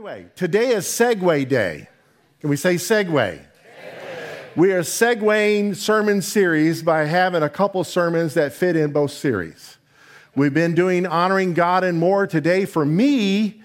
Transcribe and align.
Anyway, 0.00 0.24
today 0.34 0.68
is 0.68 0.86
segue 0.86 1.46
Day. 1.46 1.86
Can 2.40 2.48
we 2.48 2.56
say 2.56 2.76
segue? 2.76 3.38
We 4.56 4.72
are 4.72 4.80
segueing 4.80 5.76
sermon 5.76 6.22
series 6.22 6.82
by 6.82 7.04
having 7.04 7.42
a 7.42 7.50
couple 7.50 7.84
sermons 7.84 8.32
that 8.32 8.54
fit 8.54 8.76
in 8.76 8.92
both 8.92 9.10
series. 9.10 9.76
We've 10.34 10.54
been 10.54 10.74
doing 10.74 11.04
Honoring 11.04 11.52
God 11.52 11.84
and 11.84 11.98
More. 11.98 12.26
Today, 12.26 12.64
for 12.64 12.86
me, 12.86 13.60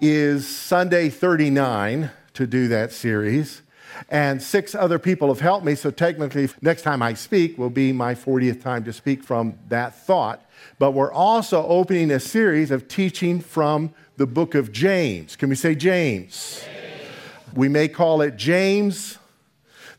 is 0.00 0.48
Sunday 0.48 1.10
39 1.10 2.10
to 2.34 2.46
do 2.48 2.66
that 2.66 2.90
series. 2.90 3.62
And 4.08 4.42
six 4.42 4.74
other 4.74 4.98
people 4.98 5.28
have 5.28 5.38
helped 5.38 5.64
me, 5.64 5.76
so 5.76 5.92
technically, 5.92 6.48
next 6.60 6.82
time 6.82 7.02
I 7.02 7.14
speak 7.14 7.56
will 7.56 7.70
be 7.70 7.92
my 7.92 8.16
40th 8.16 8.60
time 8.60 8.82
to 8.82 8.92
speak 8.92 9.22
from 9.22 9.56
that 9.68 9.94
thought. 9.94 10.44
But 10.78 10.92
we're 10.92 11.12
also 11.12 11.66
opening 11.66 12.10
a 12.10 12.20
series 12.20 12.70
of 12.70 12.88
teaching 12.88 13.40
from 13.40 13.92
the 14.16 14.26
book 14.26 14.54
of 14.54 14.72
James. 14.72 15.36
Can 15.36 15.48
we 15.48 15.54
say 15.54 15.74
James? 15.74 16.64
James. 16.64 17.54
We 17.54 17.68
may 17.68 17.88
call 17.88 18.20
it 18.20 18.36
James, 18.36 19.18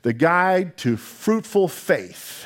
the 0.01 0.13
guide 0.13 0.77
to 0.77 0.97
fruitful 0.97 1.67
faith. 1.67 2.45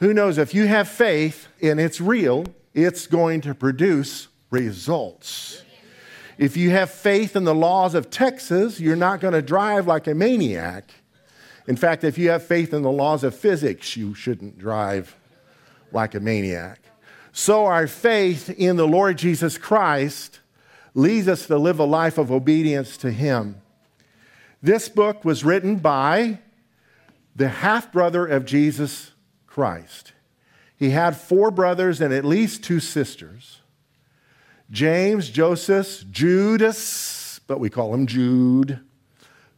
Who 0.00 0.12
knows, 0.12 0.38
if 0.38 0.54
you 0.54 0.66
have 0.66 0.88
faith 0.88 1.46
and 1.62 1.78
it's 1.78 2.00
real, 2.00 2.46
it's 2.74 3.06
going 3.06 3.40
to 3.42 3.54
produce 3.54 4.28
results. 4.50 5.62
If 6.38 6.56
you 6.56 6.70
have 6.70 6.90
faith 6.90 7.36
in 7.36 7.44
the 7.44 7.54
laws 7.54 7.94
of 7.94 8.10
Texas, 8.10 8.80
you're 8.80 8.96
not 8.96 9.20
going 9.20 9.34
to 9.34 9.42
drive 9.42 9.86
like 9.86 10.08
a 10.08 10.14
maniac. 10.14 10.90
In 11.68 11.76
fact, 11.76 12.02
if 12.02 12.18
you 12.18 12.30
have 12.30 12.44
faith 12.44 12.74
in 12.74 12.82
the 12.82 12.90
laws 12.90 13.22
of 13.22 13.36
physics, 13.36 13.96
you 13.96 14.14
shouldn't 14.14 14.58
drive 14.58 15.14
like 15.92 16.14
a 16.16 16.20
maniac. 16.20 16.80
So, 17.32 17.64
our 17.64 17.86
faith 17.86 18.50
in 18.50 18.76
the 18.76 18.86
Lord 18.86 19.16
Jesus 19.16 19.56
Christ 19.56 20.40
leads 20.94 21.28
us 21.28 21.46
to 21.46 21.56
live 21.56 21.78
a 21.78 21.84
life 21.84 22.18
of 22.18 22.30
obedience 22.30 22.96
to 22.98 23.10
Him. 23.10 23.60
This 24.62 24.88
book 24.88 25.24
was 25.24 25.44
written 25.44 25.76
by 25.76 26.38
the 27.34 27.48
half 27.48 27.90
brother 27.90 28.26
of 28.26 28.44
Jesus 28.44 29.12
Christ. 29.46 30.12
He 30.76 30.90
had 30.90 31.16
four 31.16 31.50
brothers 31.50 32.00
and 32.00 32.12
at 32.12 32.24
least 32.24 32.62
two 32.64 32.80
sisters 32.80 33.60
James, 34.70 35.28
Joseph, 35.28 36.04
Judas, 36.10 37.40
but 37.46 37.60
we 37.60 37.68
call 37.68 37.92
him 37.92 38.06
Jude 38.06 38.80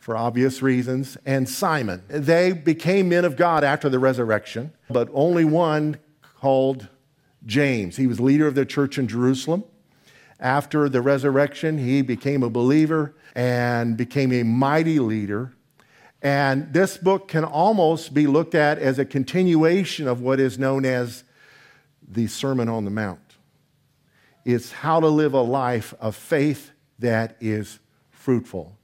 for 0.04 0.18
obvious 0.18 0.60
reasons, 0.60 1.16
and 1.24 1.48
Simon. 1.48 2.02
They 2.08 2.52
became 2.52 3.08
men 3.08 3.24
of 3.24 3.36
God 3.36 3.64
after 3.64 3.88
the 3.88 3.98
resurrection, 3.98 4.70
but 4.90 5.08
only 5.14 5.46
one 5.46 5.96
called 6.40 6.88
James. 7.46 7.96
He 7.96 8.06
was 8.06 8.20
leader 8.20 8.46
of 8.46 8.54
the 8.54 8.66
church 8.66 8.98
in 8.98 9.08
Jerusalem. 9.08 9.64
After 10.40 10.88
the 10.88 11.00
resurrection, 11.00 11.78
he 11.78 12.02
became 12.02 12.42
a 12.42 12.50
believer 12.50 13.14
and 13.34 13.96
became 13.96 14.32
a 14.32 14.42
mighty 14.42 14.98
leader. 14.98 15.52
And 16.22 16.72
this 16.72 16.96
book 16.96 17.28
can 17.28 17.44
almost 17.44 18.14
be 18.14 18.26
looked 18.26 18.54
at 18.54 18.78
as 18.78 18.98
a 18.98 19.04
continuation 19.04 20.08
of 20.08 20.20
what 20.20 20.40
is 20.40 20.58
known 20.58 20.84
as 20.84 21.24
the 22.06 22.26
Sermon 22.26 22.68
on 22.68 22.84
the 22.84 22.90
Mount. 22.90 23.20
It's 24.44 24.72
how 24.72 25.00
to 25.00 25.08
live 25.08 25.34
a 25.34 25.40
life 25.40 25.94
of 26.00 26.16
faith 26.16 26.72
that 26.98 27.36
is 27.40 27.78
fruitful. 28.10 28.76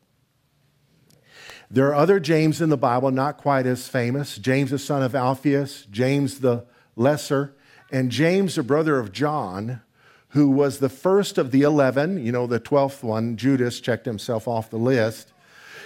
There 1.71 1.87
are 1.89 1.95
other 1.95 2.19
James 2.19 2.61
in 2.61 2.69
the 2.69 2.77
Bible, 2.77 3.11
not 3.11 3.39
quite 3.39 3.67
as 3.67 3.87
famous. 3.89 4.37
James, 4.37 4.71
the 4.71 4.79
son 4.79 5.03
of 5.03 5.15
Alphaeus, 5.15 5.87
James 5.91 6.41
the 6.41 6.67
Lesser, 6.97 7.55
and 7.91 8.11
James, 8.11 8.55
the 8.55 8.63
brother 8.63 8.99
of 8.99 9.13
John, 9.13 9.83
who 10.31 10.51
was 10.51 10.79
the 10.79 10.89
first 10.89 11.39
of 11.39 11.51
the 11.51 11.63
11, 11.63 12.25
you 12.25 12.31
know, 12.31 12.47
the 12.47 12.61
12th 12.61 13.03
one, 13.03 13.37
Judas 13.37 13.81
checked 13.81 14.07
himself 14.07 14.47
off 14.47 14.71
the 14.71 14.77
list. 14.77 15.33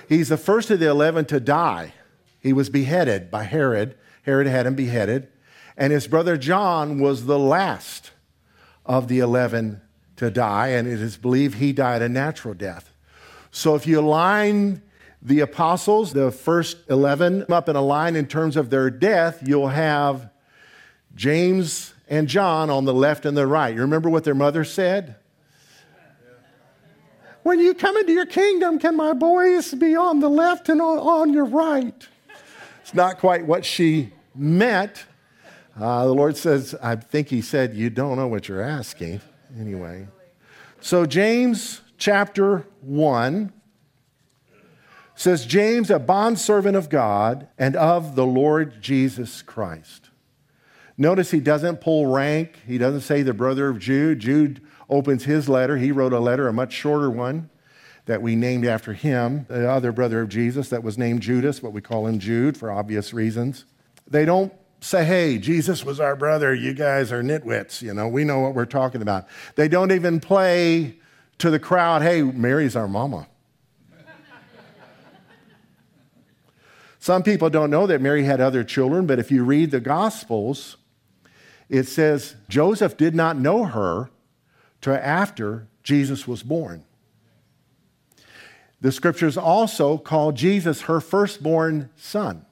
He's 0.08 0.28
the 0.28 0.36
first 0.36 0.70
of 0.70 0.80
the 0.80 0.88
11 0.88 1.24
to 1.26 1.40
die. 1.40 1.94
He 2.40 2.52
was 2.52 2.68
beheaded 2.68 3.30
by 3.30 3.44
Herod. 3.44 3.96
Herod 4.22 4.46
had 4.46 4.66
him 4.66 4.74
beheaded. 4.74 5.28
And 5.76 5.92
his 5.92 6.06
brother 6.06 6.36
John 6.36 7.00
was 7.00 7.24
the 7.24 7.38
last 7.38 8.10
of 8.84 9.08
the 9.08 9.18
11 9.20 9.80
to 10.16 10.30
die, 10.30 10.68
and 10.68 10.86
it 10.86 11.00
is 11.00 11.16
believed 11.16 11.54
he 11.54 11.72
died 11.72 12.02
a 12.02 12.08
natural 12.08 12.54
death. 12.54 12.92
So 13.50 13.74
if 13.74 13.86
you 13.86 14.00
align 14.00 14.82
the 15.22 15.40
apostles, 15.40 16.12
the 16.12 16.30
first 16.30 16.76
11, 16.90 17.46
up 17.50 17.68
in 17.68 17.76
a 17.76 17.80
line 17.80 18.14
in 18.14 18.26
terms 18.26 18.56
of 18.56 18.68
their 18.68 18.90
death, 18.90 19.42
you'll 19.46 19.68
have 19.68 20.30
James, 21.14 21.93
and 22.08 22.28
John 22.28 22.70
on 22.70 22.84
the 22.84 22.94
left 22.94 23.24
and 23.24 23.36
the 23.36 23.46
right. 23.46 23.74
You 23.74 23.80
remember 23.80 24.10
what 24.10 24.24
their 24.24 24.34
mother 24.34 24.64
said? 24.64 25.16
When 27.42 27.58
you 27.60 27.74
come 27.74 27.96
into 27.96 28.12
your 28.12 28.26
kingdom, 28.26 28.78
can 28.78 28.96
my 28.96 29.12
boys 29.12 29.74
be 29.74 29.94
on 29.94 30.20
the 30.20 30.30
left 30.30 30.68
and 30.70 30.80
on, 30.80 31.32
your 31.32 31.44
right? 31.44 32.08
It's 32.80 32.94
not 32.94 33.18
quite 33.18 33.44
what 33.44 33.64
she 33.66 34.12
meant. 34.34 35.04
Uh, 35.78 36.06
the 36.06 36.14
Lord 36.14 36.36
says, 36.36 36.74
I 36.82 36.96
think 36.96 37.28
He 37.28 37.42
said, 37.42 37.74
You 37.74 37.90
don't 37.90 38.16
know 38.16 38.28
what 38.28 38.48
you're 38.48 38.62
asking. 38.62 39.20
Anyway. 39.58 40.06
So, 40.80 41.04
James 41.04 41.82
chapter 41.98 42.66
1 42.80 43.52
says, 45.14 45.46
James, 45.46 45.90
a 45.90 45.98
bondservant 45.98 46.76
of 46.76 46.88
God 46.88 47.48
and 47.58 47.76
of 47.76 48.16
the 48.16 48.26
Lord 48.26 48.80
Jesus 48.82 49.42
Christ 49.42 50.03
Notice 50.96 51.30
he 51.30 51.40
doesn't 51.40 51.80
pull 51.80 52.06
rank. 52.06 52.60
He 52.66 52.78
doesn't 52.78 53.00
say 53.00 53.22
the 53.22 53.34
brother 53.34 53.68
of 53.68 53.78
Jude. 53.78 54.20
Jude 54.20 54.60
opens 54.88 55.24
his 55.24 55.48
letter. 55.48 55.76
He 55.76 55.90
wrote 55.90 56.12
a 56.12 56.20
letter, 56.20 56.46
a 56.46 56.52
much 56.52 56.72
shorter 56.72 57.10
one 57.10 57.50
that 58.06 58.20
we 58.20 58.36
named 58.36 58.66
after 58.66 58.92
him, 58.92 59.46
the 59.48 59.68
other 59.68 59.90
brother 59.90 60.20
of 60.20 60.28
Jesus 60.28 60.68
that 60.68 60.82
was 60.82 60.98
named 60.98 61.22
Judas, 61.22 61.60
but 61.60 61.70
we 61.70 61.80
call 61.80 62.06
him 62.06 62.18
Jude 62.18 62.56
for 62.56 62.70
obvious 62.70 63.14
reasons. 63.14 63.64
They 64.06 64.26
don't 64.26 64.52
say, 64.80 65.04
hey, 65.04 65.38
Jesus 65.38 65.84
was 65.84 65.98
our 65.98 66.14
brother. 66.14 66.54
You 66.54 66.74
guys 66.74 67.10
are 67.10 67.22
nitwits. 67.22 67.80
You 67.80 67.94
know, 67.94 68.06
we 68.06 68.24
know 68.24 68.40
what 68.40 68.54
we're 68.54 68.66
talking 68.66 69.00
about. 69.00 69.26
They 69.56 69.68
don't 69.68 69.90
even 69.90 70.20
play 70.20 70.98
to 71.38 71.50
the 71.50 71.58
crowd, 71.58 72.02
hey, 72.02 72.22
Mary's 72.22 72.76
our 72.76 72.86
mama. 72.86 73.26
Some 76.98 77.22
people 77.22 77.50
don't 77.50 77.70
know 77.70 77.86
that 77.86 78.00
Mary 78.00 78.24
had 78.24 78.40
other 78.40 78.64
children, 78.64 79.06
but 79.06 79.18
if 79.18 79.30
you 79.30 79.44
read 79.44 79.70
the 79.70 79.80
Gospels, 79.80 80.76
it 81.74 81.88
says 81.88 82.36
Joseph 82.48 82.96
did 82.96 83.16
not 83.16 83.36
know 83.36 83.64
her 83.64 84.08
till 84.80 84.94
after 84.94 85.66
Jesus 85.82 86.28
was 86.28 86.44
born. 86.44 86.84
The 88.80 88.92
scriptures 88.92 89.36
also 89.36 89.98
call 89.98 90.30
Jesus 90.30 90.82
her 90.82 91.00
firstborn 91.00 91.90
son. 91.96 92.46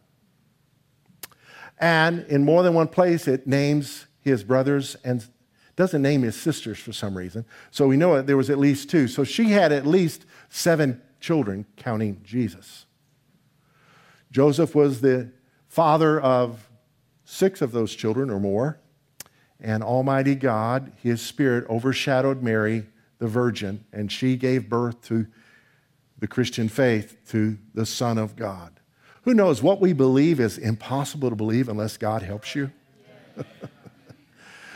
And 1.79 2.27
in 2.27 2.45
more 2.45 2.65
than 2.65 2.75
one 2.75 2.89
place, 2.89 3.29
it 3.29 3.47
names 3.47 4.07
his 4.23 4.43
brothers 4.43 4.97
and 5.05 5.25
doesn't 5.77 6.03
name 6.03 6.23
his 6.23 6.35
sisters 6.35 6.81
for 6.81 6.93
some 6.93 7.17
reason. 7.17 7.45
So 7.71 7.87
we 7.87 7.97
know 7.97 8.17
that 8.17 8.27
there 8.27 8.37
was 8.37 8.51
at 8.51 8.59
least 8.59 8.91
two. 8.91 9.07
So 9.07 9.23
she 9.23 9.51
had 9.51 9.71
at 9.71 9.87
least 9.87 10.27
seven 10.49 11.01
children, 11.21 11.65
counting 11.77 12.21
Jesus. 12.25 12.87
Joseph 14.33 14.75
was 14.75 15.01
the 15.01 15.31
father 15.69 16.21
of 16.21 16.69
six 17.25 17.63
of 17.63 17.71
those 17.71 17.95
children 17.95 18.29
or 18.29 18.41
more 18.41 18.81
and 19.63 19.85
Almighty 19.85 20.35
God, 20.35 20.93
His 21.03 21.23
Spirit 21.23 21.65
overshadowed 21.71 22.43
Mary, 22.43 22.85
the 23.19 23.29
Virgin, 23.29 23.85
and 23.93 24.11
she 24.11 24.37
gave 24.37 24.69
birth 24.69 25.01
to 25.03 25.29
the 26.19 26.27
Christian 26.27 26.69
faith, 26.69 27.17
to 27.29 27.57
the 27.73 27.87
Son 27.87 28.19
of 28.19 28.35
God. 28.35 28.81
Who 29.23 29.35
knows? 29.35 29.63
What 29.63 29.81
we 29.81 29.93
believe 29.93 30.41
is 30.41 30.59
impossible 30.59 31.31
to 31.31 31.37
believe 31.37 31.69
unless 31.69 31.97
God 31.97 32.23
helps 32.23 32.57
you. 32.57 32.73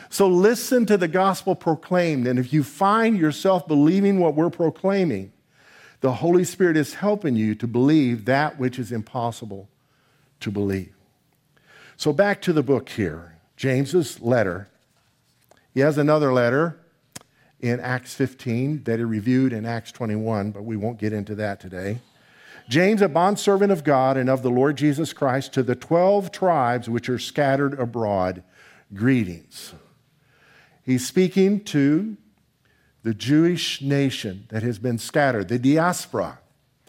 so 0.08 0.28
listen 0.28 0.86
to 0.86 0.96
the 0.96 1.08
gospel 1.08 1.56
proclaimed, 1.56 2.28
and 2.28 2.38
if 2.38 2.52
you 2.52 2.62
find 2.62 3.18
yourself 3.18 3.66
believing 3.66 4.20
what 4.20 4.36
we're 4.36 4.50
proclaiming, 4.50 5.32
the 6.00 6.12
Holy 6.12 6.44
Spirit 6.44 6.76
is 6.76 6.94
helping 6.94 7.34
you 7.34 7.56
to 7.56 7.66
believe 7.66 8.24
that 8.26 8.56
which 8.56 8.78
is 8.78 8.92
impossible 8.92 9.68
to 10.38 10.52
believe. 10.52 10.94
So 11.96 12.12
back 12.12 12.40
to 12.42 12.52
the 12.52 12.62
book 12.62 12.88
here, 12.90 13.36
James's 13.56 14.20
letter 14.20 14.68
he 15.76 15.82
has 15.82 15.98
another 15.98 16.32
letter 16.32 16.80
in 17.60 17.80
Acts 17.80 18.14
15 18.14 18.84
that 18.84 18.98
he 18.98 19.04
reviewed 19.04 19.52
in 19.52 19.66
Acts 19.66 19.92
21, 19.92 20.50
but 20.50 20.64
we 20.64 20.74
won't 20.74 20.98
get 20.98 21.12
into 21.12 21.34
that 21.34 21.60
today. 21.60 21.98
James, 22.66 23.02
a 23.02 23.10
bondservant 23.10 23.70
of 23.70 23.84
God 23.84 24.16
and 24.16 24.30
of 24.30 24.42
the 24.42 24.48
Lord 24.48 24.76
Jesus 24.78 25.12
Christ, 25.12 25.52
to 25.52 25.62
the 25.62 25.74
12 25.74 26.32
tribes 26.32 26.88
which 26.88 27.10
are 27.10 27.18
scattered 27.18 27.78
abroad, 27.78 28.42
greetings. 28.94 29.74
He's 30.82 31.06
speaking 31.06 31.62
to 31.64 32.16
the 33.02 33.12
Jewish 33.12 33.82
nation 33.82 34.46
that 34.48 34.62
has 34.62 34.78
been 34.78 34.96
scattered, 34.96 35.48
the 35.48 35.58
diaspora, 35.58 36.38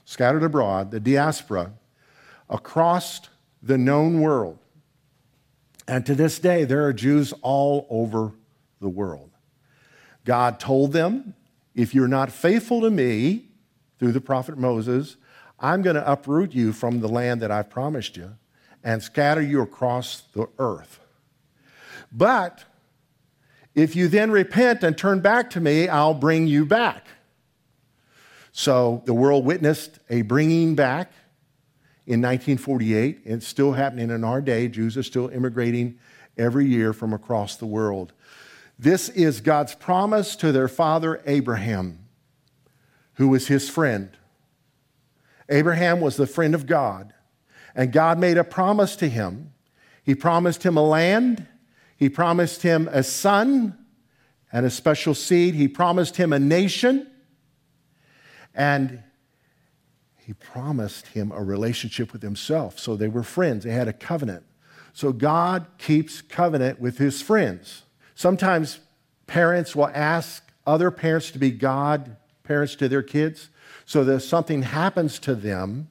scattered 0.06 0.44
abroad, 0.44 0.92
the 0.92 1.02
diaspora, 1.02 1.74
across 2.50 3.20
the 3.62 3.78
known 3.78 4.22
world. 4.22 4.60
And 5.90 6.06
to 6.06 6.16
this 6.16 6.40
day, 6.40 6.64
there 6.64 6.86
are 6.86 6.94
Jews 6.94 7.34
all 7.42 7.86
over 7.90 8.32
the 8.80 8.90
world. 8.90 9.32
God 10.26 10.60
told 10.60 10.94
them, 10.94 11.34
if 11.74 11.94
you're 11.94 12.08
not 12.08 12.32
faithful 12.32 12.82
to 12.82 12.90
me, 12.90 13.46
through 14.00 14.12
the 14.12 14.22
prophet 14.22 14.58
Moses, 14.58 15.18
I'm 15.60 15.82
going 15.82 15.96
to 15.96 16.12
uproot 16.12 16.54
you 16.54 16.72
from 16.72 17.00
the 17.00 17.08
land 17.08 17.42
that 17.42 17.52
I've 17.52 17.70
promised 17.70 18.16
you 18.16 18.36
and 18.84 19.02
scatter 19.02 19.42
you 19.42 19.62
across 19.62 20.22
the 20.34 20.48
earth. 20.60 21.00
But 22.12 22.64
if 23.74 23.96
you 23.96 24.08
then 24.08 24.32
repent 24.32 24.84
and 24.84 24.98
turn 24.98 25.20
back 25.20 25.50
to 25.52 25.60
me, 25.60 25.88
I'll 25.88 26.14
bring 26.14 26.48
you 26.48 26.66
back. 26.66 27.08
So 28.52 29.04
the 29.06 29.14
world 29.14 29.46
witnessed 29.46 30.00
a 30.10 30.24
bringing 30.24 30.76
back 30.76 31.12
in 32.06 32.22
1948. 32.22 33.22
It's 33.26 33.48
still 33.48 33.74
happening 33.74 34.10
in 34.10 34.24
our 34.24 34.42
day. 34.42 34.68
Jews 34.68 34.98
are 34.98 35.04
still 35.04 35.30
immigrating 35.30 36.00
every 36.38 36.66
year 36.66 36.94
from 36.94 37.14
across 37.14 37.56
the 37.58 37.66
world. 37.66 38.14
This 38.80 39.10
is 39.10 39.42
God's 39.42 39.74
promise 39.74 40.36
to 40.38 40.52
their 40.52 40.68
father 40.68 41.22
Abraham, 41.26 42.06
who 43.14 43.28
was 43.30 43.48
his 43.48 43.70
friend. 43.70 44.12
Abraham 45.50 46.00
was 46.00 46.18
the 46.18 46.28
friend 46.28 46.54
of 46.54 46.68
God, 46.68 47.14
and 47.74 47.92
God 47.92 48.20
made 48.20 48.38
a 48.38 48.44
promise 48.44 48.96
to 48.98 49.10
him. 49.10 49.54
He 50.04 50.14
promised 50.14 50.64
him 50.64 50.78
a 50.78 50.84
land, 50.84 51.48
he 51.96 52.10
promised 52.10 52.62
him 52.62 52.88
a 52.92 53.02
son 53.02 53.78
and 54.52 54.66
a 54.66 54.70
special 54.70 55.14
seed, 55.14 55.56
he 55.56 55.68
promised 55.68 56.18
him 56.18 56.32
a 56.32 56.40
nation. 56.40 57.08
And 58.54 59.04
he 60.18 60.34
promised 60.34 61.08
him 61.08 61.32
a 61.32 61.44
relationship 61.44 62.12
with 62.12 62.22
himself. 62.22 62.80
So 62.80 62.96
they 62.96 63.08
were 63.08 63.24
friends, 63.24 63.64
they 63.64 63.72
had 63.72 63.88
a 63.88 63.94
covenant. 63.94 64.44
So 64.94 65.12
God 65.12 65.68
keeps 65.78 66.22
covenant 66.22 66.80
with 66.80 66.98
his 66.98 67.22
friends. 67.22 67.84
Sometimes 68.18 68.80
parents 69.28 69.76
will 69.76 69.92
ask 69.94 70.44
other 70.66 70.90
parents 70.90 71.30
to 71.30 71.38
be 71.38 71.52
God 71.52 72.18
parents 72.44 72.76
to 72.78 72.90
their 72.90 73.04
kids 73.04 73.50
so 73.86 74.04
that 74.04 74.16
if 74.16 74.24
something 74.24 74.64
happens 74.64 75.20
to 75.20 75.36
them, 75.36 75.90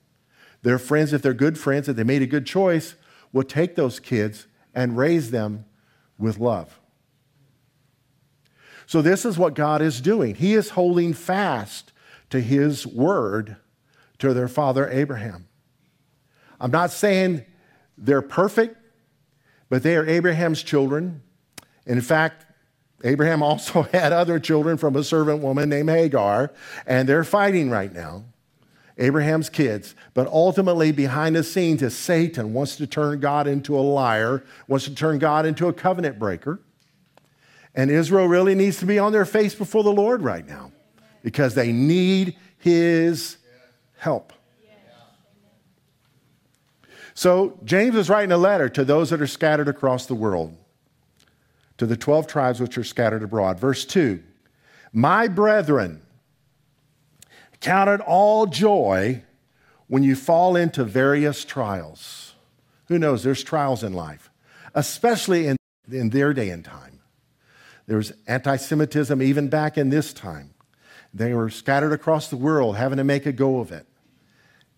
their 0.62 0.80
friends, 0.80 1.12
if 1.12 1.22
they're 1.22 1.32
good 1.32 1.56
friends, 1.56 1.88
if 1.88 1.94
they 1.94 2.02
made 2.02 2.22
a 2.22 2.26
good 2.26 2.44
choice, 2.44 2.96
will 3.32 3.44
take 3.44 3.76
those 3.76 4.00
kids 4.00 4.48
and 4.74 4.96
raise 4.96 5.30
them 5.30 5.66
with 6.18 6.40
love. 6.40 6.80
So, 8.86 9.02
this 9.02 9.24
is 9.24 9.38
what 9.38 9.54
God 9.54 9.80
is 9.80 10.00
doing. 10.00 10.34
He 10.34 10.54
is 10.54 10.70
holding 10.70 11.14
fast 11.14 11.92
to 12.30 12.40
his 12.40 12.84
word 12.84 13.54
to 14.18 14.34
their 14.34 14.48
father 14.48 14.90
Abraham. 14.90 15.46
I'm 16.60 16.72
not 16.72 16.90
saying 16.90 17.44
they're 17.96 18.20
perfect, 18.20 18.78
but 19.68 19.84
they 19.84 19.94
are 19.94 20.04
Abraham's 20.04 20.64
children. 20.64 21.22
In 21.86 22.00
fact, 22.00 22.46
Abraham 23.04 23.42
also 23.42 23.82
had 23.92 24.12
other 24.12 24.38
children 24.38 24.76
from 24.76 24.96
a 24.96 25.04
servant 25.04 25.42
woman 25.42 25.68
named 25.68 25.90
Hagar, 25.90 26.52
and 26.86 27.08
they're 27.08 27.24
fighting 27.24 27.70
right 27.70 27.92
now. 27.92 28.24
Abraham's 28.98 29.50
kids. 29.50 29.94
But 30.14 30.26
ultimately, 30.28 30.90
behind 30.90 31.36
the 31.36 31.44
scenes, 31.44 31.82
is 31.82 31.96
Satan 31.96 32.54
wants 32.54 32.76
to 32.76 32.86
turn 32.86 33.20
God 33.20 33.46
into 33.46 33.78
a 33.78 33.80
liar, 33.80 34.44
wants 34.68 34.86
to 34.86 34.94
turn 34.94 35.18
God 35.18 35.44
into 35.46 35.68
a 35.68 35.72
covenant 35.72 36.18
breaker. 36.18 36.60
And 37.74 37.90
Israel 37.90 38.26
really 38.26 38.54
needs 38.54 38.78
to 38.78 38.86
be 38.86 38.98
on 38.98 39.12
their 39.12 39.26
face 39.26 39.54
before 39.54 39.82
the 39.82 39.92
Lord 39.92 40.22
right 40.22 40.46
now 40.46 40.72
because 41.22 41.54
they 41.54 41.72
need 41.72 42.36
his 42.58 43.36
help. 43.98 44.32
So, 47.12 47.58
James 47.64 47.96
is 47.96 48.10
writing 48.10 48.32
a 48.32 48.36
letter 48.36 48.68
to 48.70 48.84
those 48.84 49.10
that 49.10 49.22
are 49.22 49.26
scattered 49.26 49.68
across 49.68 50.04
the 50.06 50.14
world, 50.14 50.56
to 51.78 51.86
the 51.86 51.96
12 51.96 52.26
tribes 52.26 52.60
which 52.60 52.78
are 52.78 52.84
scattered 52.84 53.22
abroad. 53.22 53.58
Verse 53.58 53.84
2 53.84 54.22
My 54.92 55.28
brethren, 55.28 56.02
count 57.60 57.90
it 57.90 58.00
all 58.00 58.46
joy 58.46 59.22
when 59.88 60.02
you 60.02 60.16
fall 60.16 60.56
into 60.56 60.84
various 60.84 61.44
trials. 61.44 62.34
Who 62.88 62.98
knows? 62.98 63.22
There's 63.22 63.42
trials 63.42 63.82
in 63.82 63.92
life, 63.92 64.30
especially 64.74 65.46
in, 65.46 65.56
in 65.90 66.10
their 66.10 66.32
day 66.32 66.50
and 66.50 66.64
time. 66.64 67.00
There's 67.86 68.12
anti 68.26 68.56
Semitism 68.56 69.20
even 69.22 69.48
back 69.48 69.78
in 69.78 69.90
this 69.90 70.12
time. 70.12 70.54
They 71.14 71.32
were 71.32 71.50
scattered 71.50 71.92
across 71.92 72.28
the 72.28 72.36
world, 72.36 72.76
having 72.76 72.98
to 72.98 73.04
make 73.04 73.26
a 73.26 73.32
go 73.32 73.60
of 73.60 73.72
it, 73.72 73.86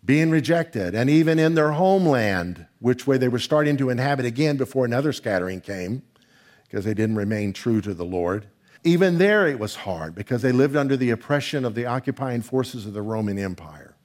being 0.05 0.31
rejected, 0.31 0.95
and 0.95 1.11
even 1.11 1.39
in 1.39 1.55
their 1.55 1.73
homeland, 1.73 2.67
which 2.79 3.07
way 3.07 3.19
they 3.19 3.29
were 3.29 3.39
starting 3.39 3.77
to 3.79 3.91
inhabit 3.91 4.25
again 4.25 4.57
before 4.57 4.85
another 4.85 5.13
scattering 5.13 5.61
came, 5.61 6.03
because 6.69 6.85
they 6.85 6.95
didn't 6.95 7.17
remain 7.17 7.53
true 7.53 7.81
to 7.81 7.95
the 7.95 8.05
Lord. 8.05 8.49
Even 8.85 9.19
there, 9.19 9.47
it 9.47 9.59
was 9.59 9.77
hard 9.77 10.15
because 10.15 10.43
they 10.43 10.53
lived 10.53 10.77
under 10.77 10.97
the 10.97 11.11
oppression 11.11 11.65
of 11.65 11.75
the 11.75 11.87
occupying 11.87 12.43
forces 12.43 12.87
of 12.87 12.93
the 12.93 13.03
Roman 13.03 13.39
Empire. 13.39 13.97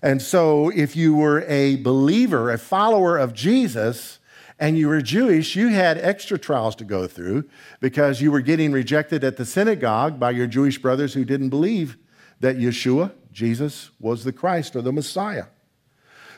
And 0.00 0.22
so, 0.22 0.68
if 0.70 0.94
you 0.94 1.14
were 1.14 1.44
a 1.48 1.76
believer, 1.76 2.50
a 2.50 2.58
follower 2.58 3.18
of 3.18 3.34
Jesus, 3.34 4.20
and 4.58 4.78
you 4.78 4.88
were 4.88 5.00
Jewish, 5.00 5.56
you 5.56 5.68
had 5.68 5.98
extra 5.98 6.38
trials 6.38 6.74
to 6.76 6.84
go 6.84 7.06
through 7.06 7.48
because 7.80 8.20
you 8.20 8.32
were 8.32 8.40
getting 8.40 8.72
rejected 8.72 9.22
at 9.24 9.36
the 9.36 9.44
synagogue 9.44 10.18
by 10.18 10.30
your 10.30 10.46
Jewish 10.46 10.78
brothers 10.78 11.14
who 11.14 11.24
didn't 11.24 11.50
believe 11.50 11.96
that 12.40 12.58
Yeshua, 12.58 13.12
Jesus, 13.32 13.90
was 14.00 14.24
the 14.24 14.32
Christ 14.32 14.74
or 14.74 14.82
the 14.82 14.92
Messiah. 14.92 15.46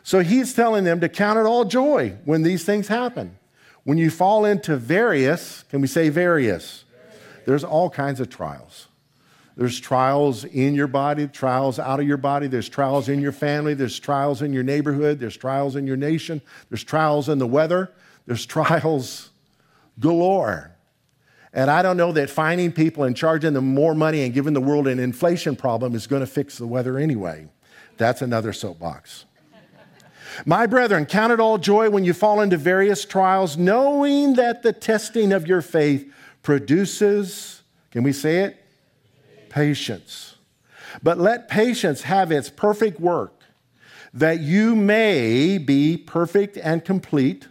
So 0.03 0.21
he's 0.21 0.55
telling 0.55 0.85
them 0.85 1.01
to 1.01 1.09
count 1.09 1.39
it 1.39 1.47
all 1.47 1.65
joy 1.65 2.17
when 2.25 2.43
these 2.43 2.65
things 2.65 2.89
happen. 2.89 3.39
When 3.85 3.99
you 3.99 4.11
fall 4.11 4.45
into 4.45 4.77
various, 4.77 5.65
can 5.65 5.81
we 5.81 5.87
say 5.87 6.09
various? 6.09 6.85
There's 7.47 7.65
all 7.65 7.91
kinds 7.91 8.21
of 8.21 8.29
trials. 8.29 8.89
There's 9.57 9.79
trials 9.79 10.45
in 10.45 10.75
your 10.75 10.87
body, 10.87 11.27
trials 11.27 11.79
out 11.79 12.01
of 12.01 12.07
your 12.07 12.17
body. 12.17 12.47
There's 12.47 12.69
trials 12.69 13.09
in 13.09 13.21
your 13.21 13.33
family. 13.33 13.75
There's 13.75 13.99
trials 13.99 14.43
in 14.43 14.53
your 14.53 14.63
neighborhood. 14.63 15.19
There's 15.19 15.37
trials 15.37 15.77
in 15.77 15.87
your 15.87 15.97
nation. 15.97 16.41
There's 16.69 16.85
trials 16.85 17.29
in 17.29 17.39
the 17.39 17.47
weather. 17.47 17.93
There's 18.27 18.47
trials 18.47 19.31
galore. 19.99 20.77
And 21.53 21.71
I 21.71 21.83
don't 21.83 21.97
know 21.97 22.13
that 22.13 22.31
finding 22.31 22.71
people 22.71 23.05
and 23.05 23.17
charging 23.17 23.55
them 23.55 23.75
more 23.75 23.95
money 23.95 24.23
and 24.23 24.33
giving 24.33 24.55
the 24.55 24.61
world 24.61 24.87
an 24.87 25.01
inflation 25.01 25.57
problem 25.57 25.95
is 25.95 26.07
going 26.07 26.21
to 26.21 26.27
fix 26.27 26.57
the 26.59 26.67
weather 26.67 26.97
anyway. 26.97 27.49
That's 27.97 28.23
another 28.23 28.53
soapbox. 28.53 29.27
My 30.45 30.67
brethren, 30.67 31.07
count 31.07 31.33
it 31.33 31.41
all 31.41 31.59
joy 31.59 31.91
when 31.91 32.05
you 32.05 32.13
fall 32.13 32.41
into 32.41 32.57
various 32.57 33.05
trials, 33.05 33.57
knowing 33.57 34.35
that 34.35 34.63
the 34.63 34.73
testing 34.73 35.33
of 35.33 35.47
your 35.47 35.63
faith 35.63 36.13
produces, 36.43 37.63
can 37.91 38.03
we 38.03 38.13
say 38.13 38.41
it? 38.45 38.57
Patience. 39.49 40.37
But 41.03 41.19
let 41.19 41.49
patience 41.49 42.03
have 42.03 42.33
its 42.33 42.51
perfect 42.51 43.01
work, 43.01 43.43
that 44.13 44.41
you 44.41 44.75
may 44.75 45.59
be 45.59 45.97
perfect 45.97 46.57
and 46.57 46.85
complete 46.85 47.49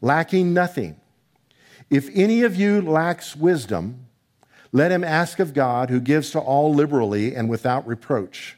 lacking 0.00 0.54
nothing. 0.54 0.98
If 1.90 2.08
any 2.14 2.42
of 2.42 2.56
you 2.56 2.80
lacks 2.80 3.36
wisdom, 3.36 4.06
let 4.72 4.92
him 4.92 5.02
ask 5.02 5.40
of 5.40 5.52
God, 5.52 5.90
who 5.90 6.00
gives 6.00 6.30
to 6.30 6.38
all 6.38 6.72
liberally 6.72 7.34
and 7.34 7.48
without 7.50 7.86
reproach, 7.86 8.56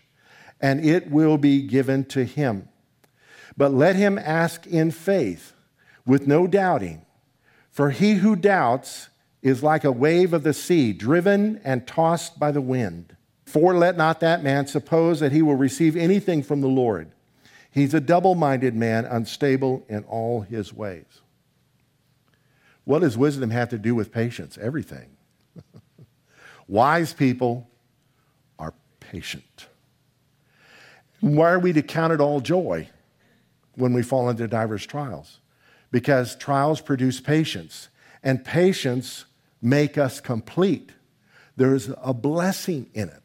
and 0.60 0.84
it 0.84 1.10
will 1.10 1.38
be 1.38 1.62
given 1.62 2.04
to 2.06 2.24
him. 2.24 2.68
But 3.56 3.72
let 3.72 3.96
him 3.96 4.18
ask 4.18 4.66
in 4.66 4.90
faith, 4.90 5.52
with 6.06 6.26
no 6.26 6.46
doubting. 6.46 7.04
For 7.70 7.90
he 7.90 8.14
who 8.14 8.36
doubts 8.36 9.08
is 9.42 9.62
like 9.62 9.84
a 9.84 9.92
wave 9.92 10.32
of 10.32 10.42
the 10.42 10.52
sea, 10.52 10.92
driven 10.92 11.60
and 11.64 11.86
tossed 11.86 12.38
by 12.38 12.52
the 12.52 12.60
wind. 12.60 13.16
For 13.44 13.74
let 13.74 13.96
not 13.96 14.20
that 14.20 14.42
man 14.42 14.66
suppose 14.66 15.20
that 15.20 15.32
he 15.32 15.42
will 15.42 15.56
receive 15.56 15.96
anything 15.96 16.42
from 16.42 16.60
the 16.60 16.68
Lord. 16.68 17.10
He's 17.70 17.94
a 17.94 18.00
double 18.00 18.34
minded 18.34 18.74
man, 18.74 19.04
unstable 19.04 19.84
in 19.88 20.04
all 20.04 20.42
his 20.42 20.72
ways. 20.72 21.22
What 22.84 23.00
does 23.00 23.16
wisdom 23.16 23.50
have 23.50 23.68
to 23.70 23.78
do 23.78 23.94
with 23.94 24.12
patience? 24.12 24.58
Everything. 24.60 25.16
Wise 26.68 27.12
people 27.12 27.68
are 28.58 28.74
patient. 29.00 29.66
Why 31.20 31.52
are 31.52 31.58
we 31.58 31.72
to 31.72 31.82
count 31.82 32.12
it 32.12 32.20
all 32.20 32.40
joy 32.40 32.88
when 33.74 33.92
we 33.92 34.02
fall 34.02 34.28
into 34.28 34.46
diverse 34.48 34.86
trials? 34.86 35.40
Because 35.90 36.36
trials 36.36 36.80
produce 36.80 37.20
patience, 37.20 37.88
and 38.22 38.44
patience 38.44 39.24
make 39.60 39.98
us 39.98 40.20
complete. 40.20 40.92
There's 41.56 41.90
a 42.02 42.14
blessing 42.14 42.88
in 42.94 43.08
it. 43.08 43.22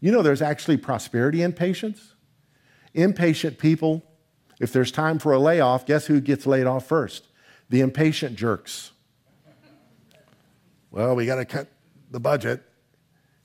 You 0.00 0.12
know, 0.12 0.22
there's 0.22 0.42
actually 0.42 0.76
prosperity 0.76 1.42
in 1.42 1.52
patience. 1.52 2.14
Impatient 2.94 3.58
people, 3.58 4.04
if 4.60 4.72
there's 4.72 4.92
time 4.92 5.18
for 5.18 5.32
a 5.32 5.38
layoff, 5.38 5.86
guess 5.86 6.06
who 6.06 6.20
gets 6.20 6.46
laid 6.46 6.66
off 6.66 6.86
first? 6.86 7.28
the 7.68 7.80
impatient 7.80 8.36
jerks. 8.36 8.92
Well, 10.90 11.14
we 11.14 11.26
got 11.26 11.36
to 11.36 11.44
cut 11.44 11.68
the 12.10 12.20
budget. 12.20 12.62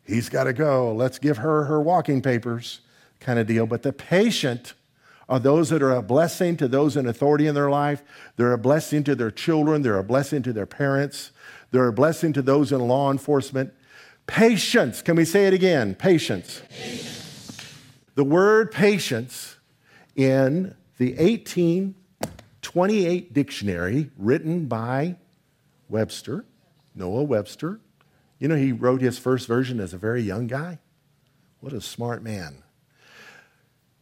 He's 0.03 0.29
got 0.29 0.45
to 0.45 0.53
go. 0.53 0.93
Let's 0.93 1.19
give 1.19 1.38
her 1.38 1.65
her 1.65 1.81
walking 1.81 2.21
papers 2.21 2.81
kind 3.19 3.38
of 3.38 3.47
deal. 3.47 3.65
But 3.65 3.83
the 3.83 3.93
patient 3.93 4.73
are 5.30 5.39
those 5.39 5.70
that 5.70 5.82
are 5.82 5.96
a 5.96 6.01
blessing 6.01 6.58
to 6.58 6.68
those 6.68 6.98
in 6.98 7.08
authority 7.08 7.48
in 7.48 7.56
their 7.56 7.70
life. 7.70 8.03
They're 8.36 8.53
a 8.53 8.58
blessing 8.58 9.03
to 9.06 9.15
their 9.15 9.32
children. 9.32 9.82
They're 9.82 9.98
a 9.98 10.03
blessing 10.03 10.44
to 10.44 10.53
their 10.53 10.65
parents. 10.65 11.32
They're 11.72 11.88
a 11.88 11.94
blessing 11.94 12.34
to 12.34 12.42
those 12.42 12.72
in 12.72 12.88
law 12.88 13.12
enforcement. 13.12 13.74
Patience. 14.27 15.01
Can 15.01 15.15
we 15.15 15.25
say 15.25 15.48
it 15.48 15.53
again? 15.53 15.96
Patience. 15.96 16.62
patience. 16.70 17.62
The 18.15 18.24
word 18.24 18.72
patience 18.72 19.58
in 20.15 20.75
the 20.98 21.15
1828 21.15 23.34
dictionary 23.34 24.12
written 24.18 24.68
by 24.68 25.18
Webster, 25.89 26.46
Noah 26.96 27.24
Webster. 27.24 27.80
You 28.39 28.48
know, 28.48 28.56
he 28.56 28.72
wrote 28.72 29.01
his 29.01 29.18
first 29.18 29.48
version 29.48 29.80
as 29.80 29.94
a 29.94 29.98
very 29.98 30.22
young 30.22 30.48
guy. 30.48 30.80
What 31.60 31.74
a 31.74 31.82
smart 31.82 32.24
man. 32.24 32.62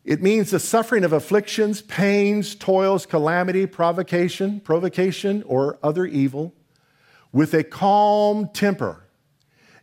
It 0.04 0.22
means 0.22 0.50
the 0.50 0.60
suffering 0.60 1.04
of 1.04 1.14
afflictions, 1.14 1.82
pains, 1.82 2.56
toils, 2.56 3.06
calamity, 3.06 3.68
provocation, 3.68 4.60
provocation, 4.60 5.44
or 5.44 5.78
other 5.84 6.06
evil 6.06 6.54
with 7.32 7.54
a 7.54 7.64
calm 7.64 8.50
temper, 8.50 9.04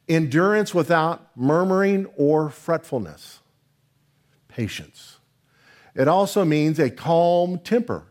endurance 0.09 0.75
without 0.75 1.37
murmuring 1.37 2.07
or 2.17 2.51
fretfulness, 2.51 3.41
patience. 4.49 5.19
It 5.95 6.09
also 6.09 6.45
means 6.45 6.79
a 6.79 6.91
calm 6.91 7.59
temper, 7.61 8.05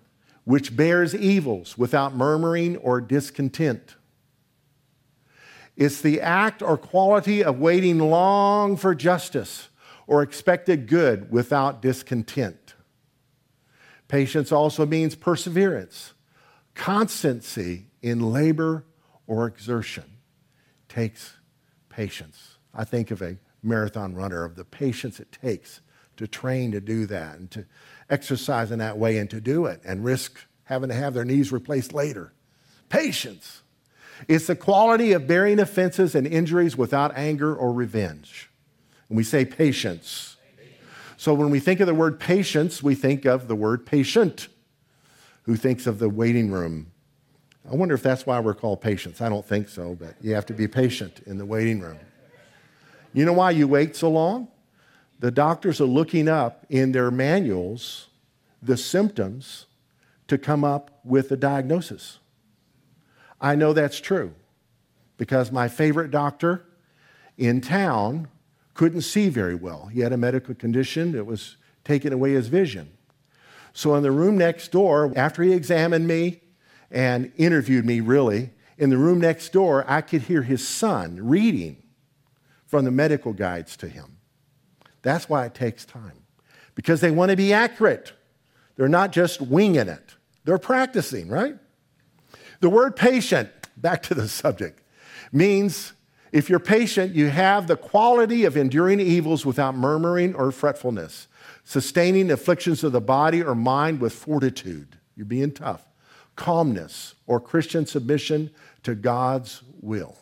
which 0.46 0.76
bears 0.76 1.14
evils 1.14 1.78
without 1.78 2.16
murmuring 2.16 2.78
or 2.78 3.02
discontent. 3.02 3.96
It's 5.76 6.02
the 6.02 6.22
act 6.22 6.62
or 6.62 6.78
quality 6.78 7.44
of 7.44 7.60
waiting 7.60 8.00
long 8.00 8.78
for 8.78 8.96
justice 8.96 9.67
or 10.08 10.24
expected 10.24 10.88
good 10.88 11.30
without 11.32 11.82
discontent. 11.82 12.74
Patience 14.08 14.52
also 14.52 14.86
means 14.86 15.16
perseverance, 15.16 16.14
constancy 16.74 17.88
in 18.02 18.32
labor 18.32 18.86
or 19.28 19.46
exertion. 19.46 20.06
Takes 20.88 21.36
patience. 21.90 22.58
I 22.74 22.86
think 22.86 23.12
of 23.12 23.22
a 23.22 23.38
marathon 23.62 24.16
runner, 24.16 24.46
of 24.46 24.56
the 24.56 24.64
patience 24.64 25.20
it 25.20 25.32
takes 25.32 25.82
to 26.16 26.26
train 26.26 26.72
to 26.72 26.80
do 26.80 27.06
that 27.06 27.38
and 27.38 27.52
to 27.52 27.66
exercise 28.10 28.72
in 28.72 28.80
that 28.80 28.98
way 28.98 29.18
and 29.18 29.30
to 29.30 29.42
do 29.42 29.66
it 29.66 29.82
and 29.86 30.04
risk 30.04 30.40
having 30.64 30.90
to 30.90 30.96
have 30.96 31.14
their 31.14 31.26
knees 31.26 31.52
replaced 31.52 31.94
later. 31.94 32.34
Patience. 32.90 33.62
It's 34.28 34.48
the 34.48 34.56
quality 34.56 35.12
of 35.12 35.28
bearing 35.28 35.60
offenses 35.60 36.16
and 36.16 36.26
injuries 36.26 36.76
without 36.76 37.16
anger 37.16 37.56
or 37.56 37.72
revenge. 37.72 38.50
And 39.10 39.18
we 39.18 39.24
say 39.24 39.46
patience. 39.46 40.38
So 41.18 41.34
when 41.34 41.50
we 41.50 41.60
think 41.60 41.80
of 41.80 41.88
the 41.88 41.96
word 41.96 42.20
patience, 42.20 42.84
we 42.84 42.94
think 42.94 43.26
of 43.26 43.48
the 43.48 43.56
word 43.56 43.86
patient. 43.86 44.48
Who 45.44 45.56
thinks 45.56 45.88
of 45.88 46.00
the 46.00 46.10
waiting 46.10 46.52
room? 46.52 46.92
I 47.70 47.76
wonder 47.76 47.96
if 47.96 48.04
that's 48.04 48.26
why 48.26 48.40
we're 48.40 48.54
called 48.54 48.82
patients. 48.82 49.22
I 49.22 49.30
don't 49.30 49.46
think 49.46 49.68
so, 49.68 49.96
but 49.96 50.16
you 50.22 50.34
have 50.36 50.46
to 50.48 50.54
be 50.54 50.68
patient 50.68 51.22
in 51.26 51.38
the 51.38 51.46
waiting 51.46 51.80
room. 51.80 51.98
You 53.14 53.26
know 53.26 53.34
why 53.34 53.52
you 53.52 53.68
wait 53.68 53.96
so 53.96 54.10
long? 54.10 54.48
The 55.20 55.32
doctors 55.32 55.82
are 55.82 55.86
looking 55.86 56.30
up 56.30 56.66
in 56.70 56.92
their 56.92 57.10
manuals 57.10 58.08
the 58.62 58.78
symptoms 58.78 59.66
to 60.28 60.38
come 60.38 60.64
up 60.64 61.00
with 61.04 61.32
a 61.32 61.38
diagnosis. 61.38 62.20
I 63.40 63.56
know 63.56 63.74
that's 63.74 64.00
true 64.00 64.34
because 65.18 65.52
my 65.52 65.68
favorite 65.68 66.12
doctor 66.12 66.66
in 67.38 67.62
town 67.62 68.28
couldn't 68.78 69.02
see 69.02 69.28
very 69.28 69.56
well. 69.56 69.88
He 69.88 70.02
had 70.02 70.14
a 70.14 70.18
medical 70.18 70.54
condition 70.54 71.12
that 71.14 71.26
was 71.26 71.58
taking 71.84 72.14
away 72.14 72.34
his 72.34 72.48
vision. 72.48 72.92
So, 73.74 73.96
in 73.96 74.04
the 74.04 74.12
room 74.12 74.38
next 74.38 74.72
door, 74.72 75.12
after 75.16 75.44
he 75.44 75.52
examined 75.52 76.08
me 76.08 76.42
and 76.90 77.32
interviewed 77.38 77.86
me, 77.86 78.00
really, 78.00 78.52
in 78.78 78.90
the 78.90 78.98
room 78.98 79.20
next 79.20 79.52
door, 79.52 79.84
I 79.88 80.02
could 80.02 80.22
hear 80.24 80.44
his 80.44 80.66
son 80.66 81.28
reading 81.28 81.84
from 82.66 82.86
the 82.86 82.92
medical 82.92 83.34
guides 83.34 83.76
to 83.78 83.88
him. 83.88 84.18
That's 85.02 85.28
why 85.28 85.46
it 85.46 85.56
takes 85.56 85.84
time, 85.84 86.24
because 86.76 87.02
they 87.02 87.12
want 87.12 87.32
to 87.32 87.38
be 87.38 87.54
accurate. 87.54 88.14
They're 88.76 88.88
not 88.88 89.12
just 89.12 89.42
winging 89.42 89.88
it, 89.88 90.16
they're 90.46 90.60
practicing, 90.60 91.30
right? 91.30 91.58
The 92.60 92.70
word 92.70 92.96
patient, 92.96 93.50
back 93.76 94.04
to 94.04 94.14
the 94.14 94.28
subject, 94.28 94.82
means 95.32 95.94
if 96.32 96.50
you're 96.50 96.60
patient, 96.60 97.16
you 97.16 97.30
have 97.30 97.68
the 97.68 97.78
quality 97.78 98.44
of 98.46 98.58
enduring 98.58 99.00
evils 99.00 99.46
without 99.46 99.76
murmuring 99.76 100.36
or 100.36 100.52
fretfulness, 100.52 101.28
sustaining 101.64 102.32
afflictions 102.32 102.84
of 102.84 102.92
the 102.92 103.02
body 103.02 103.42
or 103.42 103.56
mind 103.56 104.02
with 104.02 104.14
fortitude. 104.14 104.98
You're 105.16 105.26
being 105.26 105.52
tough. 105.52 105.86
Calmness 106.36 107.16
or 107.26 107.40
Christian 107.40 107.86
submission 107.86 108.52
to 108.84 108.94
God's 108.94 109.64
will. 109.82 110.18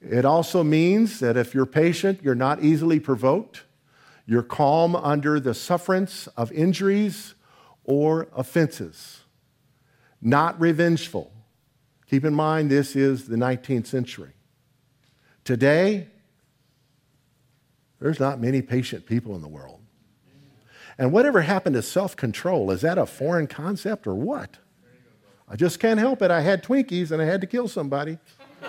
It 0.00 0.24
also 0.24 0.62
means 0.62 1.18
that 1.20 1.36
if 1.36 1.54
you're 1.54 1.66
patient, 1.66 2.20
you're 2.22 2.34
not 2.34 2.62
easily 2.62 3.00
provoked, 3.00 3.64
you're 4.26 4.42
calm 4.42 4.94
under 4.94 5.40
the 5.40 5.54
sufferance 5.54 6.26
of 6.28 6.52
injuries 6.52 7.34
or 7.84 8.28
offenses, 8.34 9.20
not 10.20 10.60
revengeful, 10.60 11.32
Keep 12.08 12.24
in 12.24 12.34
mind, 12.34 12.70
this 12.70 12.94
is 12.94 13.26
the 13.26 13.36
19th 13.36 13.86
century. 13.86 14.32
Today, 15.44 16.08
there's 18.00 18.20
not 18.20 18.40
many 18.40 18.62
patient 18.62 19.06
people 19.06 19.34
in 19.34 19.42
the 19.42 19.48
world. 19.48 19.80
And 20.98 21.12
whatever 21.12 21.42
happened 21.42 21.74
to 21.74 21.82
self 21.82 22.16
control? 22.16 22.70
Is 22.70 22.80
that 22.80 22.98
a 22.98 23.06
foreign 23.06 23.46
concept 23.46 24.06
or 24.06 24.14
what? 24.14 24.58
I 25.48 25.56
just 25.56 25.78
can't 25.78 26.00
help 26.00 26.22
it. 26.22 26.30
I 26.30 26.40
had 26.40 26.62
Twinkies 26.64 27.10
and 27.10 27.22
I 27.22 27.24
had 27.24 27.40
to 27.42 27.46
kill 27.46 27.68
somebody. 27.68 28.18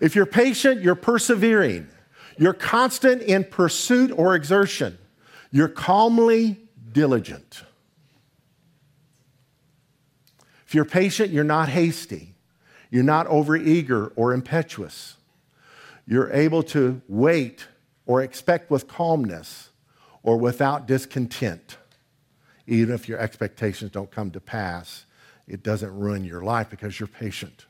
if 0.00 0.14
you're 0.14 0.26
patient, 0.26 0.80
you're 0.80 0.94
persevering. 0.94 1.88
You're 2.38 2.54
constant 2.54 3.22
in 3.22 3.44
pursuit 3.44 4.12
or 4.16 4.34
exertion. 4.34 4.96
You're 5.50 5.68
calmly 5.68 6.60
diligent. 6.92 7.64
If 10.70 10.76
you're 10.76 10.84
patient, 10.84 11.32
you're 11.32 11.42
not 11.42 11.68
hasty. 11.68 12.36
You're 12.92 13.02
not 13.02 13.26
overeager 13.26 14.12
or 14.14 14.32
impetuous. 14.32 15.16
You're 16.06 16.32
able 16.32 16.62
to 16.62 17.02
wait 17.08 17.66
or 18.06 18.22
expect 18.22 18.70
with 18.70 18.86
calmness 18.86 19.70
or 20.22 20.36
without 20.36 20.86
discontent. 20.86 21.76
Even 22.68 22.94
if 22.94 23.08
your 23.08 23.18
expectations 23.18 23.90
don't 23.90 24.12
come 24.12 24.30
to 24.30 24.38
pass, 24.38 25.06
it 25.48 25.64
doesn't 25.64 25.92
ruin 25.92 26.22
your 26.22 26.42
life 26.42 26.70
because 26.70 27.00
you're 27.00 27.08
patient. 27.08 27.66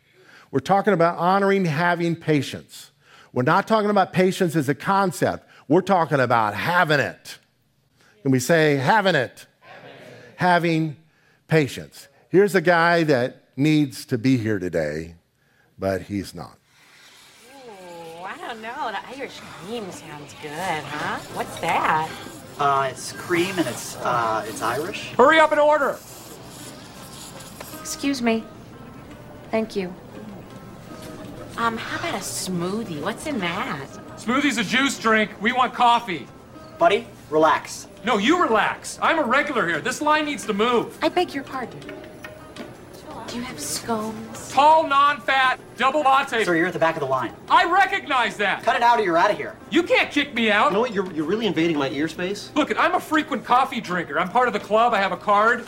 We're 0.51 0.61
talking 0.61 0.93
about 0.93 1.17
honoring 1.17 1.65
having 1.65 2.15
patience. 2.17 2.91
We're 3.33 3.45
not 3.45 3.67
talking 3.67 3.89
about 3.89 4.13
patience 4.13 4.55
as 4.55 4.69
a 4.69 4.75
concept. 4.75 5.49
We're 5.69 5.81
talking 5.81 6.21
about 6.21 6.53
having 6.53 7.01
it. 7.01 7.39
Can 8.21 8.31
we 8.31 8.41
say 8.41 8.77
having 8.77 9.15
it? 9.15 9.47
Having, 9.61 9.91
it. 9.91 10.35
having 10.37 10.97
patience. 11.49 12.09
Here's 12.31 12.55
a 12.55 12.61
guy 12.61 13.03
that 13.03 13.43
needs 13.57 14.05
to 14.07 14.17
be 14.17 14.37
here 14.37 14.61
today, 14.61 15.17
but 15.77 16.03
he's 16.03 16.33
not. 16.33 16.57
Ooh, 17.53 18.23
I 18.23 18.37
don't 18.37 18.63
know. 18.63 18.93
The 18.93 19.19
Irish 19.19 19.41
cream 19.41 19.91
sounds 19.91 20.33
good, 20.41 20.85
huh? 20.85 21.19
What's 21.35 21.59
that? 21.59 22.09
Uh, 22.57 22.89
it's 22.93 23.11
cream 23.15 23.59
and 23.59 23.67
it's 23.67 23.97
uh, 23.97 24.47
it's 24.47 24.63
Irish. 24.63 25.11
Hurry 25.15 25.41
up 25.41 25.51
and 25.51 25.61
order. 25.61 25.99
Excuse 27.81 28.23
me. 28.23 28.45
Thank 29.51 29.75
you. 29.75 29.93
Um, 31.57 31.77
how 31.77 31.99
about 31.99 32.15
a 32.15 32.23
smoothie? 32.23 33.03
What's 33.03 33.27
in 33.27 33.41
that? 33.41 33.89
Smoothie's 34.21 34.59
a 34.59 34.63
juice 34.63 35.01
drink. 35.01 35.33
We 35.43 35.51
want 35.51 35.75
coffee. 35.75 36.29
Buddy, 36.79 37.09
relax. 37.29 37.89
No, 38.05 38.19
you 38.19 38.41
relax. 38.41 39.01
I'm 39.03 39.19
a 39.19 39.25
regular 39.25 39.67
here. 39.67 39.81
This 39.81 40.01
line 40.01 40.27
needs 40.27 40.47
to 40.47 40.53
move. 40.53 40.97
I 41.03 41.09
beg 41.09 41.35
your 41.35 41.43
pardon. 41.43 41.81
Do 43.31 43.37
you 43.37 43.43
have 43.43 43.61
scones? 43.61 44.51
Tall, 44.51 44.87
non-fat, 44.89 45.61
double 45.77 46.01
latte. 46.01 46.43
Sir, 46.45 46.57
you're 46.57 46.67
at 46.67 46.73
the 46.73 46.79
back 46.81 46.97
of 46.97 47.01
the 47.01 47.07
line. 47.07 47.33
I 47.49 47.65
recognize 47.71 48.37
that. 48.39 48.65
Cut 48.65 48.75
it 48.75 48.83
out 48.83 48.99
or 48.99 49.05
you're 49.05 49.17
out 49.17 49.31
of 49.31 49.37
here. 49.37 49.55
You 49.71 49.85
can't 49.85 50.11
kick 50.11 50.35
me 50.35 50.51
out. 50.51 50.67
You 50.67 50.73
know 50.75 50.81
what? 50.81 50.93
You're, 50.93 51.11
you're 51.13 51.25
really 51.27 51.47
invading 51.47 51.79
my 51.79 51.89
ear 51.91 52.09
space. 52.09 52.51
Look, 52.57 52.77
I'm 52.77 52.95
a 52.95 53.01
frequent 53.01 53.45
coffee 53.45 53.81
drinker. 53.81 54.19
I'm 54.19 54.29
part 54.29 54.49
of 54.49 54.53
the 54.53 54.59
club. 54.61 54.93
I 54.95 54.99
have 54.99 55.13
a 55.13 55.17
card. 55.17 55.65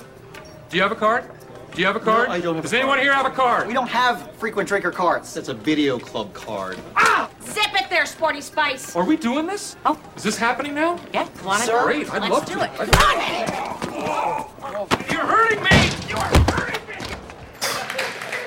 Do 0.71 0.77
you 0.77 0.83
have 0.83 0.91
a 0.91 0.97
card? 0.97 1.31
Do 1.73 1.81
you 1.81 1.87
have 1.87 1.95
a 1.97 2.01
card? 2.01 2.29
No, 2.29 2.35
I 2.35 2.41
don't 2.41 2.55
have 2.57 2.65
Does 2.65 2.73
a 2.73 2.79
anyone 2.79 2.97
card. 2.97 3.03
here 3.05 3.15
have 3.15 3.27
a 3.27 3.31
card? 3.31 3.69
We 3.69 3.75
don't 3.75 3.89
have 3.89 4.33
frequent 4.33 4.69
drinker 4.69 4.91
cards. 4.91 5.33
That's 5.33 5.49
a 5.49 5.55
video 5.55 5.99
club 6.01 6.33
card. 6.35 6.79
Ah! 6.97 7.31
Zip 7.45 7.73
it 7.75 7.89
there, 7.89 8.07
Sporty 8.07 8.41
Spice. 8.41 8.97
Are 8.97 9.05
we 9.05 9.17
doing 9.17 9.47
this? 9.47 9.77
Oh. 9.87 9.99
Is 10.17 10.25
this 10.25 10.37
happening 10.37 10.75
now? 10.75 10.99
Yeah, 11.15 11.29
want 11.45 11.63
Sir? 11.63 11.83
Great. 11.85 12.13
I'd 12.13 12.23
Let's 12.23 12.33
love 12.35 12.45
do 12.47 12.55
to. 12.57 12.65
it. 12.65 12.71
I'd- 12.81 12.91
You're 15.13 15.27
hurting 15.27 15.63
me. 15.63 15.91
You're 16.09 16.19
hurting 16.19 16.87
me. 16.89 16.92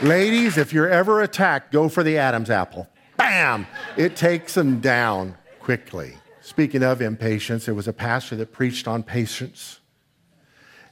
Ladies, 0.02 0.58
if 0.58 0.74
you're 0.74 0.90
ever 0.90 1.22
attacked, 1.22 1.72
go 1.72 1.88
for 1.88 2.04
the 2.04 2.18
Adam's 2.18 2.50
apple. 2.50 2.88
Bam! 3.16 3.66
It 3.96 4.18
takes 4.18 4.54
them 4.54 4.82
down 4.82 5.38
quickly. 5.60 6.18
Speaking 6.42 6.84
of 6.84 7.02
impatience, 7.02 7.66
there 7.66 7.74
was 7.74 7.88
a 7.88 7.94
pastor 7.94 8.36
that 8.36 8.52
preached 8.52 8.90
on 8.90 9.04
patience. 9.04 9.80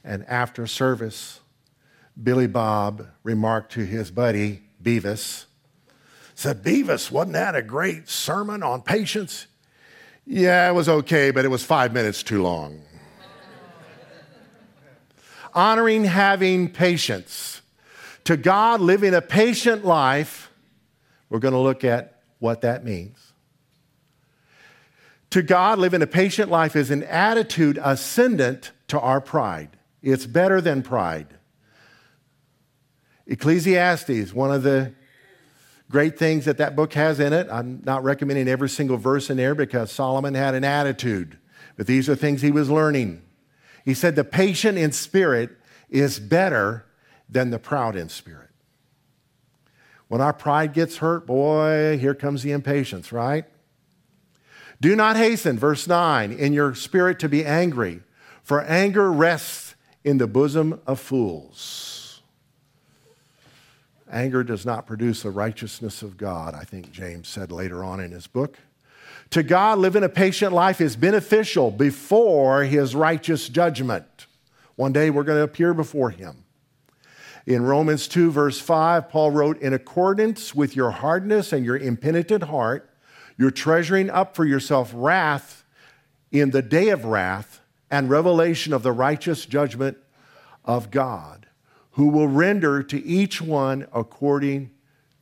And 0.02 0.24
after 0.26 0.66
service, 0.66 1.40
Billy 2.20 2.46
Bob 2.46 3.06
remarked 3.22 3.72
to 3.72 3.84
his 3.84 4.10
buddy, 4.10 4.62
Beavis. 4.82 5.44
Said, 6.34 6.62
Beavis, 6.62 7.10
wasn't 7.10 7.34
that 7.34 7.54
a 7.54 7.62
great 7.62 8.08
sermon 8.08 8.62
on 8.62 8.82
patience? 8.82 9.46
Yeah, 10.26 10.68
it 10.70 10.72
was 10.72 10.88
okay, 10.88 11.30
but 11.30 11.44
it 11.44 11.48
was 11.48 11.62
five 11.62 11.92
minutes 11.92 12.22
too 12.22 12.42
long. 12.42 12.80
Honoring 15.54 16.04
having 16.04 16.70
patience. 16.70 17.60
To 18.24 18.36
God, 18.36 18.80
living 18.80 19.14
a 19.14 19.20
patient 19.20 19.84
life, 19.84 20.50
we're 21.28 21.40
going 21.40 21.54
to 21.54 21.60
look 21.60 21.84
at 21.84 22.20
what 22.38 22.62
that 22.62 22.84
means. 22.84 23.18
To 25.30 25.42
God, 25.42 25.78
living 25.78 26.00
a 26.00 26.06
patient 26.06 26.50
life 26.50 26.76
is 26.76 26.90
an 26.90 27.02
attitude 27.02 27.78
ascendant 27.82 28.72
to 28.88 29.00
our 29.00 29.20
pride. 29.20 29.76
It's 30.02 30.26
better 30.26 30.60
than 30.60 30.82
pride. 30.82 31.26
Ecclesiastes, 33.26 34.32
one 34.32 34.52
of 34.52 34.62
the 34.62 34.92
great 35.90 36.18
things 36.18 36.44
that 36.44 36.58
that 36.58 36.76
book 36.76 36.92
has 36.94 37.20
in 37.20 37.32
it. 37.32 37.48
I'm 37.50 37.82
not 37.84 38.04
recommending 38.04 38.48
every 38.48 38.68
single 38.68 38.96
verse 38.96 39.30
in 39.30 39.36
there 39.36 39.54
because 39.54 39.90
Solomon 39.90 40.34
had 40.34 40.54
an 40.54 40.64
attitude, 40.64 41.38
but 41.76 41.86
these 41.86 42.08
are 42.08 42.16
things 42.16 42.42
he 42.42 42.50
was 42.50 42.70
learning. 42.70 43.22
He 43.84 43.94
said, 43.94 44.14
The 44.14 44.24
patient 44.24 44.78
in 44.78 44.92
spirit 44.92 45.50
is 45.90 46.18
better 46.18 46.86
than 47.28 47.50
the 47.50 47.58
proud 47.58 47.96
in 47.96 48.08
spirit. 48.08 48.50
When 50.08 50.20
our 50.20 50.32
pride 50.32 50.72
gets 50.72 50.98
hurt, 50.98 51.26
boy, 51.26 51.98
here 51.98 52.14
comes 52.14 52.42
the 52.42 52.52
impatience, 52.52 53.12
right? 53.12 53.44
Do 54.80 54.94
not 54.94 55.16
hasten, 55.16 55.58
verse 55.58 55.88
9, 55.88 56.32
in 56.32 56.52
your 56.52 56.74
spirit 56.74 57.18
to 57.20 57.28
be 57.28 57.44
angry, 57.44 58.02
for 58.42 58.62
anger 58.62 59.10
rests 59.10 59.74
in 60.04 60.18
the 60.18 60.26
bosom 60.26 60.80
of 60.86 61.00
fools. 61.00 62.22
Anger 64.10 64.44
does 64.44 64.66
not 64.66 64.86
produce 64.86 65.22
the 65.22 65.30
righteousness 65.30 66.02
of 66.02 66.16
God, 66.16 66.54
I 66.54 66.64
think 66.64 66.92
James 66.92 67.26
said 67.26 67.50
later 67.50 67.82
on 67.82 67.98
in 68.00 68.10
his 68.10 68.26
book. 68.26 68.58
To 69.30 69.42
God, 69.42 69.78
living 69.78 70.04
a 70.04 70.08
patient 70.08 70.52
life 70.52 70.80
is 70.80 70.94
beneficial 70.94 71.70
before 71.70 72.64
his 72.64 72.94
righteous 72.94 73.48
judgment. 73.48 74.26
One 74.76 74.92
day 74.92 75.10
we're 75.10 75.24
going 75.24 75.38
to 75.38 75.44
appear 75.44 75.74
before 75.74 76.10
him. 76.10 76.43
In 77.46 77.62
Romans 77.62 78.08
2, 78.08 78.30
verse 78.30 78.58
5, 78.58 79.10
Paul 79.10 79.30
wrote, 79.30 79.60
In 79.60 79.74
accordance 79.74 80.54
with 80.54 80.74
your 80.74 80.90
hardness 80.90 81.52
and 81.52 81.64
your 81.64 81.76
impenitent 81.76 82.44
heart, 82.44 82.90
you're 83.36 83.50
treasuring 83.50 84.08
up 84.08 84.34
for 84.34 84.46
yourself 84.46 84.92
wrath 84.94 85.64
in 86.32 86.50
the 86.50 86.62
day 86.62 86.88
of 86.88 87.04
wrath 87.04 87.60
and 87.90 88.08
revelation 88.08 88.72
of 88.72 88.82
the 88.82 88.92
righteous 88.92 89.44
judgment 89.44 89.98
of 90.64 90.90
God, 90.90 91.46
who 91.92 92.08
will 92.08 92.28
render 92.28 92.82
to 92.82 93.04
each 93.04 93.42
one 93.42 93.86
according 93.92 94.70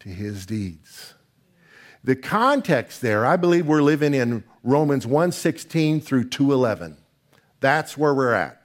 to 0.00 0.08
his 0.08 0.46
deeds. 0.46 1.14
The 2.04 2.16
context 2.16 3.00
there, 3.00 3.26
I 3.26 3.36
believe 3.36 3.66
we're 3.66 3.82
living 3.82 4.14
in 4.14 4.44
Romans 4.62 5.06
1:16 5.06 6.00
through 6.00 6.28
2:11. 6.28 6.96
That's 7.60 7.96
where 7.96 8.14
we're 8.14 8.32
at. 8.32 8.62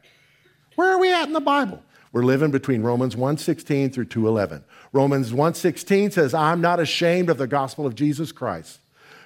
Where 0.75 0.91
are 0.91 0.99
we 0.99 1.11
at 1.11 1.27
in 1.27 1.33
the 1.33 1.41
Bible? 1.41 1.83
We're 2.11 2.23
living 2.23 2.51
between 2.51 2.83
Romans 2.83 3.15
1:16 3.15 3.91
through 3.91 4.05
2:11. 4.05 4.63
Romans 4.93 5.33
1:16 5.33 6.11
says, 6.11 6.33
"I'm 6.33 6.61
not 6.61 6.79
ashamed 6.79 7.29
of 7.29 7.37
the 7.37 7.47
gospel 7.47 7.85
of 7.85 7.95
Jesus 7.95 8.31
Christ." 8.31 8.79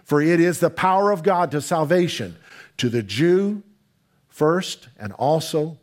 For 0.04 0.22
it 0.22 0.40
is 0.40 0.60
the 0.60 0.70
power 0.70 1.12
of 1.12 1.24
God 1.24 1.52
to 1.52 1.62
salvation 1.62 2.36
to 2.78 2.90
the 2.90 3.04
Jew 3.04 3.64
first 4.28 4.90
and 4.98 5.14
also 5.14 5.78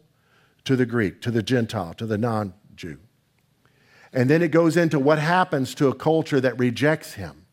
to 0.64 0.76
the 0.76 0.86
Greek, 0.86 1.22
to 1.22 1.30
the 1.30 1.42
Gentile, 1.42 1.94
to 1.94 2.06
the 2.06 2.18
non 2.18 2.52
Jew. 2.74 2.98
And 4.12 4.28
then 4.28 4.42
it 4.42 4.50
goes 4.50 4.76
into 4.76 4.98
what 4.98 5.18
happens 5.18 5.74
to 5.76 5.88
a 5.88 5.94
culture 5.94 6.40
that 6.40 6.58
rejects 6.58 7.14
him. 7.14 7.44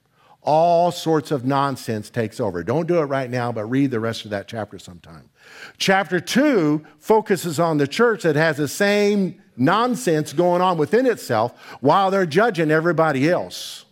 All 0.45 0.91
sorts 0.91 1.31
of 1.31 1.43
nonsense 1.43 2.11
takes 2.11 2.39
over. 2.39 2.63
Don't 2.63 2.87
do 2.87 2.99
it 2.99 3.05
right 3.05 3.29
now, 3.29 3.51
but 3.51 3.65
read 3.65 3.89
the 3.89 3.99
rest 3.99 4.25
of 4.25 4.31
that 4.31 4.47
chapter 4.47 4.77
sometime. 4.77 5.29
Chapter 5.77 6.19
two 6.19 6.85
focuses 6.99 7.59
on 7.59 7.77
the 7.77 7.87
church 7.87 8.23
that 8.23 8.35
has 8.35 8.57
the 8.57 8.67
same 8.67 9.41
nonsense 9.57 10.33
going 10.33 10.61
on 10.61 10.77
within 10.77 11.07
itself 11.07 11.59
while 11.81 12.11
they're 12.11 12.27
judging 12.27 12.69
everybody 12.69 13.27
else. 13.27 13.85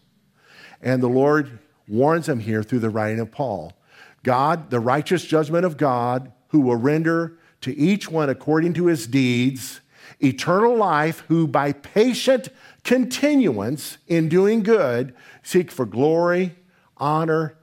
And 0.81 1.01
the 1.01 1.07
Lord 1.07 1.57
warns 1.87 2.27
them 2.27 2.39
here 2.39 2.61
through 2.61 2.79
the 2.79 2.89
writing 2.89 3.19
of 3.19 3.31
Paul. 3.31 3.73
God, 4.21 4.69
the 4.69 4.79
righteous 4.79 5.25
judgment 5.25 5.65
of 5.65 5.75
God, 5.75 6.31
who 6.49 6.61
will 6.61 6.75
render 6.75 7.37
to 7.61 7.75
each 7.75 8.09
one 8.11 8.29
according 8.29 8.73
to 8.75 8.85
his 8.85 9.07
deeds 9.07 9.81
eternal 10.19 10.75
life, 10.75 11.23
who 11.27 11.47
by 11.47 11.73
patient 11.73 12.49
continuance 12.83 13.97
in 14.07 14.29
doing 14.29 14.63
good 14.63 15.15
seek 15.41 15.71
for 15.71 15.85
glory, 15.85 16.55
honor, 16.97 17.57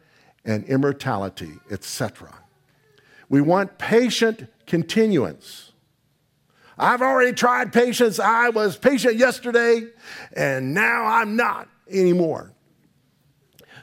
and 0.44 0.64
immortality, 0.64 1.52
etc. 1.70 2.32
We 3.28 3.40
want 3.40 3.78
patient 3.78 4.46
continuance. 4.66 5.72
I've 6.78 7.02
already 7.02 7.32
tried 7.32 7.72
patience. 7.72 8.18
I 8.18 8.48
was 8.48 8.78
patient 8.78 9.16
yesterday, 9.16 9.86
and 10.34 10.72
now 10.72 11.04
I'm 11.04 11.36
not 11.36 11.68
anymore. 11.90 12.54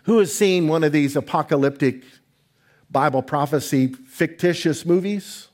Who 0.03 0.17
has 0.19 0.33
seen 0.33 0.67
one 0.67 0.83
of 0.83 0.91
these 0.91 1.15
apocalyptic 1.15 2.03
Bible 2.89 3.21
prophecy 3.21 3.87
fictitious 3.93 4.85
movies? 4.85 5.49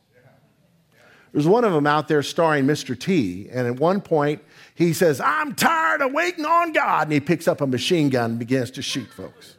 There's 1.34 1.48
one 1.48 1.64
of 1.64 1.74
them 1.74 1.88
out 1.88 2.08
there 2.08 2.22
starring 2.22 2.66
Mr. 2.66 2.98
T, 2.98 3.50
and 3.52 3.66
at 3.66 3.78
one 3.78 4.02
point 4.02 4.44
he 4.76 4.94
says, 4.94 5.20
I'm 5.20 5.56
tired 5.56 6.02
of 6.02 6.14
waiting 6.14 6.46
on 6.46 6.74
God, 6.74 7.08
and 7.08 7.12
he 7.12 7.20
picks 7.20 7.48
up 7.48 7.60
a 7.60 7.68
machine 7.68 8.10
gun 8.10 8.32
and 8.32 8.40
begins 8.40 8.70
to 8.72 8.84
shoot 8.84 9.10
folks. 9.12 9.56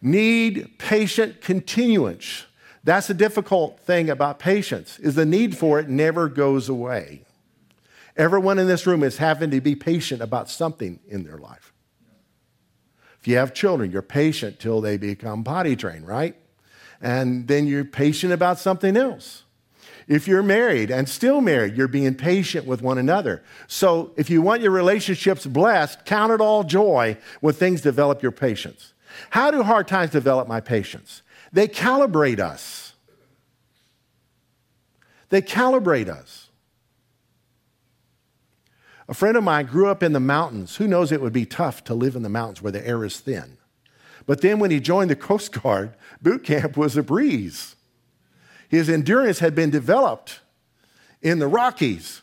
need 0.00 0.78
patient 0.78 1.42
continuance. 1.42 2.46
That's 2.84 3.06
the 3.06 3.14
difficult 3.14 3.80
thing 3.80 4.08
about 4.08 4.38
patience 4.38 4.98
is 4.98 5.14
the 5.14 5.26
need 5.26 5.56
for 5.56 5.78
it 5.78 5.90
never 5.90 6.28
goes 6.28 6.70
away. 6.70 7.22
Everyone 8.16 8.58
in 8.58 8.66
this 8.66 8.86
room 8.86 9.02
is 9.02 9.18
having 9.18 9.50
to 9.50 9.60
be 9.60 9.74
patient 9.74 10.22
about 10.22 10.48
something 10.48 10.98
in 11.06 11.22
their 11.22 11.38
life. 11.38 11.72
If 13.20 13.28
you 13.28 13.36
have 13.36 13.54
children, 13.54 13.90
you're 13.92 14.02
patient 14.02 14.58
till 14.58 14.80
they 14.80 14.96
become 14.96 15.44
potty 15.44 15.76
trained, 15.76 16.06
right? 16.06 16.34
And 17.02 17.48
then 17.48 17.66
you're 17.66 17.84
patient 17.84 18.32
about 18.32 18.58
something 18.58 18.96
else. 18.96 19.42
If 20.08 20.26
you're 20.26 20.42
married 20.42 20.90
and 20.90 21.08
still 21.08 21.40
married, 21.40 21.76
you're 21.76 21.88
being 21.88 22.14
patient 22.14 22.66
with 22.66 22.80
one 22.80 22.98
another. 22.98 23.42
So 23.66 24.12
if 24.16 24.30
you 24.30 24.40
want 24.40 24.62
your 24.62 24.70
relationships 24.70 25.46
blessed, 25.46 26.04
count 26.04 26.32
it 26.32 26.40
all 26.40 26.64
joy 26.64 27.16
when 27.40 27.54
things 27.54 27.80
develop 27.80 28.22
your 28.22 28.32
patience. 28.32 28.94
How 29.30 29.50
do 29.50 29.62
hard 29.62 29.88
times 29.88 30.10
develop 30.10 30.48
my 30.48 30.60
patience? 30.60 31.22
They 31.52 31.68
calibrate 31.68 32.38
us. 32.40 32.94
They 35.28 35.42
calibrate 35.42 36.08
us. 36.08 36.48
A 39.08 39.14
friend 39.14 39.36
of 39.36 39.44
mine 39.44 39.66
grew 39.66 39.88
up 39.88 40.02
in 40.02 40.12
the 40.12 40.20
mountains. 40.20 40.76
Who 40.76 40.86
knows 40.86 41.12
it 41.12 41.20
would 41.20 41.32
be 41.32 41.44
tough 41.44 41.84
to 41.84 41.94
live 41.94 42.16
in 42.16 42.22
the 42.22 42.28
mountains 42.28 42.62
where 42.62 42.72
the 42.72 42.86
air 42.86 43.04
is 43.04 43.20
thin? 43.20 43.58
But 44.26 44.40
then 44.40 44.58
when 44.58 44.70
he 44.70 44.80
joined 44.80 45.10
the 45.10 45.16
Coast 45.16 45.52
Guard, 45.52 45.94
boot 46.22 46.44
camp 46.44 46.76
was 46.76 46.96
a 46.96 47.02
breeze. 47.02 47.76
His 48.68 48.88
endurance 48.88 49.40
had 49.40 49.54
been 49.54 49.70
developed 49.70 50.40
in 51.20 51.38
the 51.38 51.48
Rockies. 51.48 52.22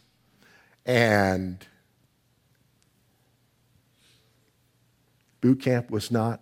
And 0.85 1.63
boot 5.41 5.61
camp 5.61 5.91
was 5.91 6.09
not 6.09 6.41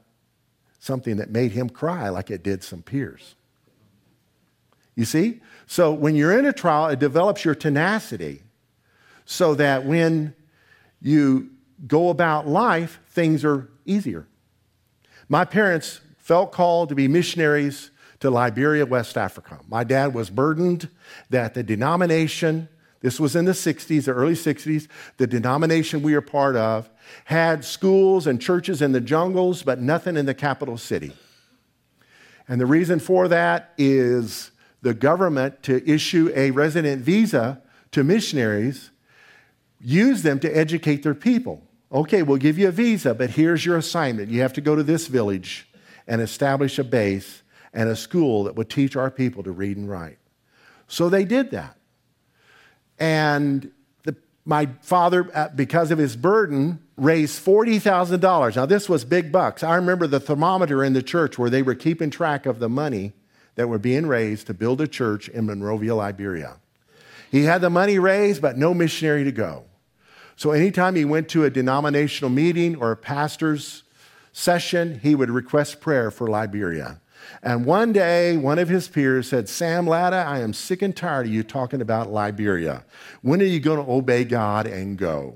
something 0.80 1.18
that 1.18 1.30
made 1.30 1.52
him 1.52 1.70
cry 1.70 2.10
like 2.10 2.32
it 2.32 2.44
did 2.44 2.64
some 2.64 2.82
peers. 2.82 3.36
You 4.96 5.06
see? 5.06 5.42
So 5.66 5.92
when 5.92 6.16
you're 6.16 6.38
in 6.38 6.46
a 6.46 6.54
trial, 6.54 6.88
it 6.88 7.00
develops 7.00 7.44
your 7.44 7.56
tenacity 7.56 8.44
so 9.26 9.54
that 9.56 9.86
when 9.86 10.34
you 11.02 11.50
go 11.86 12.10
about 12.10 12.48
life, 12.48 13.00
things 13.10 13.44
are 13.44 13.70
easier. 13.86 14.26
My 15.28 15.44
parents 15.44 16.00
felt 16.28 16.52
called 16.52 16.90
to 16.90 16.96
be 16.96 17.08
missionaries 17.08 17.90
to 18.20 18.30
Liberia, 18.30 18.86
West 18.86 19.18
Africa. 19.18 19.60
My 19.70 19.86
dad 19.86 20.14
was 20.14 20.30
burdened 20.30 20.90
that 21.30 21.54
the 21.54 21.64
denomination, 21.64 22.68
this 23.00 23.18
was 23.18 23.34
in 23.34 23.46
the 23.46 23.54
60s, 23.54 24.04
the 24.04 24.12
early 24.12 24.34
60s, 24.34 24.90
the 25.16 25.26
denomination 25.26 26.02
we 26.02 26.16
are 26.16 26.22
part 26.22 26.58
of 26.58 26.90
had 27.24 27.64
schools 27.64 28.28
and 28.28 28.42
churches 28.42 28.82
in 28.82 28.92
the 28.92 29.00
jungles, 29.00 29.64
but 29.64 29.80
nothing 29.80 30.18
in 30.18 30.26
the 30.26 30.34
capital 30.34 30.78
city. 30.78 31.14
And 32.50 32.60
the 32.60 32.66
reason 32.66 33.00
for 33.00 33.30
that 33.30 33.72
is 33.78 34.52
the 34.82 34.94
government 34.94 35.64
to 35.64 35.90
issue 35.90 36.30
a 36.36 36.52
resident 36.52 37.04
visa 37.04 37.62
to 37.92 38.04
missionaries 38.04 38.92
use 39.80 40.24
them 40.24 40.42
to 40.42 40.50
educate 40.50 41.04
their 41.04 41.16
people. 41.16 41.64
Okay, 41.90 42.22
we'll 42.22 42.36
give 42.36 42.60
you 42.60 42.68
a 42.68 42.72
visa, 42.72 43.14
but 43.14 43.30
here's 43.30 43.66
your 43.66 43.78
assignment. 43.78 44.30
You 44.30 44.42
have 44.42 44.52
to 44.54 44.62
go 44.62 44.76
to 44.76 44.84
this 44.84 45.08
village 45.08 45.67
and 46.08 46.22
establish 46.22 46.80
a 46.80 46.84
base 46.84 47.44
and 47.74 47.90
a 47.90 47.96
school 47.96 48.46
that 48.46 48.56
would 48.56 48.70
teach 48.70 48.96
our 48.96 49.12
people 49.12 49.44
to 49.44 49.52
read 49.52 49.78
and 49.78 49.90
write. 49.90 50.18
So 50.88 51.10
they 51.10 51.26
did 51.26 51.52
that. 51.52 51.78
And 52.98 53.72
the, 54.04 54.16
my 54.46 54.70
father, 54.82 55.30
uh, 55.34 55.50
because 55.50 55.92
of 55.92 55.98
his 55.98 56.16
burden, 56.16 56.80
raised 56.96 57.46
$40,000. 57.46 58.56
Now, 58.56 58.66
this 58.66 58.90
was 58.90 59.06
big 59.06 59.32
bucks. 59.32 59.64
I 59.64 59.76
remember 59.76 60.08
the 60.08 60.20
thermometer 60.20 60.84
in 60.84 60.94
the 60.94 61.04
church 61.04 61.38
where 61.38 61.50
they 61.50 61.62
were 61.62 61.76
keeping 61.76 62.10
track 62.10 62.46
of 62.46 62.60
the 62.60 62.70
money 62.70 63.14
that 63.56 63.68
were 63.68 63.80
being 63.80 64.08
raised 64.08 64.48
to 64.48 64.54
build 64.54 64.82
a 64.82 64.88
church 64.88 65.28
in 65.30 65.46
Monrovia, 65.46 65.94
Liberia. 65.94 66.58
He 67.30 67.44
had 67.44 67.62
the 67.62 67.70
money 67.70 68.00
raised, 68.00 68.42
but 68.42 68.58
no 68.58 68.74
missionary 68.74 69.24
to 69.26 69.32
go. 69.32 69.66
So, 70.36 70.52
anytime 70.52 70.96
he 70.96 71.04
went 71.04 71.30
to 71.30 71.44
a 71.44 71.50
denominational 71.50 72.30
meeting 72.30 72.76
or 72.76 72.92
a 72.92 72.96
pastor's 72.96 73.84
session, 74.38 75.00
he 75.02 75.16
would 75.16 75.32
request 75.32 75.82
prayer 75.82 76.12
for 76.12 76.28
Liberia. 76.28 77.02
And 77.42 77.66
one 77.66 77.92
day, 77.92 78.38
one 78.38 78.60
of 78.60 78.70
his 78.70 78.88
peers 78.88 79.28
said, 79.28 79.50
Sam 79.50 79.88
Latta, 79.88 80.18
I 80.18 80.40
am 80.40 80.54
sick 80.54 80.84
and 80.84 80.96
tired 80.96 81.26
of 81.26 81.34
you 81.34 81.42
talking 81.42 81.82
about 81.82 82.12
Liberia. 82.12 82.86
When 83.24 83.42
are 83.42 83.46
you 83.46 83.60
going 83.60 83.84
to 83.84 83.92
obey 83.92 84.24
God 84.26 84.68
and 84.68 84.96
go? 84.96 85.36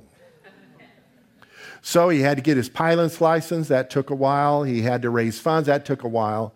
So 1.82 2.10
he 2.10 2.22
had 2.22 2.38
to 2.38 2.44
get 2.44 2.58
his 2.58 2.70
pilot's 2.70 3.20
license. 3.20 3.70
That 3.70 3.90
took 3.90 4.12
a 4.12 4.16
while. 4.16 4.62
He 4.62 4.84
had 4.84 5.02
to 5.02 5.10
raise 5.10 5.40
funds. 5.40 5.66
That 5.66 5.84
took 5.84 6.04
a 6.04 6.08
while. 6.08 6.54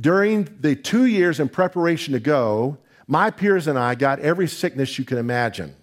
During 0.00 0.48
the 0.58 0.74
two 0.74 1.06
years 1.06 1.38
in 1.38 1.48
preparation 1.48 2.12
to 2.14 2.20
go, 2.20 2.78
my 3.06 3.30
peers 3.30 3.68
and 3.68 3.78
I 3.78 3.94
got 3.94 4.18
every 4.18 4.48
sickness 4.48 4.98
you 4.98 5.04
can 5.04 5.18
imagine. 5.18 5.76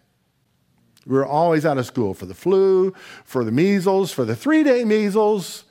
We 1.05 1.15
were 1.15 1.25
always 1.25 1.65
out 1.65 1.77
of 1.77 1.85
school 1.85 2.13
for 2.13 2.25
the 2.25 2.33
flu, 2.33 2.93
for 3.23 3.45
the 3.45 3.53
measles, 3.53 4.11
for 4.11 4.25
the 4.25 4.35
three 4.35 4.63
day 4.63 4.83
measles, 4.83 5.63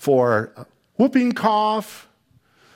for 0.00 0.50
whooping 0.96 1.32
cough, 1.32 2.08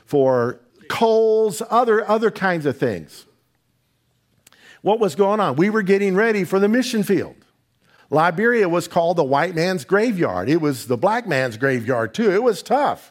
for 0.04 0.60
colds, 0.88 1.62
other, 1.70 2.06
other 2.06 2.30
kinds 2.30 2.66
of 2.66 2.76
things. 2.76 3.24
What 4.82 5.00
was 5.00 5.14
going 5.14 5.40
on? 5.40 5.56
We 5.56 5.70
were 5.70 5.80
getting 5.80 6.14
ready 6.14 6.44
for 6.44 6.58
the 6.58 6.68
mission 6.68 7.02
field. 7.02 7.36
Liberia 8.10 8.68
was 8.68 8.88
called 8.88 9.16
the 9.16 9.24
white 9.24 9.54
man's 9.54 9.86
graveyard. 9.86 10.50
It 10.50 10.60
was 10.60 10.86
the 10.86 10.98
black 10.98 11.26
man's 11.26 11.56
graveyard, 11.56 12.12
too. 12.12 12.30
It 12.30 12.42
was 12.42 12.62
tough. 12.62 13.10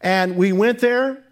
And 0.00 0.34
we 0.36 0.50
went 0.50 0.80
there, 0.80 1.22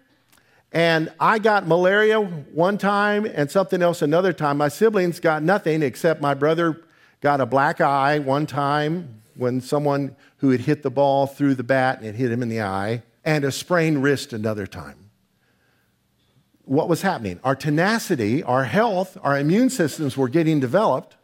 and 0.71 1.11
I 1.19 1.39
got 1.39 1.67
malaria 1.67 2.21
one 2.21 2.77
time 2.77 3.25
and 3.25 3.51
something 3.51 3.81
else 3.81 4.01
another 4.01 4.31
time. 4.31 4.55
My 4.55 4.69
siblings 4.69 5.19
got 5.19 5.43
nothing 5.43 5.83
except 5.83 6.21
my 6.21 6.35
brother 6.35 6.83
got 7.19 7.41
a 7.41 7.45
black 7.45 7.81
eye 7.81 8.19
one 8.19 8.45
time 8.45 9.21
when 9.35 9.59
someone 9.59 10.15
who 10.41 10.49
had 10.49 10.61
hit 10.61 10.81
the 10.81 10.89
ball 10.89 11.27
through 11.27 11.53
the 11.53 11.63
bat 11.63 11.99
and 11.99 12.07
it 12.07 12.15
hit 12.15 12.31
him 12.31 12.41
in 12.41 12.49
the 12.49 12.61
eye 12.61 13.03
and 13.23 13.45
a 13.45 13.51
sprained 13.51 14.01
wrist 14.01 14.33
another 14.33 14.65
time. 14.65 15.11
What 16.65 16.89
was 16.89 17.03
happening? 17.03 17.39
Our 17.43 17.55
tenacity, 17.55 18.41
our 18.41 18.63
health, 18.63 19.17
our 19.21 19.37
immune 19.37 19.69
systems 19.69 20.17
were 20.17 20.29
getting 20.29 20.59
developed, 20.59 21.15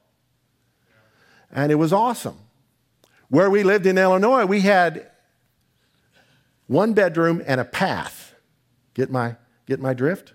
and 1.51 1.71
it 1.71 1.75
was 1.75 1.91
awesome. 1.91 2.37
Where 3.29 3.49
we 3.49 3.63
lived 3.63 3.87
in 3.87 3.97
Illinois, 3.97 4.45
we 4.45 4.61
had 4.61 5.09
one 6.67 6.93
bedroom 6.93 7.41
and 7.47 7.59
a 7.59 7.65
path. 7.65 8.35
Get 8.93 9.09
my, 9.09 9.35
get 9.65 9.79
my 9.79 9.95
drift? 9.95 10.33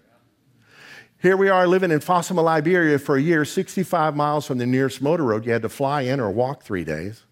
Here 1.20 1.36
we 1.36 1.48
are 1.48 1.68
living 1.68 1.92
in 1.92 2.00
Fosama, 2.00 2.42
Liberia 2.42 2.98
for 2.98 3.16
a 3.16 3.22
year, 3.22 3.44
65 3.44 4.16
miles 4.16 4.44
from 4.44 4.58
the 4.58 4.66
nearest 4.66 5.00
motor 5.00 5.22
road. 5.22 5.46
You 5.46 5.52
had 5.52 5.62
to 5.62 5.68
fly 5.68 6.00
in 6.00 6.18
or 6.18 6.32
walk 6.32 6.64
three 6.64 6.82
days. 6.82 7.22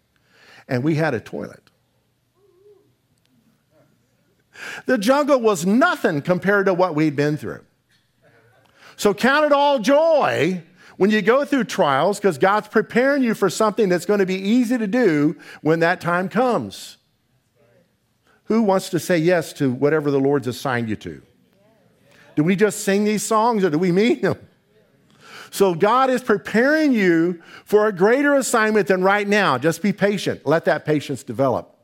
And 0.71 0.83
we 0.85 0.95
had 0.95 1.13
a 1.13 1.21
toilet. 1.21 1.71
The 4.87 4.97
jungle 4.97 5.41
was 5.41 5.67
nothing 5.67 6.23
compared 6.23 6.67
to 6.67 6.75
what 6.75 6.95
we'd 6.95 7.17
been 7.17 7.37
through. 7.37 7.65
So 8.97 9.13
count 9.13 9.47
it 9.47 9.53
all 9.53 9.79
joy 9.81 10.63
when 10.97 11.11
you 11.11 11.23
go 11.23 11.45
through 11.45 11.65
trials 11.65 12.21
because 12.21 12.39
God's 12.39 12.69
preparing 12.69 13.23
you 13.23 13.35
for 13.35 13.51
something 13.51 13.89
that's 13.89 14.07
going 14.07 14.21
to 14.21 14.27
be 14.27 14.37
easy 14.37 14.79
to 14.79 14.87
do 14.87 15.37
when 15.63 15.81
that 15.81 16.01
time 16.01 16.29
comes. 16.29 16.99
Who 18.45 18.63
wants 18.63 18.91
to 18.91 18.99
say 18.99 19.19
yes 19.19 19.53
to 19.55 19.73
whatever 19.73 20.11
the 20.11 20.21
Lord's 20.21 20.47
assigned 20.47 20.89
you 20.89 20.97
to? 20.97 21.23
Do 22.37 22.45
we 22.45 22.55
just 22.55 22.85
sing 22.85 23.05
these 23.05 23.23
songs 23.23 23.65
or 23.65 23.71
do 23.71 23.79
we 23.79 23.93
mean 23.93 24.21
them? 24.21 24.39
So 25.51 25.75
God 25.75 26.11
is 26.11 26.23
preparing 26.23 26.93
you 26.93 27.43
for 27.65 27.87
a 27.87 27.93
greater 27.93 28.35
assignment 28.35 28.87
than 28.87 29.03
right 29.03 29.27
now. 29.27 29.59
Just 29.59 29.83
be 29.83 29.93
patient. 29.93 30.47
Let 30.47 30.65
that 30.67 30.85
patience 30.85 31.23
develop. 31.23 31.77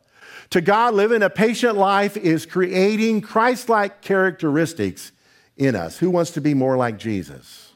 To 0.50 0.60
God, 0.60 0.94
living 0.94 1.22
a 1.22 1.30
patient 1.30 1.76
life 1.76 2.16
is 2.16 2.46
creating 2.46 3.20
Christ 3.20 3.68
like 3.68 4.00
characteristics 4.00 5.10
in 5.56 5.74
us. 5.74 5.98
Who 5.98 6.10
wants 6.10 6.30
to 6.32 6.40
be 6.40 6.54
more 6.54 6.76
like 6.76 6.98
Jesus? 6.98 7.72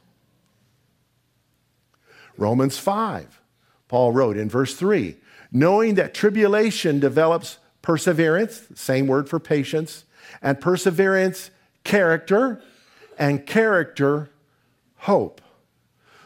Romans 2.37 2.79
5, 2.79 3.41
Paul 3.89 4.13
wrote 4.13 4.37
in 4.37 4.49
verse 4.49 4.75
3 4.75 5.17
knowing 5.53 5.97
that 5.97 6.15
tribulation 6.15 7.01
develops 7.01 7.59
perseverance, 7.83 8.69
same 8.75 9.09
word 9.09 9.29
for 9.29 9.41
patience, 9.41 10.05
and 10.41 10.61
perseverance, 10.61 11.51
character, 11.83 12.63
and 13.19 13.45
character, 13.47 14.31
hope. 14.97 15.41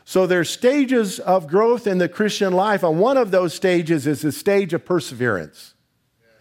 So 0.05 0.27
there's 0.27 0.51
stages 0.51 1.19
of 1.19 1.47
growth 1.47 1.87
in 1.87 1.99
the 1.99 2.09
Christian 2.09 2.53
life, 2.53 2.83
and 2.83 3.01
one 3.01 3.17
of 3.17 3.31
those 3.31 3.55
stages 3.55 4.07
is 4.07 4.23
the 4.23 4.33
stage 4.33 4.75
of 4.75 4.85
perseverance. 4.85 5.75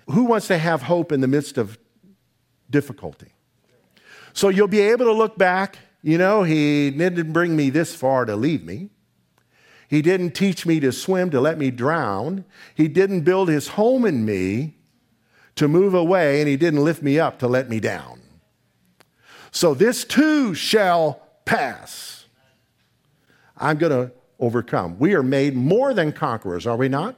Who 0.10 0.26
wants 0.26 0.48
to 0.48 0.58
have 0.58 0.84
hope 0.84 1.12
in 1.12 1.22
the 1.22 1.28
midst 1.28 1.58
of 1.58 1.78
difficulty? 2.70 3.34
So 4.34 4.50
you'll 4.50 4.68
be 4.68 4.82
able 4.82 5.06
to 5.06 5.14
look 5.14 5.38
back. 5.38 5.78
You 6.02 6.18
know, 6.18 6.44
he 6.44 6.92
didn't 6.92 7.32
bring 7.32 7.56
me 7.56 7.70
this 7.70 7.96
far 7.96 8.26
to 8.26 8.36
leave 8.36 8.66
me. 8.66 8.90
He 9.88 10.02
didn't 10.02 10.32
teach 10.32 10.66
me 10.66 10.80
to 10.82 10.92
swim 10.92 11.30
to 11.30 11.40
let 11.40 11.58
me 11.58 11.72
drown. 11.72 12.44
He 12.76 12.88
didn't 12.90 13.22
build 13.22 13.48
his 13.48 13.70
home 13.70 14.06
in 14.06 14.26
me 14.26 14.76
to 15.56 15.68
move 15.68 15.94
away, 15.94 16.42
and 16.42 16.50
he 16.50 16.58
didn't 16.58 16.84
lift 16.84 17.02
me 17.02 17.20
up 17.20 17.40
to 17.40 17.48
let 17.48 17.70
me 17.70 17.80
down. 17.80 18.20
So 19.52 19.74
this 19.74 20.04
too 20.04 20.54
shall 20.54 21.22
pass. 21.46 22.13
I'm 23.64 23.78
going 23.78 23.92
to 23.92 24.12
overcome. 24.40 25.00
We 25.00 25.14
are 25.14 25.24
made 25.24 25.56
more 25.56 25.94
than 25.94 26.12
conquerors, 26.12 26.68
are 26.68 26.76
we 26.76 26.90
not? 26.90 27.16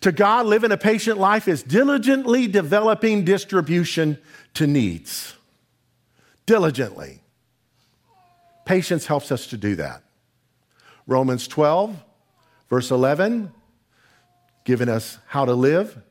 To 0.00 0.10
God, 0.10 0.46
living 0.46 0.72
a 0.72 0.76
patient 0.76 1.18
life 1.18 1.46
is 1.46 1.62
diligently 1.62 2.48
developing 2.48 3.24
distribution 3.24 4.18
to 4.54 4.66
needs. 4.66 5.34
Diligently. 6.46 7.20
Patience 8.64 9.06
helps 9.06 9.30
us 9.30 9.46
to 9.48 9.56
do 9.56 9.76
that. 9.76 10.02
Romans 11.06 11.46
12, 11.46 11.96
verse 12.68 12.90
11, 12.90 13.52
giving 14.64 14.88
us 14.88 15.18
how 15.26 15.44
to 15.44 15.54
live. 15.54 16.02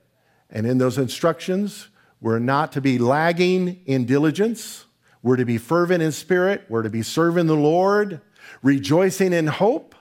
And 0.50 0.66
in 0.66 0.78
those 0.78 0.98
instructions, 0.98 1.90
we're 2.22 2.40
not 2.40 2.72
to 2.74 2.82
be 2.82 3.00
lagging 3.00 3.82
in 3.86 4.06
diligence. 4.06 4.86
We're 5.22 5.36
to 5.36 5.46
be 5.46 5.58
fervent 5.58 6.02
in 6.02 6.12
spirit. 6.12 6.66
We're 6.70 6.84
to 6.84 6.90
be 6.90 7.02
serving 7.02 7.48
the 7.48 7.56
Lord, 7.56 8.22
rejoicing 8.62 9.34
in 9.34 9.48
hope, 9.48 9.96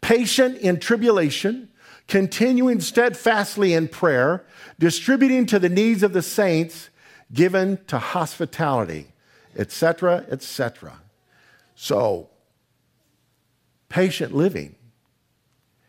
patient 0.00 0.58
in 0.58 0.80
tribulation, 0.80 1.68
continuing 2.08 2.80
steadfastly 2.80 3.72
in 3.72 3.88
prayer, 3.88 4.44
distributing 4.78 5.46
to 5.46 5.58
the 5.58 5.68
needs 5.68 6.02
of 6.02 6.12
the 6.12 6.22
saints, 6.22 6.90
given 7.32 7.78
to 7.86 7.98
hospitality, 7.98 9.12
etc., 9.56 10.24
etc. 10.28 11.00
So, 11.76 12.28
patient 13.88 14.34
living 14.34 14.74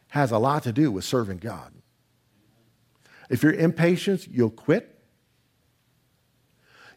has 0.09 0.31
a 0.31 0.37
lot 0.37 0.63
to 0.63 0.71
do 0.71 0.91
with 0.91 1.03
serving 1.03 1.37
God. 1.37 1.73
If 3.29 3.43
you're 3.43 3.53
impatient, 3.53 4.27
you'll 4.27 4.49
quit. 4.49 4.90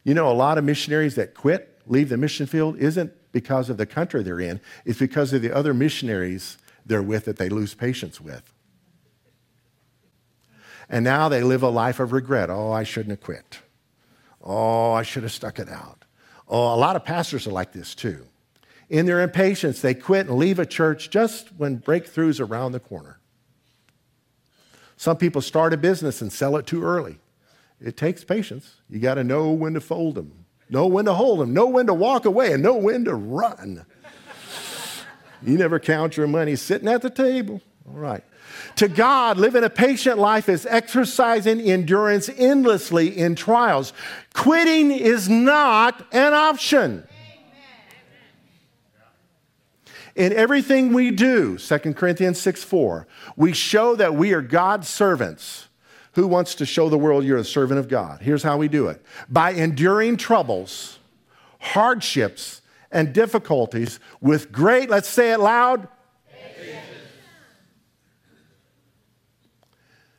You 0.05 0.13
know, 0.13 0.31
a 0.31 0.33
lot 0.33 0.57
of 0.57 0.63
missionaries 0.63 1.15
that 1.15 1.33
quit, 1.33 1.81
leave 1.87 2.09
the 2.09 2.17
mission 2.17 2.45
field, 2.45 2.77
isn't 2.77 3.11
because 3.33 3.69
of 3.69 3.75
the 3.75 3.85
country 3.85 4.23
they're 4.23 4.39
in, 4.39 4.61
it's 4.85 4.99
because 4.99 5.33
of 5.33 5.41
the 5.41 5.51
other 5.51 5.73
missionaries 5.73 6.57
they're 6.85 7.03
with 7.03 7.25
that 7.25 7.35
they 7.35 7.49
lose 7.49 7.73
patience 7.73 8.21
with. 8.21 8.53
And 10.87 11.03
now 11.03 11.27
they 11.27 11.41
live 11.41 11.63
a 11.63 11.69
life 11.69 11.99
of 11.99 12.13
regret. 12.13 12.51
Oh, 12.51 12.71
I 12.71 12.83
shouldn't 12.83 13.09
have 13.09 13.21
quit. 13.21 13.59
Oh, 14.41 14.93
I 14.93 15.01
should 15.01 15.23
have 15.23 15.31
stuck 15.31 15.57
it 15.57 15.67
out. 15.67 16.05
Oh, 16.47 16.75
a 16.75 16.77
lot 16.77 16.95
of 16.95 17.03
pastors 17.03 17.47
are 17.47 17.51
like 17.51 17.73
this 17.73 17.95
too. 17.95 18.27
In 18.87 19.07
their 19.07 19.21
impatience, 19.21 19.81
they 19.81 19.95
quit 19.95 20.27
and 20.27 20.37
leave 20.37 20.59
a 20.59 20.65
church 20.65 21.09
just 21.09 21.49
when 21.57 21.79
breakthroughs 21.79 22.39
are 22.39 22.45
around 22.45 22.73
the 22.73 22.79
corner. 22.79 23.19
Some 24.95 25.17
people 25.17 25.41
start 25.41 25.73
a 25.73 25.77
business 25.77 26.21
and 26.21 26.31
sell 26.31 26.55
it 26.57 26.67
too 26.67 26.83
early. 26.83 27.17
It 27.81 27.97
takes 27.97 28.23
patience. 28.23 28.75
You 28.89 28.99
got 28.99 29.15
to 29.15 29.23
know 29.23 29.51
when 29.51 29.73
to 29.73 29.81
fold 29.81 30.15
them, 30.15 30.45
know 30.69 30.87
when 30.87 31.05
to 31.05 31.13
hold 31.13 31.39
them, 31.39 31.53
know 31.53 31.67
when 31.67 31.87
to 31.87 31.93
walk 31.93 32.25
away, 32.25 32.53
and 32.53 32.63
know 32.63 32.75
when 32.75 33.05
to 33.05 33.15
run. 33.15 33.85
you 35.43 35.57
never 35.57 35.79
count 35.79 36.17
your 36.17 36.27
money 36.27 36.55
sitting 36.55 36.87
at 36.87 37.01
the 37.01 37.09
table. 37.09 37.61
All 37.87 37.99
right. 37.99 38.23
To 38.77 38.87
God, 38.87 39.37
living 39.37 39.63
a 39.63 39.69
patient 39.69 40.17
life 40.17 40.49
is 40.49 40.65
exercising 40.65 41.59
endurance 41.61 42.29
endlessly 42.29 43.15
in 43.15 43.35
trials. 43.35 43.93
Quitting 44.33 44.91
is 44.91 45.29
not 45.29 46.05
an 46.11 46.33
option. 46.33 47.07
In 50.15 50.31
everything 50.31 50.93
we 50.93 51.11
do, 51.11 51.57
2 51.57 51.77
Corinthians 51.93 52.39
6 52.39 52.63
4, 52.63 53.05
we 53.35 53.51
show 53.51 53.95
that 53.95 54.15
we 54.15 54.33
are 54.33 54.41
God's 54.41 54.87
servants. 54.87 55.67
Who 56.15 56.27
wants 56.27 56.55
to 56.55 56.65
show 56.65 56.89
the 56.89 56.97
world 56.97 57.23
you're 57.25 57.37
a 57.37 57.43
servant 57.43 57.79
of 57.79 57.87
God? 57.87 58.21
Here's 58.21 58.43
how 58.43 58.57
we 58.57 58.67
do 58.67 58.87
it 58.87 59.03
by 59.29 59.51
enduring 59.51 60.17
troubles, 60.17 60.99
hardships, 61.59 62.61
and 62.91 63.13
difficulties 63.13 63.99
with 64.21 64.51
great, 64.51 64.89
let's 64.89 65.09
say 65.09 65.33
it 65.33 65.39
loud, 65.39 65.87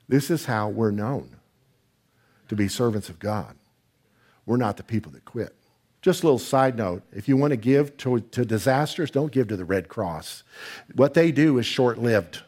This 0.08 0.30
is 0.30 0.44
how 0.44 0.68
we're 0.68 0.92
known 0.92 1.36
to 2.48 2.56
be 2.56 2.68
servants 2.68 3.08
of 3.08 3.18
God. 3.18 3.56
We're 4.44 4.56
not 4.56 4.76
the 4.76 4.84
people 4.84 5.12
that 5.12 5.24
quit. 5.24 5.54
Just 6.00 6.22
a 6.22 6.26
little 6.26 6.38
side 6.38 6.76
note 6.76 7.02
if 7.12 7.28
you 7.28 7.36
want 7.36 7.50
to 7.50 7.56
give 7.56 7.96
to, 7.98 8.20
to 8.20 8.44
disasters, 8.44 9.10
don't 9.10 9.32
give 9.32 9.48
to 9.48 9.56
the 9.56 9.64
Red 9.64 9.88
Cross. 9.88 10.44
What 10.94 11.14
they 11.14 11.32
do 11.32 11.58
is 11.58 11.66
short 11.66 11.98
lived. 11.98 12.42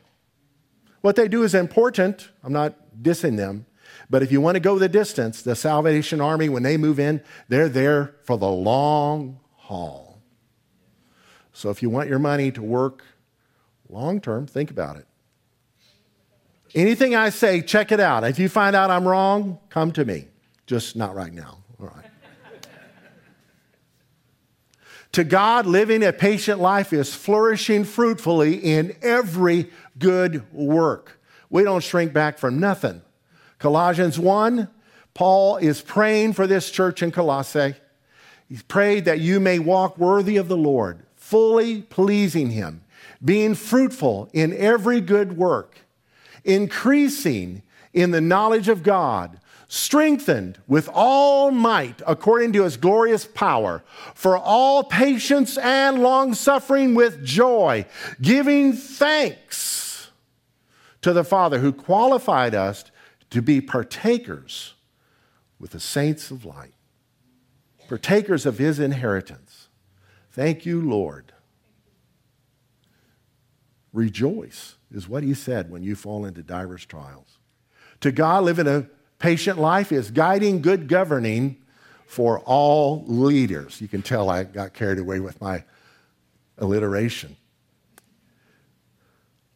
What 1.00 1.16
they 1.16 1.28
do 1.28 1.42
is 1.42 1.54
important. 1.54 2.28
I'm 2.42 2.52
not 2.52 2.74
dissing 3.02 3.37
them. 3.37 3.66
But 4.11 4.22
if 4.22 4.32
you 4.32 4.40
want 4.40 4.56
to 4.56 4.61
go 4.61 4.78
the 4.78 4.88
distance, 4.88 5.42
the 5.42 5.54
Salvation 5.54 6.20
Army, 6.20 6.48
when 6.48 6.62
they 6.62 6.76
move 6.76 6.98
in, 6.98 7.22
they're 7.48 7.68
there 7.68 8.14
for 8.24 8.38
the 8.38 8.48
long 8.48 9.40
haul. 9.56 10.20
So 11.52 11.70
if 11.70 11.82
you 11.82 11.90
want 11.90 12.08
your 12.08 12.18
money 12.18 12.50
to 12.52 12.62
work 12.62 13.02
long 13.88 14.20
term, 14.20 14.46
think 14.46 14.70
about 14.70 14.96
it. 14.96 15.06
Anything 16.74 17.16
I 17.16 17.30
say, 17.30 17.62
check 17.62 17.92
it 17.92 18.00
out. 18.00 18.24
If 18.24 18.38
you 18.38 18.48
find 18.48 18.76
out 18.76 18.90
I'm 18.90 19.06
wrong, 19.06 19.58
come 19.70 19.92
to 19.92 20.04
me. 20.04 20.28
Just 20.66 20.96
not 20.96 21.14
right 21.14 21.32
now. 21.32 21.58
All 21.80 21.87
right. 21.87 22.04
To 25.12 25.24
God, 25.24 25.66
living 25.66 26.02
a 26.02 26.12
patient 26.12 26.60
life 26.60 26.92
is 26.92 27.14
flourishing 27.14 27.84
fruitfully 27.84 28.54
in 28.56 28.96
every 29.02 29.70
good 29.98 30.50
work. 30.52 31.20
We 31.50 31.64
don't 31.64 31.82
shrink 31.82 32.12
back 32.12 32.38
from 32.38 32.60
nothing. 32.60 33.02
Colossians 33.58 34.18
1, 34.18 34.68
Paul 35.14 35.56
is 35.56 35.80
praying 35.80 36.34
for 36.34 36.46
this 36.46 36.70
church 36.70 37.02
in 37.02 37.10
Colossae. 37.10 37.74
He's 38.48 38.62
prayed 38.62 39.06
that 39.06 39.20
you 39.20 39.40
may 39.40 39.58
walk 39.58 39.98
worthy 39.98 40.36
of 40.36 40.48
the 40.48 40.56
Lord, 40.56 41.04
fully 41.16 41.82
pleasing 41.82 42.50
Him, 42.50 42.82
being 43.24 43.54
fruitful 43.54 44.30
in 44.32 44.52
every 44.54 45.00
good 45.00 45.36
work 45.36 45.78
increasing 46.48 47.62
in 47.92 48.10
the 48.10 48.20
knowledge 48.20 48.68
of 48.68 48.82
God, 48.82 49.38
strengthened 49.68 50.59
with 50.66 50.88
all 50.92 51.50
might 51.50 52.00
according 52.07 52.54
to 52.54 52.64
his 52.64 52.78
glorious 52.78 53.26
power, 53.26 53.85
for 54.14 54.37
all 54.37 54.83
patience 54.83 55.59
and 55.59 56.02
long 56.02 56.33
suffering 56.35 56.94
with 56.94 57.22
joy, 57.22 57.85
giving 58.20 58.72
thanks 58.72 60.11
to 61.02 61.12
the 61.12 61.22
Father 61.22 61.59
who 61.59 61.72
qualified 61.72 62.54
us 62.54 62.85
to 63.31 63.42
be 63.42 63.61
partakers 63.61 64.74
with 65.61 65.72
the 65.72 65.81
saints 65.81 66.31
of 66.31 66.46
light, 66.46 66.74
partakers 67.88 68.46
of 68.46 68.57
his 68.57 68.78
inheritance. 68.78 69.68
Thank 70.31 70.64
you, 70.64 70.81
Lord. 70.81 71.33
Rejoice 73.92 74.76
is 74.90 75.09
what 75.09 75.22
he 75.22 75.35
said 75.35 75.70
when 75.70 75.83
you 75.83 75.94
fall 75.94 76.24
into 76.24 76.42
diverse 76.42 76.85
trials. 76.85 77.38
To 78.00 78.12
God, 78.12 78.44
living 78.44 78.66
a 78.66 78.88
patient 79.18 79.59
life 79.59 79.92
is 79.92 80.11
guiding 80.11 80.62
good 80.62 80.88
governing 80.88 81.57
for 82.07 82.40
all 82.40 83.04
leaders. 83.07 83.81
You 83.81 83.88
can 83.88 84.02
tell 84.02 84.31
I 84.31 84.44
got 84.44 84.72
carried 84.72 84.98
away 84.98 85.20
with 85.20 85.40
my 85.40 85.64
alliteration. 86.57 87.37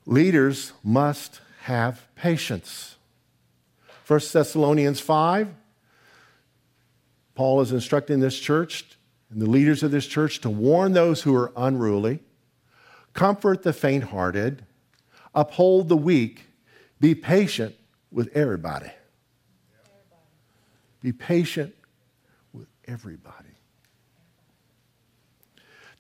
Leaders 0.05 0.73
must 0.83 1.41
have 1.63 2.07
patience. 2.17 2.97
1 4.07 4.21
Thessalonians 4.33 5.01
5, 5.01 5.49
Paul 7.35 7.61
is 7.61 7.73
instructing 7.73 8.21
this 8.21 8.39
church 8.39 8.85
and 9.31 9.41
the 9.41 9.49
leaders 9.49 9.83
of 9.83 9.91
this 9.91 10.07
church 10.07 10.41
to 10.43 10.51
warn 10.51 10.93
those 10.93 11.23
who 11.23 11.35
are 11.35 11.53
unruly, 11.57 12.21
comfort 13.15 13.63
the 13.63 13.73
faint 13.73 14.05
hearted, 14.05 14.67
uphold 15.35 15.89
the 15.89 15.97
weak, 15.97 16.49
be 17.01 17.15
patient 17.15 17.75
with 18.11 18.29
everybody. 18.37 18.91
Be 21.03 21.13
patient 21.13 21.75
with 22.53 22.69
everybody. 22.87 23.49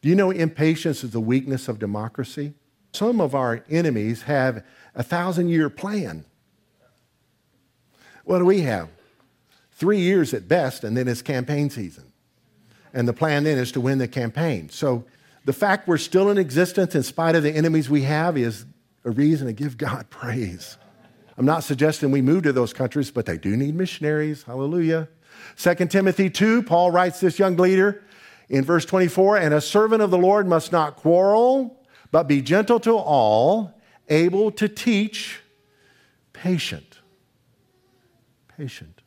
Do 0.01 0.09
you 0.09 0.15
know 0.15 0.31
impatience 0.31 1.05
is 1.05 1.11
the 1.11 1.21
weakness 1.21 1.69
of 1.69 1.79
democracy? 1.79 2.55
Some 2.93 3.21
of 3.21 3.35
our 3.35 3.65
enemies 3.71 4.23
have 4.23 4.65
a 4.95 5.03
thousand 5.03 5.49
year 5.49 5.71
plan. 5.71 6.25
What 8.25 8.39
do 8.39 8.45
we 8.45 8.61
have? 8.61 8.89
Three 9.73 10.01
years 10.01 10.33
at 10.35 10.47
best, 10.47 10.85
and 10.85 10.97
then 10.97 11.09
it's 11.09 11.23
campaign 11.23 11.71
season. 11.71 12.13
And 12.95 13.09
the 13.09 13.13
plan 13.13 13.45
then 13.45 13.59
is 13.59 13.73
to 13.73 13.81
win 13.81 13.99
the 13.99 14.09
campaign. 14.09 14.69
So 14.69 15.05
the 15.45 15.53
fact 15.53 15.89
we're 15.89 15.99
still 15.99 16.31
in 16.31 16.39
existence 16.39 16.95
in 16.95 17.03
spite 17.03 17.35
of 17.35 17.43
the 17.43 17.51
enemies 17.51 17.91
we 17.91 18.03
have 18.03 18.37
is 18.37 18.65
a 19.05 19.11
reason 19.11 19.47
to 19.47 19.53
give 19.53 19.77
God 19.77 20.07
praise. 20.11 20.77
I'm 21.37 21.47
not 21.47 21.65
suggesting 21.65 22.11
we 22.11 22.23
move 22.23 22.43
to 22.45 22.53
those 22.53 22.73
countries, 22.73 23.11
but 23.11 23.27
they 23.27 23.39
do 23.39 23.57
need 23.57 23.75
missionaries. 23.75 24.43
Hallelujah. 24.43 25.09
2 25.57 25.75
Timothy 25.87 26.29
2, 26.31 26.63
Paul 26.63 26.91
writes 26.91 27.21
this 27.21 27.39
young 27.39 27.57
leader 27.57 28.03
in 28.49 28.65
verse 28.65 28.85
24 28.85 29.39
And 29.39 29.55
a 29.55 29.61
servant 29.61 30.03
of 30.03 30.11
the 30.11 30.19
Lord 30.19 30.47
must 30.47 30.73
not 30.73 30.97
quarrel, 30.97 31.81
but 32.11 32.25
be 32.25 32.43
gentle 32.43 32.79
to 32.81 32.97
all, 32.97 33.81
able 34.09 34.51
to 34.53 34.69
teach, 34.69 35.41
patient. 36.33 36.99
Patient. 38.57 39.01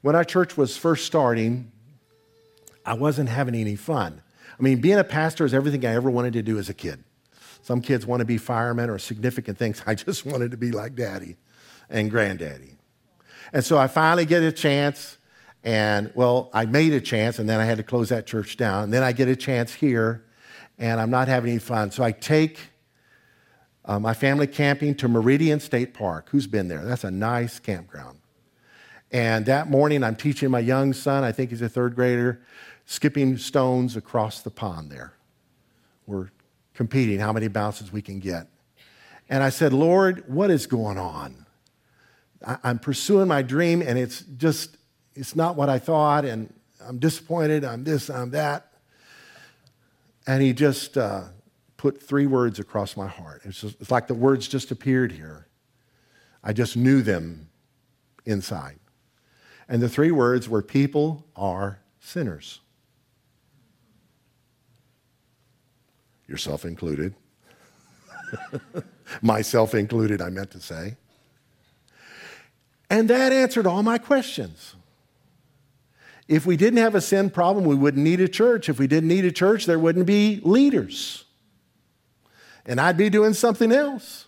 When 0.00 0.16
our 0.16 0.24
church 0.24 0.56
was 0.56 0.76
first 0.76 1.04
starting, 1.04 1.70
I 2.86 2.94
wasn't 2.94 3.28
having 3.28 3.54
any 3.54 3.76
fun. 3.76 4.22
I 4.58 4.62
mean, 4.62 4.80
being 4.80 4.98
a 4.98 5.04
pastor 5.04 5.44
is 5.44 5.52
everything 5.52 5.84
I 5.84 5.94
ever 5.94 6.10
wanted 6.10 6.32
to 6.34 6.42
do 6.42 6.58
as 6.58 6.68
a 6.68 6.74
kid. 6.74 7.04
Some 7.62 7.80
kids 7.80 8.06
want 8.06 8.20
to 8.20 8.26
be 8.26 8.38
firemen 8.38 8.90
or 8.90 8.98
significant 8.98 9.58
things. 9.58 9.82
I 9.86 9.94
just 9.94 10.24
wanted 10.24 10.50
to 10.50 10.56
be 10.56 10.70
like 10.70 10.94
daddy 10.94 11.36
and 11.90 12.10
granddaddy. 12.10 12.76
And 13.52 13.64
so 13.64 13.78
I 13.78 13.86
finally 13.86 14.26
get 14.26 14.42
a 14.42 14.52
chance, 14.52 15.16
and 15.64 16.12
well, 16.14 16.50
I 16.52 16.66
made 16.66 16.92
a 16.92 17.00
chance, 17.00 17.38
and 17.38 17.48
then 17.48 17.60
I 17.60 17.64
had 17.64 17.78
to 17.78 17.82
close 17.82 18.10
that 18.10 18.26
church 18.26 18.56
down. 18.56 18.84
And 18.84 18.92
then 18.92 19.02
I 19.02 19.12
get 19.12 19.28
a 19.28 19.36
chance 19.36 19.72
here, 19.72 20.24
and 20.78 21.00
I'm 21.00 21.10
not 21.10 21.28
having 21.28 21.50
any 21.50 21.58
fun. 21.58 21.90
So 21.90 22.04
I 22.04 22.12
take 22.12 22.58
uh, 23.84 23.98
my 23.98 24.12
family 24.12 24.46
camping 24.46 24.94
to 24.96 25.08
Meridian 25.08 25.60
State 25.60 25.94
Park. 25.94 26.28
Who's 26.30 26.46
been 26.46 26.68
there? 26.68 26.84
That's 26.84 27.04
a 27.04 27.10
nice 27.10 27.58
campground. 27.58 28.18
And 29.10 29.46
that 29.46 29.70
morning, 29.70 30.04
I'm 30.04 30.16
teaching 30.16 30.50
my 30.50 30.60
young 30.60 30.92
son, 30.92 31.24
I 31.24 31.32
think 31.32 31.50
he's 31.50 31.62
a 31.62 31.68
third 31.68 31.94
grader, 31.94 32.42
skipping 32.84 33.38
stones 33.38 33.96
across 33.96 34.42
the 34.42 34.50
pond 34.50 34.90
there. 34.90 35.14
We're 36.06 36.28
competing, 36.78 37.18
how 37.18 37.32
many 37.32 37.48
bounces 37.48 37.90
we 37.90 38.00
can 38.00 38.20
get. 38.20 38.46
And 39.28 39.42
I 39.42 39.48
said, 39.48 39.72
Lord, 39.72 40.22
what 40.28 40.48
is 40.48 40.68
going 40.68 40.96
on? 40.96 41.44
I'm 42.62 42.78
pursuing 42.78 43.26
my 43.26 43.42
dream 43.42 43.82
and 43.82 43.98
it's 43.98 44.20
just, 44.20 44.76
it's 45.16 45.34
not 45.34 45.56
what 45.56 45.68
I 45.68 45.80
thought, 45.80 46.24
and 46.24 46.54
I'm 46.80 47.00
disappointed, 47.00 47.64
I'm 47.64 47.82
this, 47.82 48.08
I'm 48.08 48.30
that. 48.30 48.74
And 50.24 50.40
he 50.40 50.52
just 50.52 50.96
uh, 50.96 51.24
put 51.78 52.00
three 52.00 52.28
words 52.28 52.60
across 52.60 52.96
my 52.96 53.08
heart. 53.08 53.42
It's, 53.44 53.60
just, 53.60 53.80
it's 53.80 53.90
like 53.90 54.06
the 54.06 54.14
words 54.14 54.46
just 54.46 54.70
appeared 54.70 55.10
here. 55.10 55.48
I 56.44 56.52
just 56.52 56.76
knew 56.76 57.02
them 57.02 57.48
inside. 58.24 58.78
And 59.68 59.82
the 59.82 59.88
three 59.88 60.12
words 60.12 60.48
were 60.48 60.62
people 60.62 61.26
are 61.34 61.80
sinners. 61.98 62.60
Yourself 66.28 66.64
included. 66.64 67.14
Myself 69.22 69.74
included, 69.74 70.20
I 70.20 70.28
meant 70.28 70.50
to 70.52 70.60
say. 70.60 70.96
And 72.90 73.08
that 73.10 73.32
answered 73.32 73.66
all 73.66 73.82
my 73.82 73.98
questions. 73.98 74.74
If 76.26 76.44
we 76.44 76.56
didn't 76.56 76.78
have 76.78 76.94
a 76.94 77.00
sin 77.00 77.30
problem, 77.30 77.64
we 77.64 77.74
wouldn't 77.74 78.04
need 78.04 78.20
a 78.20 78.28
church. 78.28 78.68
If 78.68 78.78
we 78.78 78.86
didn't 78.86 79.08
need 79.08 79.24
a 79.24 79.32
church, 79.32 79.64
there 79.64 79.78
wouldn't 79.78 80.06
be 80.06 80.40
leaders. 80.44 81.24
And 82.66 82.80
I'd 82.80 82.98
be 82.98 83.08
doing 83.08 83.32
something 83.32 83.72
else. 83.72 84.26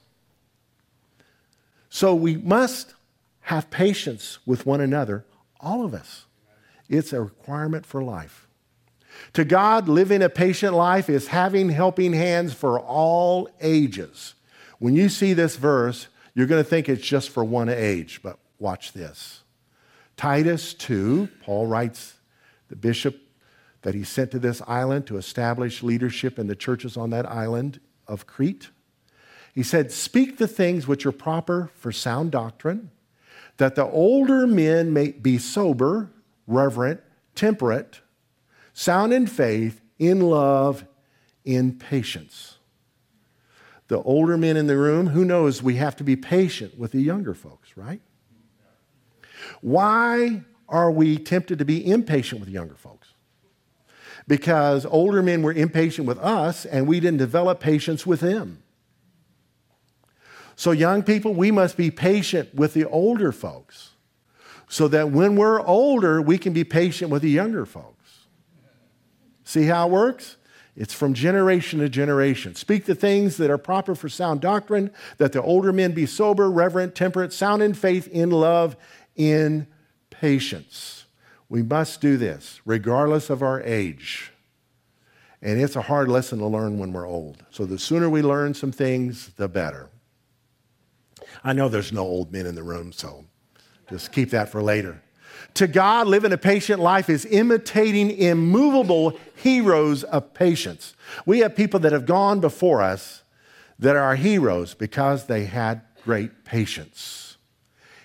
So 1.91 2.15
we 2.15 2.37
must 2.37 2.95
have 3.43 3.71
patience 3.71 4.39
with 4.47 4.65
one 4.65 4.81
another, 4.81 5.27
all 5.61 5.85
of 5.85 5.93
us. 5.93 6.25
It's 6.89 7.13
a 7.13 7.21
requirement 7.21 7.85
for 7.85 8.03
life. 8.03 8.47
To 9.35 9.45
God, 9.45 9.89
living 9.89 10.23
a 10.23 10.29
patient 10.29 10.75
life 10.75 11.09
is 11.09 11.29
having 11.29 11.71
helping 11.71 12.13
hands 12.13 12.53
for 12.53 12.79
all 12.79 13.49
ages. 13.61 14.35
When 14.79 14.95
you 14.95 15.09
see 15.09 15.35
this 15.35 15.57
verse, 15.57 16.09
you're 16.35 16.47
going 16.47 16.63
to 16.63 16.69
think 16.69 16.89
it's 16.89 17.07
just 17.07 17.31
for 17.31 17.45
one 17.45 17.69
age, 17.69 18.21
but 18.23 18.39
watch 18.59 18.93
this. 18.93 19.43
Titus 20.17 20.75
2, 20.75 21.29
Paul 21.43 21.67
writes, 21.67 22.15
the 22.69 22.77
bishop 22.77 23.21
that 23.83 23.95
he 23.95 24.05
sent 24.05 24.31
to 24.31 24.39
this 24.39 24.63
island 24.67 25.07
to 25.07 25.17
establish 25.17 25.83
leadership 25.83 26.39
in 26.39 26.47
the 26.47 26.57
churches 26.57 26.97
on 26.97 27.11
that 27.11 27.31
island 27.31 27.81
of 28.07 28.27
Crete. 28.27 28.71
He 29.55 29.63
said, 29.63 29.91
Speak 29.91 30.39
the 30.39 30.49
things 30.49 30.87
which 30.87 31.05
are 31.05 31.13
proper 31.13 31.71
for 31.75 31.93
sound 31.93 32.31
doctrine, 32.31 32.91
that 33.57 33.75
the 33.75 33.87
older 33.87 34.47
men 34.47 34.93
may 34.93 35.13
be 35.13 35.39
sober, 35.39 36.11
reverent, 36.47 37.01
temperate, 37.35 38.01
sound 38.81 39.13
in 39.13 39.27
faith, 39.27 39.83
in 39.99 40.23
love, 40.23 40.87
in 41.45 41.79
patience. 41.79 42.57
The 43.89 44.01
older 44.03 44.39
men 44.39 44.57
in 44.57 44.69
the 44.69 44.77
room, 44.79 45.09
who 45.09 45.23
knows 45.23 45.63
we 45.63 45.77
have 45.77 45.97
to 45.97 46.05
be 46.05 46.17
patient 46.17 46.79
with 46.79 46.93
the 46.93 47.03
younger 47.03 47.35
folks, 47.35 47.77
right? 47.77 48.01
Why 49.61 50.45
are 50.67 50.91
we 50.91 51.19
tempted 51.19 51.59
to 51.59 51.65
be 51.67 51.87
impatient 51.87 52.41
with 52.41 52.49
younger 52.49 52.75
folks? 52.75 53.13
Because 54.27 54.87
older 54.87 55.23
men 55.23 55.43
were 55.43 55.53
impatient 55.53 56.09
with 56.09 56.19
us 56.19 56.65
and 56.65 56.87
we 56.89 57.01
didn't 57.01 57.19
develop 57.19 57.61
patience 57.61 58.07
with 58.07 58.21
them. 58.21 58.63
So, 60.57 60.71
young 60.71 61.03
people, 61.03 61.35
we 61.35 61.51
must 61.51 61.77
be 61.77 61.91
patient 61.91 62.55
with 62.55 62.73
the 62.73 62.87
older 62.87 63.31
folks 63.31 63.91
so 64.69 64.89
that 64.89 65.11
when 65.11 65.37
we're 65.37 65.61
older, 65.61 66.23
we 66.23 66.39
can 66.39 66.55
be 66.55 66.65
patient 66.65 67.11
with 67.11 67.21
the 67.21 67.31
younger 67.31 67.67
folks. 67.67 68.00
See 69.51 69.65
how 69.65 69.89
it 69.89 69.91
works? 69.91 70.37
It's 70.77 70.95
from 70.95 71.13
generation 71.13 71.81
to 71.81 71.89
generation. 71.89 72.55
Speak 72.55 72.85
the 72.85 72.95
things 72.95 73.37
that 73.39 73.51
are 73.51 73.59
proper 73.59 73.97
for 73.97 74.09
sound 74.09 74.41
doctrine, 74.41 74.93
that 75.19 75.33
the 75.33 75.43
older 75.43 75.73
men 75.73 75.91
be 75.91 76.07
sober, 76.07 76.49
reverent, 76.49 76.95
temperate, 76.95 77.33
sound 77.33 77.61
in 77.61 77.75
faith, 77.75 78.07
in 78.07 78.31
love, 78.31 78.77
in 79.17 79.67
patience. 80.09 81.07
We 81.49 81.65
must 81.65 82.01
do 82.01 82.17
this 82.17 82.61
regardless 82.65 83.29
of 83.29 83.43
our 83.43 83.61
age. 83.63 84.31
And 85.43 85.61
it's 85.61 85.75
a 85.75 85.83
hard 85.83 86.09
lesson 86.09 86.39
to 86.39 86.47
learn 86.47 86.79
when 86.79 86.93
we're 86.93 87.09
old. 87.09 87.45
So 87.51 87.67
the 87.67 87.77
sooner 87.77 88.09
we 88.09 88.23
learn 88.23 88.55
some 88.55 88.71
things, 88.71 89.31
the 89.31 89.49
better. 89.49 89.89
I 91.43 91.55
know 91.55 91.69
there's 91.69 91.93
no 91.93 92.03
old 92.03 92.33
men 92.33 92.47
in 92.47 92.55
the 92.55 92.63
room, 92.63 92.93
so 92.93 93.25
just 93.89 94.13
keep 94.13 94.31
that 94.31 94.49
for 94.49 94.63
later. 94.63 95.03
To 95.55 95.67
God, 95.67 96.07
living 96.07 96.33
a 96.33 96.39
patient 96.39 96.81
life 96.81 97.09
is 97.09 97.27
imitating 97.27 98.11
immovable 98.11 99.19
heroes 99.37 100.05
of 100.05 100.35
patience. 100.35 100.95
We 101.27 101.41
have 101.41 101.57
people 101.57 101.81
that 101.81 101.93
have 101.93 102.07
gone 102.07 102.41
before 102.41 102.83
us 102.83 103.23
that 103.79 103.97
are 103.97 104.15
heroes 104.15 104.75
because 104.75 105.27
they 105.27 105.47
had 105.47 105.83
great 106.05 106.45
patience. 106.45 107.37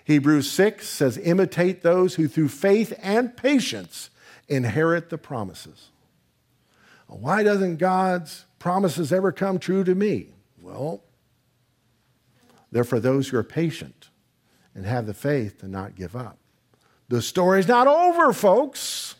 Hebrews 0.06 0.50
6 0.52 0.88
says, 0.88 1.18
Imitate 1.18 1.82
those 1.82 2.16
who 2.16 2.28
through 2.28 2.50
faith 2.50 2.94
and 3.02 3.36
patience 3.36 4.10
inherit 4.48 5.10
the 5.10 5.18
promises. 5.18 5.90
Why 7.08 7.44
doesn't 7.44 7.78
God's 7.78 8.46
promises 8.60 9.12
ever 9.12 9.32
come 9.32 9.60
true 9.60 9.84
to 9.84 9.96
me? 9.96 10.30
Well, 10.62 11.04
they're 12.72 12.84
for 12.84 13.00
those 13.00 13.30
who 13.30 13.38
are 13.38 13.44
patient 13.44 14.10
and 14.74 14.86
have 14.86 15.06
the 15.06 15.14
faith 15.14 15.60
to 15.60 15.68
not 15.68 15.96
give 15.96 16.16
up. 16.16 16.38
The 17.08 17.22
story's 17.22 17.68
not 17.68 17.88
over, 17.88 18.34
folks. 18.34 19.16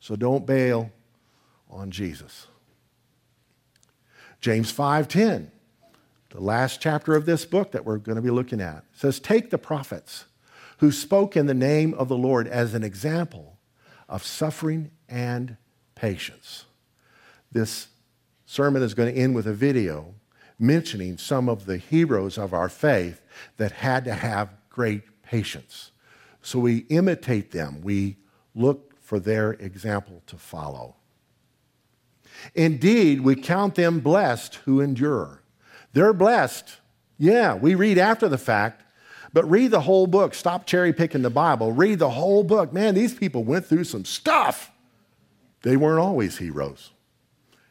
So 0.00 0.16
don't 0.16 0.46
bail 0.46 0.90
on 1.70 1.90
Jesus. 1.90 2.46
James 4.40 4.72
5:10, 4.72 5.50
the 6.30 6.40
last 6.40 6.80
chapter 6.80 7.14
of 7.14 7.26
this 7.26 7.44
book 7.44 7.72
that 7.72 7.84
we're 7.84 7.98
going 7.98 8.16
to 8.16 8.22
be 8.22 8.30
looking 8.30 8.60
at, 8.60 8.84
says, 8.92 9.20
"Take 9.20 9.50
the 9.50 9.58
prophets 9.58 10.24
who 10.78 10.92
spoke 10.92 11.36
in 11.36 11.46
the 11.46 11.54
name 11.54 11.94
of 11.94 12.08
the 12.08 12.16
Lord 12.16 12.48
as 12.48 12.74
an 12.74 12.82
example 12.82 13.58
of 14.08 14.24
suffering 14.24 14.90
and 15.08 15.56
patience." 15.94 16.64
This 17.52 17.88
sermon 18.46 18.82
is 18.82 18.94
going 18.94 19.12
to 19.12 19.20
end 19.20 19.34
with 19.34 19.46
a 19.46 19.54
video 19.54 20.14
mentioning 20.58 21.18
some 21.18 21.48
of 21.48 21.66
the 21.66 21.76
heroes 21.76 22.38
of 22.38 22.52
our 22.52 22.68
faith 22.68 23.20
that 23.58 23.72
had 23.72 24.04
to 24.04 24.14
have 24.14 24.54
great 24.70 25.22
patience. 25.22 25.92
So 26.48 26.58
we 26.58 26.86
imitate 26.88 27.50
them, 27.50 27.82
we 27.82 28.16
look 28.54 28.98
for 29.02 29.20
their 29.20 29.52
example 29.52 30.22
to 30.28 30.38
follow. 30.38 30.96
Indeed, 32.54 33.20
we 33.20 33.36
count 33.36 33.74
them 33.74 34.00
blessed 34.00 34.54
who 34.64 34.80
endure. 34.80 35.42
They're 35.92 36.14
blessed. 36.14 36.78
Yeah, 37.18 37.54
we 37.54 37.74
read 37.74 37.98
after 37.98 38.30
the 38.30 38.38
fact, 38.38 38.82
but 39.34 39.44
read 39.44 39.72
the 39.72 39.82
whole 39.82 40.06
book. 40.06 40.32
Stop 40.32 40.64
cherry 40.64 40.94
picking 40.94 41.20
the 41.20 41.28
Bible. 41.28 41.72
Read 41.72 41.98
the 41.98 42.08
whole 42.08 42.42
book. 42.42 42.72
Man, 42.72 42.94
these 42.94 43.12
people 43.12 43.44
went 43.44 43.66
through 43.66 43.84
some 43.84 44.06
stuff. 44.06 44.72
They 45.60 45.76
weren't 45.76 46.00
always 46.00 46.38
heroes. 46.38 46.92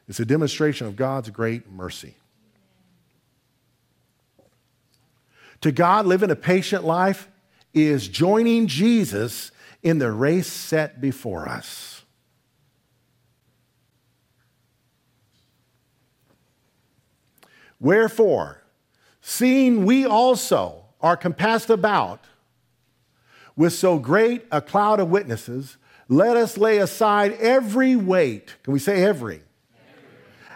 It's 0.07 0.19
a 0.19 0.25
demonstration 0.25 0.85
of 0.85 0.95
God's 0.95 1.31
great 1.31 1.67
mercy. 1.71 2.13
To 5.61 5.71
God, 5.71 6.05
living 6.05 6.29
a 6.29 6.35
patient 6.35 6.83
life 6.83 7.27
is 7.85 8.07
joining 8.07 8.67
Jesus 8.67 9.51
in 9.83 9.99
the 9.99 10.11
race 10.11 10.47
set 10.47 10.99
before 10.99 11.47
us. 11.47 12.03
Wherefore, 17.79 18.63
seeing 19.21 19.85
we 19.85 20.05
also 20.05 20.85
are 20.99 21.15
compassed 21.15 21.69
about 21.69 22.25
with 23.55 23.73
so 23.73 23.99
great 23.99 24.45
a 24.51 24.61
cloud 24.61 24.99
of 24.99 25.09
witnesses, 25.09 25.77
let 26.07 26.37
us 26.37 26.57
lay 26.57 26.77
aside 26.77 27.33
every 27.33 27.95
weight. 27.95 28.55
Can 28.63 28.73
we 28.73 28.79
say 28.79 29.03
every? 29.03 29.41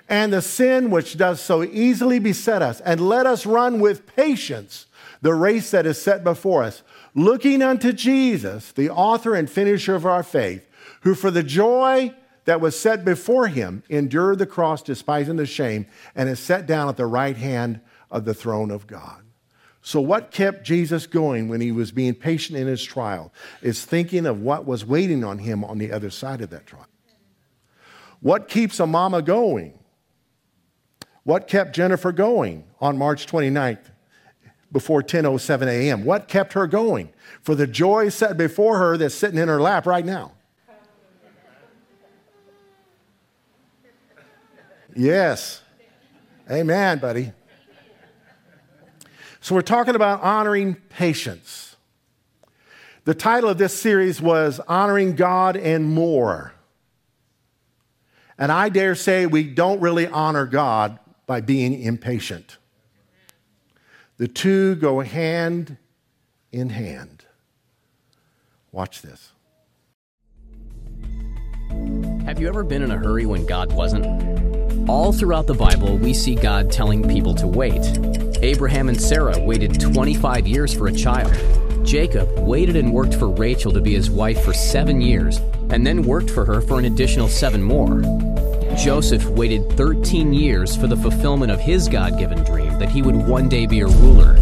And 0.07 0.33
the 0.33 0.41
sin 0.41 0.89
which 0.89 1.17
does 1.17 1.39
so 1.39 1.63
easily 1.63 2.19
beset 2.19 2.61
us, 2.61 2.81
and 2.81 2.99
let 2.99 3.25
us 3.25 3.45
run 3.45 3.79
with 3.79 4.05
patience 4.15 4.87
the 5.21 5.33
race 5.33 5.71
that 5.71 5.85
is 5.85 6.01
set 6.01 6.23
before 6.23 6.63
us, 6.63 6.83
looking 7.13 7.61
unto 7.61 7.93
Jesus, 7.93 8.71
the 8.71 8.89
author 8.89 9.35
and 9.35 9.49
finisher 9.49 9.95
of 9.95 10.05
our 10.05 10.23
faith, 10.23 10.67
who 11.01 11.15
for 11.15 11.31
the 11.31 11.43
joy 11.43 12.13
that 12.45 12.61
was 12.61 12.79
set 12.79 13.05
before 13.05 13.47
him 13.47 13.83
endured 13.89 14.39
the 14.39 14.45
cross, 14.45 14.81
despising 14.81 15.35
the 15.35 15.45
shame, 15.45 15.85
and 16.15 16.29
is 16.29 16.39
set 16.39 16.65
down 16.65 16.89
at 16.89 16.97
the 16.97 17.05
right 17.05 17.37
hand 17.37 17.81
of 18.09 18.25
the 18.25 18.33
throne 18.33 18.71
of 18.71 18.87
God. 18.87 19.21
So, 19.83 19.99
what 19.99 20.31
kept 20.31 20.63
Jesus 20.63 21.07
going 21.07 21.47
when 21.47 21.59
he 21.59 21.71
was 21.71 21.91
being 21.91 22.13
patient 22.13 22.57
in 22.57 22.67
his 22.67 22.83
trial 22.83 23.33
is 23.61 23.83
thinking 23.83 24.25
of 24.27 24.41
what 24.41 24.65
was 24.65 24.85
waiting 24.85 25.23
on 25.23 25.39
him 25.39 25.63
on 25.63 25.79
the 25.79 25.91
other 25.91 26.11
side 26.11 26.41
of 26.41 26.51
that 26.51 26.67
trial. 26.67 26.85
What 28.19 28.47
keeps 28.47 28.79
a 28.79 28.85
mama 28.85 29.23
going? 29.23 29.79
What 31.23 31.47
kept 31.47 31.75
Jennifer 31.75 32.11
going 32.11 32.65
on 32.79 32.97
March 32.97 33.25
29th, 33.25 33.90
before 34.71 35.01
10:07 35.01 35.67
a.m. 35.67 36.05
What 36.05 36.27
kept 36.27 36.53
her 36.53 36.67
going? 36.67 37.09
For 37.41 37.55
the 37.55 37.67
joy 37.67 38.09
set 38.09 38.37
before 38.37 38.77
her 38.77 38.97
that's 38.97 39.15
sitting 39.15 39.39
in 39.39 39.47
her 39.47 39.61
lap 39.61 39.85
right 39.85 40.05
now. 40.05 40.33
Yes. 44.95 45.61
Amen, 46.49 46.99
buddy. 46.99 47.31
So 49.39 49.55
we're 49.55 49.61
talking 49.61 49.95
about 49.95 50.21
honoring 50.21 50.75
patience. 50.89 51.75
The 53.05 53.15
title 53.15 53.49
of 53.49 53.57
this 53.57 53.73
series 53.79 54.21
was 54.21 54.59
Honoring 54.67 55.15
God 55.15 55.57
and 55.57 55.89
More. 55.89 56.53
And 58.37 58.51
I 58.51 58.69
dare 58.69 58.93
say 58.95 59.25
we 59.25 59.43
don't 59.43 59.79
really 59.79 60.07
honor 60.07 60.45
God 60.45 60.99
by 61.25 61.41
being 61.41 61.81
impatient. 61.81 62.57
The 64.21 64.27
two 64.27 64.75
go 64.75 64.99
hand 64.99 65.77
in 66.51 66.69
hand. 66.69 67.25
Watch 68.71 69.01
this. 69.01 69.31
Have 72.27 72.39
you 72.39 72.47
ever 72.47 72.63
been 72.63 72.83
in 72.83 72.91
a 72.91 72.97
hurry 72.97 73.25
when 73.25 73.47
God 73.47 73.73
wasn't? 73.73 74.05
All 74.87 75.11
throughout 75.11 75.47
the 75.47 75.55
Bible, 75.55 75.97
we 75.97 76.13
see 76.13 76.35
God 76.35 76.71
telling 76.71 77.09
people 77.09 77.33
to 77.33 77.47
wait. 77.47 77.81
Abraham 78.43 78.89
and 78.89 79.01
Sarah 79.01 79.39
waited 79.39 79.81
25 79.81 80.45
years 80.45 80.71
for 80.71 80.87
a 80.87 80.93
child. 80.93 81.33
Jacob 81.83 82.29
waited 82.37 82.75
and 82.75 82.93
worked 82.93 83.15
for 83.15 83.27
Rachel 83.27 83.71
to 83.71 83.81
be 83.81 83.95
his 83.95 84.11
wife 84.11 84.43
for 84.43 84.53
seven 84.53 85.01
years, 85.01 85.37
and 85.71 85.83
then 85.83 86.03
worked 86.03 86.29
for 86.29 86.45
her 86.45 86.61
for 86.61 86.77
an 86.77 86.85
additional 86.85 87.27
seven 87.27 87.63
more. 87.63 88.03
Joseph 88.77 89.25
waited 89.25 89.69
13 89.73 90.33
years 90.33 90.75
for 90.75 90.87
the 90.87 90.95
fulfillment 90.95 91.51
of 91.51 91.59
his 91.59 91.87
God 91.87 92.17
given 92.17 92.43
dream 92.43 92.79
that 92.79 92.89
he 92.89 93.01
would 93.01 93.15
one 93.15 93.49
day 93.49 93.65
be 93.65 93.81
a 93.81 93.87
ruler. 93.87 94.33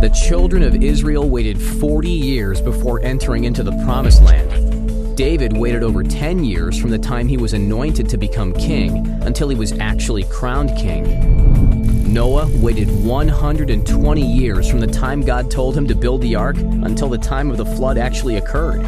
The 0.00 0.14
children 0.28 0.62
of 0.62 0.82
Israel 0.82 1.28
waited 1.28 1.60
40 1.60 2.08
years 2.08 2.60
before 2.60 3.02
entering 3.02 3.44
into 3.44 3.62
the 3.62 3.72
promised 3.84 4.22
land. 4.22 5.16
David 5.16 5.56
waited 5.56 5.82
over 5.82 6.02
10 6.02 6.44
years 6.44 6.78
from 6.78 6.90
the 6.90 6.98
time 6.98 7.26
he 7.26 7.38
was 7.38 7.54
anointed 7.54 8.08
to 8.10 8.18
become 8.18 8.52
king 8.52 9.06
until 9.22 9.48
he 9.48 9.56
was 9.56 9.72
actually 9.78 10.24
crowned 10.24 10.76
king. 10.76 12.12
Noah 12.12 12.48
waited 12.58 12.88
120 13.04 14.20
years 14.20 14.70
from 14.70 14.80
the 14.80 14.86
time 14.86 15.22
God 15.22 15.50
told 15.50 15.76
him 15.76 15.86
to 15.88 15.94
build 15.94 16.20
the 16.20 16.34
ark 16.34 16.56
until 16.58 17.08
the 17.08 17.18
time 17.18 17.50
of 17.50 17.56
the 17.56 17.64
flood 17.64 17.96
actually 17.98 18.36
occurred. 18.36 18.82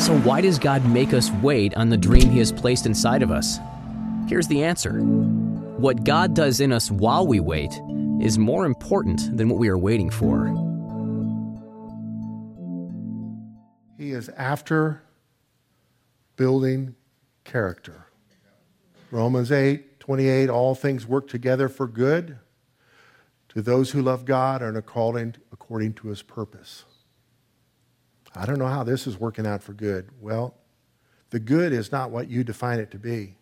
So, 0.00 0.18
why 0.20 0.40
does 0.40 0.58
God 0.58 0.88
make 0.88 1.12
us 1.12 1.30
wait 1.42 1.74
on 1.76 1.90
the 1.90 1.96
dream 1.96 2.30
He 2.30 2.38
has 2.38 2.50
placed 2.50 2.86
inside 2.86 3.22
of 3.22 3.30
us? 3.30 3.58
Here's 4.30 4.46
the 4.46 4.62
answer 4.62 5.00
What 5.00 6.04
God 6.04 6.34
does 6.34 6.60
in 6.60 6.72
us 6.72 6.88
while 6.88 7.26
we 7.26 7.40
wait 7.40 7.72
is 8.20 8.38
more 8.38 8.64
important 8.64 9.36
than 9.36 9.48
what 9.48 9.58
we 9.58 9.68
are 9.68 9.76
waiting 9.76 10.08
for. 10.08 10.46
He 13.98 14.12
is 14.12 14.28
after 14.28 15.02
building 16.36 16.94
character. 17.42 18.06
Romans 19.10 19.50
8 19.50 19.98
28, 19.98 20.48
all 20.48 20.76
things 20.76 21.08
work 21.08 21.26
together 21.26 21.68
for 21.68 21.88
good 21.88 22.38
to 23.48 23.60
those 23.60 23.90
who 23.90 24.00
love 24.00 24.24
God 24.24 24.62
and 24.62 24.76
are 24.76 24.82
called 24.82 25.16
according 25.50 25.94
to 25.94 26.06
his 26.06 26.22
purpose. 26.22 26.84
I 28.36 28.46
don't 28.46 28.60
know 28.60 28.68
how 28.68 28.84
this 28.84 29.08
is 29.08 29.18
working 29.18 29.44
out 29.44 29.60
for 29.60 29.72
good. 29.72 30.08
Well, 30.20 30.54
the 31.30 31.40
good 31.40 31.72
is 31.72 31.90
not 31.90 32.12
what 32.12 32.30
you 32.30 32.44
define 32.44 32.78
it 32.78 32.92
to 32.92 32.98
be. 33.00 33.34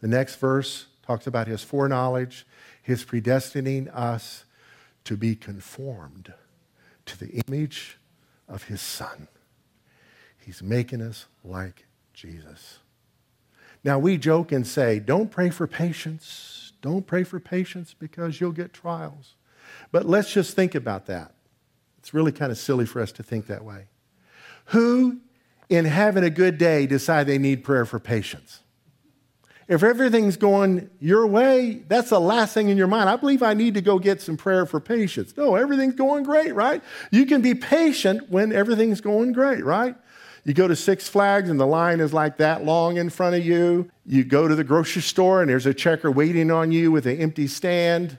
The 0.00 0.08
next 0.08 0.36
verse 0.36 0.86
talks 1.02 1.26
about 1.26 1.46
his 1.46 1.62
foreknowledge, 1.62 2.46
his 2.82 3.04
predestining 3.04 3.94
us 3.94 4.44
to 5.04 5.16
be 5.16 5.34
conformed 5.34 6.32
to 7.06 7.18
the 7.18 7.42
image 7.46 7.98
of 8.48 8.64
his 8.64 8.80
son. 8.80 9.28
He's 10.38 10.62
making 10.62 11.02
us 11.02 11.26
like 11.44 11.86
Jesus. 12.12 12.78
Now, 13.84 13.98
we 13.98 14.16
joke 14.16 14.52
and 14.52 14.66
say, 14.66 14.98
don't 14.98 15.30
pray 15.30 15.50
for 15.50 15.66
patience. 15.66 16.72
Don't 16.82 17.06
pray 17.06 17.24
for 17.24 17.38
patience 17.38 17.94
because 17.98 18.40
you'll 18.40 18.52
get 18.52 18.72
trials. 18.72 19.34
But 19.92 20.06
let's 20.06 20.32
just 20.32 20.54
think 20.54 20.74
about 20.74 21.06
that. 21.06 21.34
It's 21.98 22.14
really 22.14 22.32
kind 22.32 22.52
of 22.52 22.58
silly 22.58 22.86
for 22.86 23.00
us 23.00 23.12
to 23.12 23.22
think 23.22 23.46
that 23.46 23.64
way. 23.64 23.86
Who, 24.66 25.18
in 25.68 25.84
having 25.84 26.24
a 26.24 26.30
good 26.30 26.58
day, 26.58 26.86
decide 26.86 27.26
they 27.26 27.38
need 27.38 27.64
prayer 27.64 27.84
for 27.84 27.98
patience? 27.98 28.60
If 29.68 29.82
everything's 29.82 30.36
going 30.36 30.90
your 31.00 31.26
way, 31.26 31.82
that's 31.88 32.10
the 32.10 32.20
last 32.20 32.54
thing 32.54 32.68
in 32.68 32.76
your 32.76 32.86
mind. 32.86 33.08
I 33.08 33.16
believe 33.16 33.42
I 33.42 33.54
need 33.54 33.74
to 33.74 33.80
go 33.80 33.98
get 33.98 34.22
some 34.22 34.36
prayer 34.36 34.64
for 34.64 34.78
patience. 34.78 35.36
No, 35.36 35.56
everything's 35.56 35.96
going 35.96 36.22
great, 36.22 36.54
right? 36.54 36.82
You 37.10 37.26
can 37.26 37.42
be 37.42 37.54
patient 37.54 38.30
when 38.30 38.52
everything's 38.52 39.00
going 39.00 39.32
great, 39.32 39.64
right? 39.64 39.96
You 40.44 40.54
go 40.54 40.68
to 40.68 40.76
Six 40.76 41.08
Flags 41.08 41.50
and 41.50 41.58
the 41.58 41.66
line 41.66 41.98
is 41.98 42.12
like 42.12 42.36
that 42.36 42.64
long 42.64 42.96
in 42.98 43.10
front 43.10 43.34
of 43.34 43.44
you. 43.44 43.90
You 44.04 44.22
go 44.22 44.46
to 44.46 44.54
the 44.54 44.62
grocery 44.62 45.02
store 45.02 45.40
and 45.40 45.50
there's 45.50 45.66
a 45.66 45.74
checker 45.74 46.12
waiting 46.12 46.52
on 46.52 46.70
you 46.70 46.92
with 46.92 47.04
an 47.06 47.20
empty 47.20 47.48
stand 47.48 48.16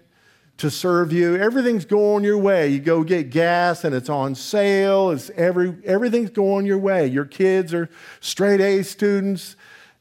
to 0.58 0.70
serve 0.70 1.14
you. 1.14 1.38
Everything's 1.38 1.86
going 1.86 2.26
your 2.26 2.38
way. 2.38 2.68
You 2.68 2.80
go 2.80 3.04
get 3.06 3.30
gas 3.30 3.86
and 3.86 3.96
it's 3.96 4.10
on 4.10 4.36
sale. 4.36 5.12
It's 5.12 5.30
every, 5.32 5.78
everything's 5.86 6.32
going 6.32 6.66
your 6.66 6.80
way. 6.80 7.08
Your 7.08 7.24
kids 7.24 7.74
are 7.74 7.90
straight 8.20 8.60
A 8.60 8.84
students. 8.84 9.56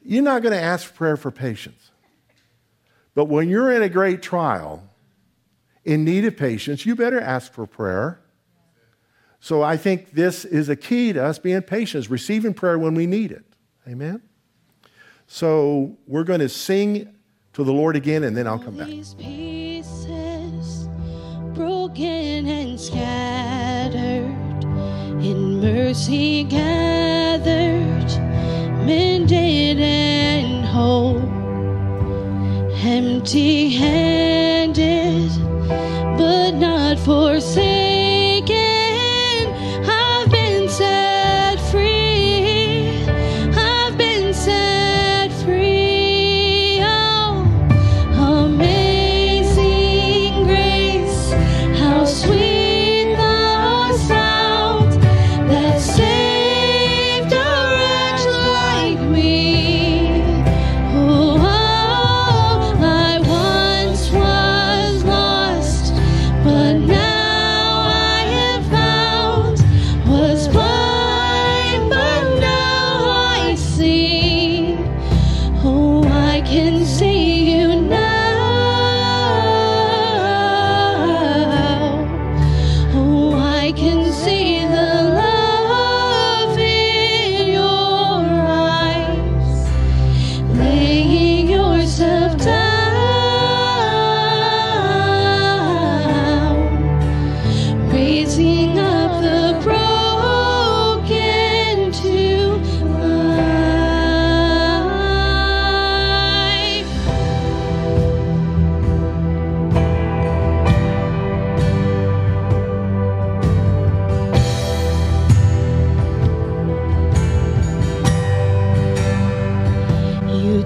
You're 0.06 0.22
not 0.22 0.42
going 0.42 0.52
to 0.52 0.60
ask 0.60 0.86
for 0.86 0.94
prayer 0.94 1.16
for 1.16 1.30
patience. 1.30 1.90
But 3.14 3.24
when 3.26 3.48
you're 3.48 3.72
in 3.72 3.82
a 3.82 3.88
great 3.88 4.22
trial, 4.22 4.82
in 5.84 6.04
need 6.04 6.24
of 6.24 6.36
patience, 6.36 6.84
you 6.86 6.94
better 6.94 7.20
ask 7.20 7.52
for 7.52 7.66
prayer. 7.66 8.20
So 9.40 9.62
I 9.62 9.76
think 9.76 10.12
this 10.12 10.44
is 10.44 10.68
a 10.68 10.76
key 10.76 11.12
to 11.12 11.24
us 11.24 11.38
being 11.38 11.62
patient, 11.62 12.04
is 12.04 12.10
receiving 12.10 12.54
prayer 12.54 12.78
when 12.78 12.94
we 12.94 13.06
need 13.06 13.32
it. 13.32 13.44
Amen? 13.88 14.22
So 15.26 15.96
we're 16.06 16.24
going 16.24 16.40
to 16.40 16.48
sing 16.48 17.14
to 17.52 17.64
the 17.64 17.72
Lord 17.72 17.96
again, 17.96 18.24
and 18.24 18.36
then 18.36 18.46
I'll 18.46 18.58
come 18.58 18.76
back. 18.76 18.88
broken 21.54 22.46
and 22.46 22.78
scattered, 22.78 24.64
in 25.24 25.60
mercy 25.60 26.44
gathered, 26.44 28.10
mended 28.86 29.80
and 29.80 30.64
whole, 30.64 31.18
empty 32.84 33.70
handed, 33.70 35.30
but 36.16 36.52
not 36.52 36.96
forsaken. 37.00 37.65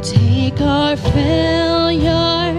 Take 0.03 0.61
our 0.61 0.97
failure, 0.97 2.53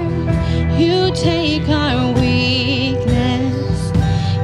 you 0.78 1.12
take 1.16 1.68
our 1.70 2.14
weakness, 2.14 3.92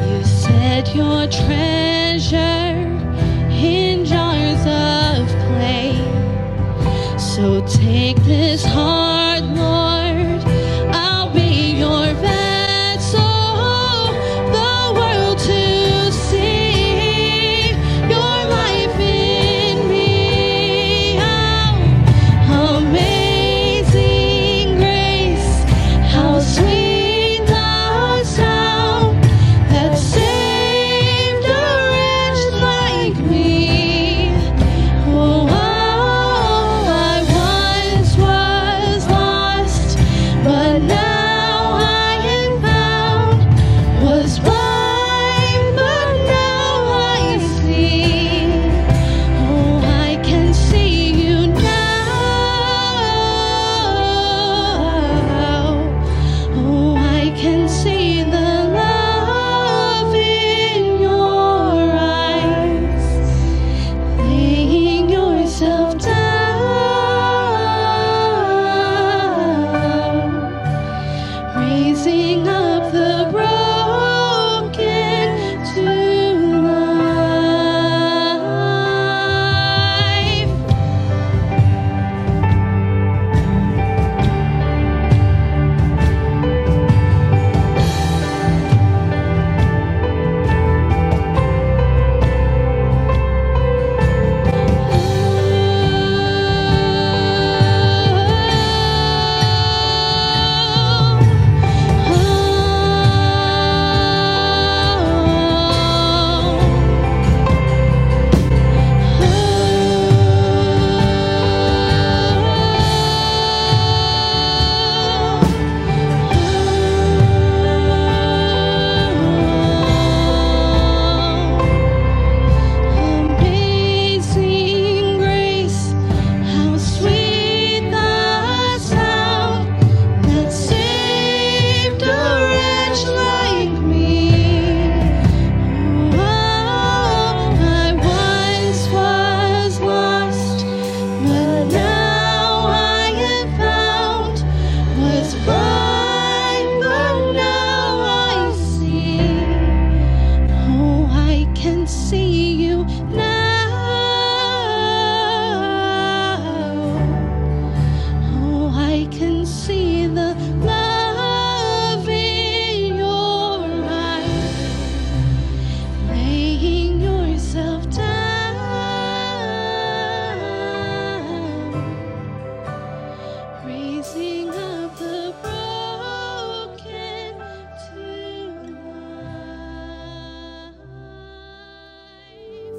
you 0.08 0.24
set 0.24 0.96
your 0.96 1.28
treasure 1.28 2.38
in 3.52 4.04
jars 4.04 4.62
of 4.66 5.28
clay. 5.46 5.94
So 7.20 7.64
take 7.68 8.18
this 8.24 8.66
heart, 8.66 9.07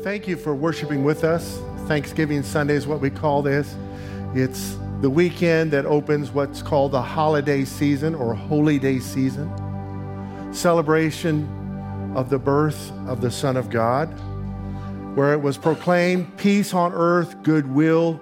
Thank 0.08 0.26
you 0.26 0.38
for 0.38 0.54
worshiping 0.54 1.04
with 1.04 1.22
us. 1.22 1.60
Thanksgiving 1.86 2.42
Sunday 2.42 2.76
is 2.76 2.86
what 2.86 2.98
we 2.98 3.10
call 3.10 3.42
this. 3.42 3.76
It's 4.34 4.78
the 5.02 5.10
weekend 5.10 5.70
that 5.72 5.84
opens 5.84 6.30
what's 6.30 6.62
called 6.62 6.92
the 6.92 7.02
holiday 7.02 7.66
season 7.66 8.14
or 8.14 8.32
holy 8.32 8.78
day 8.78 9.00
season, 9.00 9.52
celebration 10.50 11.46
of 12.16 12.30
the 12.30 12.38
birth 12.38 12.90
of 13.06 13.20
the 13.20 13.30
Son 13.30 13.58
of 13.58 13.68
God, 13.68 14.06
where 15.14 15.34
it 15.34 15.42
was 15.42 15.58
proclaimed 15.58 16.38
peace 16.38 16.72
on 16.72 16.94
earth, 16.94 17.42
goodwill 17.42 18.18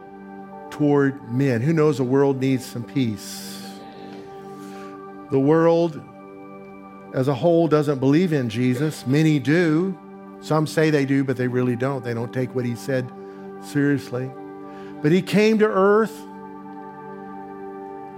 toward 0.71 1.31
men. 1.31 1.61
Who 1.61 1.73
knows 1.73 1.99
the 1.99 2.05
world 2.05 2.41
needs 2.41 2.65
some 2.65 2.83
peace? 2.83 3.63
The 5.31 5.39
world 5.39 6.03
as 7.15 7.29
a 7.29 7.35
whole 7.35 7.69
doesn't 7.69 8.01
believe 8.01 8.33
in 8.33 8.49
Jesus. 8.49 9.07
Many 9.07 9.39
do. 9.39 9.97
Some 10.41 10.67
say 10.67 10.91
they 10.91 11.05
do, 11.05 11.25
but 11.25 11.37
they 11.37 11.49
really 11.49 11.77
don't. 11.77 12.05
They 12.05 12.15
don't 12.15 12.33
take 12.33 12.55
what 12.55 12.65
he 12.65 12.75
said 12.75 13.11
seriously. 13.63 14.31
But 15.03 15.13
he 15.13 15.23
came 15.23 15.59
to 15.59 15.67
earth. 15.67 16.17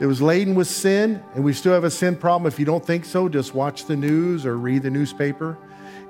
It 0.00 0.06
was 0.06 0.22
laden 0.22 0.54
with 0.54 0.68
sin, 0.68 1.22
and 1.34 1.42
we 1.42 1.52
still 1.52 1.72
have 1.72 1.84
a 1.84 1.90
sin 1.90 2.16
problem. 2.16 2.46
If 2.46 2.58
you 2.58 2.64
don't 2.64 2.84
think 2.84 3.04
so, 3.04 3.28
just 3.28 3.54
watch 3.54 3.86
the 3.86 3.96
news 3.96 4.46
or 4.46 4.56
read 4.56 4.82
the 4.82 4.90
newspaper. 4.90 5.58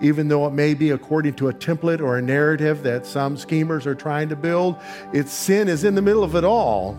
Even 0.01 0.29
though 0.29 0.47
it 0.47 0.53
may 0.53 0.75
be 0.75 0.91
according 0.91 1.35
to 1.35 1.49
a 1.49 1.53
template 1.53 2.01
or 2.01 2.19
a 2.19 2.23
narrative 2.23 2.83
that 2.83 3.07
some 3.07 3.37
schemers 3.37 3.87
are 3.87 3.95
trying 3.95 4.29
to 4.29 4.37
build, 4.37 4.77
its 5.13 5.33
sin 5.33 5.69
is 5.69 5.85
in 5.85 5.95
the 5.95 6.03
middle 6.03 6.23
of 6.23 6.37
it 6.37 6.45
all. 6.45 6.99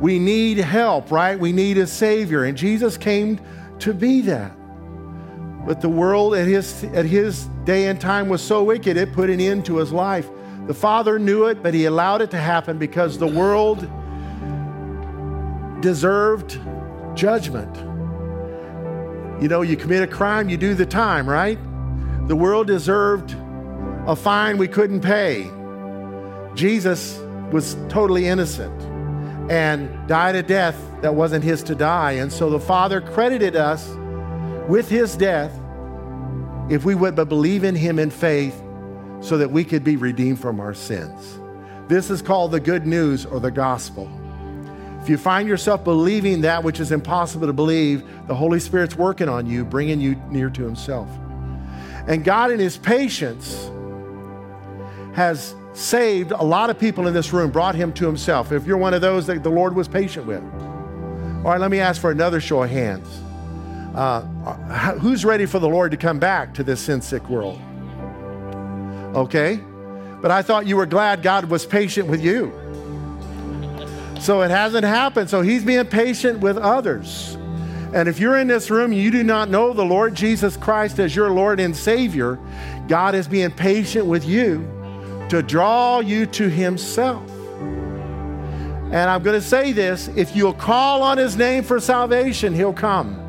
We 0.00 0.18
need 0.18 0.58
help, 0.58 1.10
right? 1.10 1.38
We 1.38 1.52
need 1.52 1.78
a 1.78 1.86
Savior, 1.86 2.44
and 2.44 2.56
Jesus 2.56 2.96
came 2.96 3.40
to 3.80 3.92
be 3.94 4.20
that. 4.22 4.52
But 5.66 5.80
the 5.80 5.88
world 5.88 6.34
at 6.34 6.46
his, 6.46 6.84
at 6.84 7.04
his 7.04 7.46
day 7.64 7.86
and 7.86 8.00
time 8.00 8.28
was 8.28 8.42
so 8.42 8.64
wicked, 8.64 8.96
it 8.96 9.12
put 9.12 9.30
an 9.30 9.40
end 9.40 9.66
to 9.66 9.76
his 9.76 9.92
life. 9.92 10.28
The 10.66 10.74
Father 10.74 11.18
knew 11.18 11.46
it, 11.46 11.62
but 11.62 11.74
he 11.74 11.84
allowed 11.84 12.22
it 12.22 12.30
to 12.32 12.38
happen 12.38 12.78
because 12.78 13.18
the 13.18 13.26
world 13.26 13.88
deserved 15.80 16.58
judgment. 17.14 17.74
You 19.42 19.48
know, 19.48 19.62
you 19.62 19.76
commit 19.76 20.02
a 20.02 20.06
crime, 20.06 20.48
you 20.48 20.56
do 20.56 20.74
the 20.74 20.86
time, 20.86 21.28
right? 21.28 21.58
The 22.28 22.36
world 22.36 22.66
deserved 22.66 23.34
a 24.06 24.14
fine 24.14 24.58
we 24.58 24.68
couldn't 24.68 25.00
pay. 25.00 25.50
Jesus 26.54 27.18
was 27.50 27.76
totally 27.88 28.26
innocent 28.26 28.80
and 29.50 30.06
died 30.06 30.36
a 30.36 30.42
death 30.42 30.76
that 31.00 31.14
wasn't 31.14 31.42
his 31.42 31.62
to 31.64 31.74
die. 31.74 32.12
And 32.12 32.32
so 32.32 32.50
the 32.50 32.60
Father 32.60 33.00
credited 33.00 33.56
us 33.56 33.88
with 34.68 34.88
his 34.88 35.16
death 35.16 35.52
if 36.70 36.84
we 36.84 36.94
would 36.94 37.16
but 37.16 37.28
believe 37.28 37.64
in 37.64 37.74
him 37.74 37.98
in 37.98 38.10
faith 38.10 38.62
so 39.20 39.36
that 39.36 39.50
we 39.50 39.64
could 39.64 39.84
be 39.84 39.96
redeemed 39.96 40.40
from 40.40 40.60
our 40.60 40.74
sins. 40.74 41.38
This 41.88 42.10
is 42.10 42.22
called 42.22 42.52
the 42.52 42.60
good 42.60 42.86
news 42.86 43.26
or 43.26 43.40
the 43.40 43.50
gospel. 43.50 44.08
If 45.02 45.08
you 45.08 45.16
find 45.16 45.48
yourself 45.48 45.82
believing 45.82 46.42
that 46.42 46.62
which 46.62 46.78
is 46.78 46.92
impossible 46.92 47.46
to 47.46 47.52
believe, 47.52 48.04
the 48.28 48.34
Holy 48.34 48.60
Spirit's 48.60 48.94
working 48.94 49.28
on 49.28 49.46
you, 49.46 49.64
bringing 49.64 50.00
you 50.00 50.14
near 50.30 50.50
to 50.50 50.62
himself. 50.62 51.08
And 52.06 52.22
God, 52.22 52.50
in 52.50 52.60
his 52.60 52.76
patience, 52.76 53.70
has 55.14 55.54
saved 55.72 56.32
a 56.32 56.42
lot 56.42 56.70
of 56.70 56.78
people 56.78 57.06
in 57.06 57.14
this 57.14 57.32
room, 57.32 57.50
brought 57.50 57.74
him 57.74 57.92
to 57.94 58.06
himself. 58.06 58.52
If 58.52 58.66
you're 58.66 58.76
one 58.76 58.94
of 58.94 59.00
those 59.00 59.26
that 59.26 59.42
the 59.42 59.50
Lord 59.50 59.74
was 59.74 59.88
patient 59.88 60.26
with. 60.26 60.42
All 60.42 61.50
right, 61.50 61.60
let 61.60 61.70
me 61.70 61.80
ask 61.80 62.00
for 62.00 62.10
another 62.10 62.40
show 62.40 62.62
of 62.62 62.70
hands. 62.70 63.08
Uh, 63.94 64.20
who's 64.98 65.24
ready 65.24 65.46
for 65.46 65.58
the 65.58 65.68
Lord 65.68 65.90
to 65.90 65.96
come 65.96 66.18
back 66.18 66.54
to 66.54 66.64
this 66.64 66.80
sin 66.80 67.00
sick 67.00 67.28
world? 67.28 67.60
Okay? 69.14 69.60
But 70.20 70.30
I 70.30 70.42
thought 70.42 70.66
you 70.66 70.76
were 70.76 70.86
glad 70.86 71.22
God 71.22 71.46
was 71.46 71.66
patient 71.66 72.08
with 72.08 72.22
you. 72.22 72.52
So 74.20 74.42
it 74.42 74.50
hasn't 74.50 74.84
happened. 74.84 75.30
So 75.30 75.40
he's 75.40 75.64
being 75.64 75.86
patient 75.86 76.40
with 76.40 76.58
others. 76.58 77.36
And 77.92 78.08
if 78.08 78.20
you're 78.20 78.36
in 78.36 78.46
this 78.46 78.70
room, 78.70 78.92
you 78.92 79.10
do 79.10 79.24
not 79.24 79.50
know 79.50 79.72
the 79.72 79.84
Lord 79.84 80.14
Jesus 80.14 80.56
Christ 80.56 81.00
as 81.00 81.16
your 81.16 81.30
Lord 81.30 81.58
and 81.58 81.74
Savior, 81.74 82.38
God 82.86 83.16
is 83.16 83.26
being 83.26 83.50
patient 83.50 84.06
with 84.06 84.24
you 84.24 84.58
to 85.30 85.42
draw 85.42 86.00
you 86.00 86.26
to 86.26 86.48
Himself. 86.48 87.28
And 88.90 89.08
I'm 89.10 89.22
going 89.22 89.40
to 89.40 89.46
say 89.46 89.72
this 89.72 90.08
if 90.08 90.36
you'll 90.36 90.52
call 90.52 91.02
on 91.02 91.18
His 91.18 91.36
name 91.36 91.64
for 91.64 91.80
salvation, 91.80 92.54
He'll 92.54 92.72
come. 92.72 93.19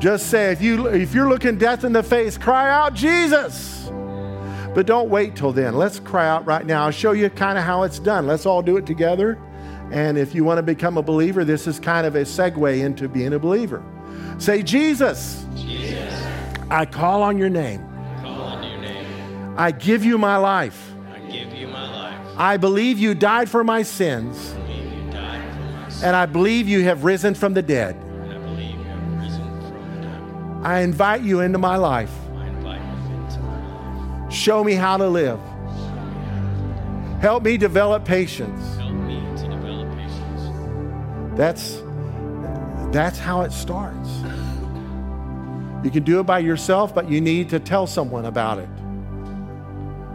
Just 0.00 0.28
say, 0.28 0.50
if, 0.50 0.62
you, 0.62 0.86
if 0.86 1.14
you're 1.14 1.28
looking 1.28 1.58
death 1.58 1.84
in 1.84 1.92
the 1.92 2.02
face, 2.02 2.38
cry 2.38 2.70
out, 2.70 2.94
Jesus. 2.94 3.90
But 4.74 4.86
don't 4.86 5.10
wait 5.10 5.36
till 5.36 5.52
then. 5.52 5.74
Let's 5.76 6.00
cry 6.00 6.26
out 6.26 6.46
right 6.46 6.64
now. 6.64 6.84
I'll 6.84 6.90
show 6.90 7.12
you 7.12 7.28
kind 7.28 7.58
of 7.58 7.64
how 7.64 7.82
it's 7.82 7.98
done. 7.98 8.26
Let's 8.26 8.46
all 8.46 8.62
do 8.62 8.78
it 8.78 8.86
together. 8.86 9.38
And 9.92 10.16
if 10.16 10.34
you 10.34 10.42
want 10.42 10.56
to 10.56 10.62
become 10.62 10.96
a 10.96 11.02
believer, 11.02 11.44
this 11.44 11.66
is 11.66 11.78
kind 11.78 12.06
of 12.06 12.14
a 12.14 12.22
segue 12.22 12.80
into 12.80 13.08
being 13.08 13.34
a 13.34 13.38
believer. 13.38 13.84
Say, 14.38 14.62
Jesus, 14.62 15.44
Jesus. 15.54 16.14
I 16.70 16.86
call 16.86 17.22
on 17.22 17.36
your 17.36 17.50
name. 17.50 17.84
I 17.84 18.22
call 18.22 18.40
on 18.40 18.62
your 18.62 18.80
name. 18.80 19.54
I 19.58 19.70
give 19.70 20.02
you 20.02 20.16
my 20.16 20.38
life. 20.38 20.94
I 21.12 21.18
give 21.30 21.52
you 21.52 21.68
my 21.68 21.92
life. 21.92 22.18
I 22.38 22.56
believe 22.56 22.98
you 22.98 23.14
died 23.14 23.50
for 23.50 23.62
my 23.64 23.82
sins. 23.82 24.52
I 24.52 24.56
believe 24.56 24.92
you 24.92 25.10
died 25.10 25.52
for 25.52 25.60
my 25.60 25.88
sins. 25.88 26.02
And 26.04 26.16
I 26.16 26.24
believe 26.24 26.68
you 26.68 26.84
have 26.84 27.04
risen 27.04 27.34
from 27.34 27.52
the 27.52 27.62
dead. 27.62 27.96
I 30.62 30.80
invite 30.80 31.22
you 31.22 31.40
into 31.40 31.58
my 31.58 31.76
life. 31.76 32.12
I 32.34 32.46
invite 32.46 32.82
you 32.82 33.16
into 33.16 33.40
my 33.40 34.24
life. 34.24 34.32
Show 34.32 34.62
me 34.62 34.74
how 34.74 34.98
to 34.98 35.08
live. 35.08 35.40
Help 37.20 37.42
me 37.42 37.56
develop 37.56 38.04
patience. 38.04 38.76
Help 38.76 38.92
me 38.92 39.20
to 39.36 39.48
develop 39.48 39.88
patience. 39.96 41.36
That's 41.36 41.82
that's 42.92 43.18
how 43.18 43.42
it 43.42 43.52
starts. 43.52 44.08
You 45.82 45.90
can 45.90 46.02
do 46.02 46.20
it 46.20 46.24
by 46.24 46.40
yourself, 46.40 46.94
but 46.94 47.10
you 47.10 47.20
need 47.20 47.48
to 47.50 47.60
tell 47.60 47.86
someone 47.86 48.26
about 48.26 48.58
it. 48.58 48.68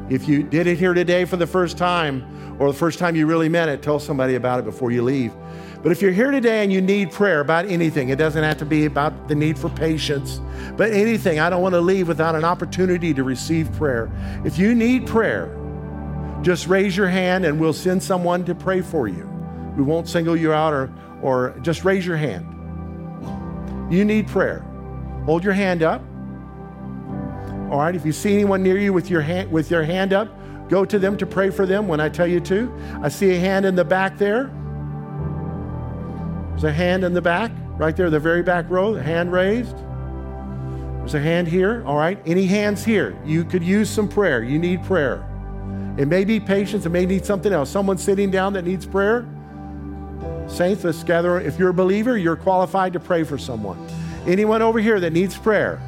If 0.10 0.28
you 0.28 0.44
did 0.44 0.68
it 0.68 0.78
here 0.78 0.94
today 0.94 1.26
for 1.26 1.38
the 1.38 1.48
first 1.48 1.78
time, 1.78 2.56
or 2.60 2.72
the 2.72 2.78
first 2.78 3.00
time 3.00 3.16
you 3.16 3.26
really 3.26 3.50
meant 3.50 3.72
it, 3.72 3.82
tell 3.82 4.00
somebody 4.00 4.36
about 4.36 4.60
it 4.60 4.66
before 4.66 4.92
you 4.92 5.02
leave. 5.02 5.34
But 5.86 5.92
if 5.92 6.02
you're 6.02 6.12
here 6.12 6.32
today 6.32 6.64
and 6.64 6.74
you 6.74 6.82
need 6.82 7.12
prayer 7.12 7.42
about 7.42 7.68
anything, 7.68 8.10
it 8.10 8.16
doesn't 8.16 8.44
have 8.44 8.58
to 8.58 8.66
be 8.66 8.86
about 8.86 9.28
the 9.28 9.36
need 9.36 9.56
for 9.56 9.70
patience, 9.70 10.42
but 10.78 10.92
anything, 10.92 11.40
I 11.40 11.48
don't 11.48 11.62
want 11.62 11.76
to 11.76 11.80
leave 11.80 12.08
without 12.08 12.34
an 12.34 12.44
opportunity 12.44 13.14
to 13.14 13.24
receive 13.24 13.72
prayer. 13.74 14.12
If 14.44 14.58
you 14.58 14.74
need 14.74 15.06
prayer, 15.06 15.56
just 16.42 16.66
raise 16.66 16.98
your 16.98 17.08
hand 17.08 17.46
and 17.46 17.60
we'll 17.60 17.72
send 17.72 18.02
someone 18.02 18.44
to 18.46 18.56
pray 18.56 18.82
for 18.82 19.08
you. 19.08 19.30
We 19.78 19.84
won't 19.84 20.10
single 20.10 20.36
you 20.36 20.54
out 20.54 20.74
or, 20.74 20.92
or 21.22 21.56
just 21.62 21.86
raise 21.86 22.04
your 22.04 22.18
hand. 22.18 22.48
You 23.94 24.06
need 24.06 24.28
prayer. 24.28 24.62
Hold 25.26 25.44
your 25.44 25.54
hand 25.54 25.84
up. 25.84 26.02
All 27.70 27.78
right, 27.78 27.96
if 27.96 28.04
you 28.08 28.12
see 28.12 28.34
anyone 28.34 28.64
near 28.64 28.80
you 28.80 28.92
with 28.92 29.12
your 29.12 29.22
hand 29.22 29.52
with 29.52 29.70
your 29.70 29.84
hand 29.84 30.14
up, 30.14 30.30
go 30.68 30.84
to 30.84 30.98
them 30.98 31.16
to 31.18 31.28
pray 31.28 31.52
for 31.52 31.68
them 31.68 31.88
when 31.88 32.00
I 32.00 32.10
tell 32.10 32.26
you 32.26 32.40
to. 32.40 32.74
I 33.04 33.10
see 33.10 33.36
a 33.36 33.40
hand 33.40 33.68
in 33.68 33.76
the 33.76 33.86
back 33.86 34.18
there. 34.18 34.52
A 36.66 36.72
hand 36.72 37.04
in 37.04 37.14
the 37.14 37.22
back, 37.22 37.52
right 37.78 37.96
there, 37.96 38.10
the 38.10 38.20
very 38.20 38.42
back 38.42 38.68
row, 38.72 38.96
the 38.96 39.04
hand 39.04 39.32
raised. 39.32 39.78
There's 40.98 41.14
a 41.14 41.20
hand 41.20 41.48
here. 41.48 41.84
All 41.86 41.96
right, 41.96 42.20
any 42.26 42.48
hands 42.48 42.84
here? 42.84 43.16
You 43.24 43.46
could 43.46 43.64
use 43.64 43.88
some 43.88 44.10
prayer. 44.10 44.42
You 44.42 44.58
need 44.58 44.84
prayer. 44.84 45.24
It 45.96 46.08
may 46.08 46.26
be 46.26 46.40
patience, 46.40 46.88
it 46.88 46.90
may 46.90 47.06
need 47.06 47.24
something 47.24 47.54
else. 47.54 47.70
Someone 47.70 48.00
sitting 48.00 48.32
down 48.32 48.54
that 48.54 48.66
needs 48.66 48.84
prayer. 48.84 49.28
Saints, 50.48 50.84
let's 50.84 51.04
gather. 51.04 51.40
If 51.40 51.60
you're 51.60 51.70
a 51.70 51.74
believer, 51.74 52.18
you're 52.18 52.36
qualified 52.36 52.94
to 52.94 53.00
pray 53.00 53.24
for 53.24 53.38
someone. 53.38 53.78
Anyone 54.26 54.64
over 54.64 54.80
here 54.80 55.00
that 55.00 55.14
needs 55.14 55.38
prayer? 55.38 55.80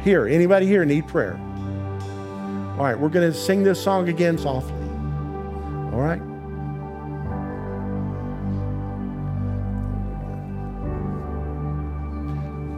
Here, 0.00 0.26
anybody 0.26 0.66
here 0.66 0.84
need 0.84 1.06
prayer? 1.06 1.34
All 2.72 2.84
right, 2.84 2.98
we're 2.98 3.08
going 3.08 3.30
to 3.30 3.38
sing 3.38 3.62
this 3.62 3.80
song 3.80 4.08
again 4.08 4.36
softly. 4.36 4.72
All 5.92 6.00
right? 6.00 6.20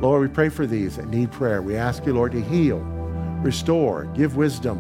Lord, 0.05 0.21
we 0.21 0.29
pray 0.29 0.51
for 0.51 0.67
these 0.67 0.97
that 0.97 1.09
need 1.09 1.33
prayer. 1.33 1.63
We 1.63 1.77
ask 1.77 2.05
you, 2.05 2.13
Lord, 2.13 2.33
to 2.33 2.41
heal, 2.43 2.81
restore, 3.43 4.05
give 4.15 4.37
wisdom, 4.37 4.79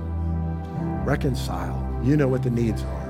reconcile. 1.06 1.80
You 2.04 2.18
know 2.18 2.28
what 2.28 2.42
the 2.42 2.50
needs 2.50 2.82
are. 2.82 3.03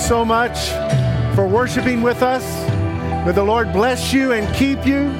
So 0.00 0.24
much 0.24 0.70
for 1.34 1.46
worshiping 1.46 2.02
with 2.02 2.22
us. 2.22 2.44
May 3.26 3.32
the 3.32 3.44
Lord 3.44 3.72
bless 3.72 4.12
you 4.12 4.32
and 4.32 4.52
keep 4.54 4.86
you. 4.86 5.12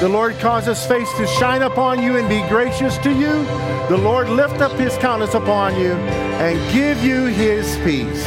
The 0.00 0.08
Lord 0.08 0.38
cause 0.38 0.66
his 0.66 0.84
face 0.84 1.08
to 1.18 1.26
shine 1.26 1.62
upon 1.62 2.02
you 2.02 2.16
and 2.16 2.28
be 2.28 2.40
gracious 2.48 2.96
to 2.98 3.10
you. 3.10 3.44
The 3.88 3.96
Lord 3.96 4.28
lift 4.28 4.60
up 4.60 4.72
his 4.72 4.96
countenance 4.96 5.34
upon 5.34 5.78
you 5.78 5.92
and 5.92 6.72
give 6.72 7.04
you 7.04 7.26
his 7.26 7.76
peace. 7.84 8.24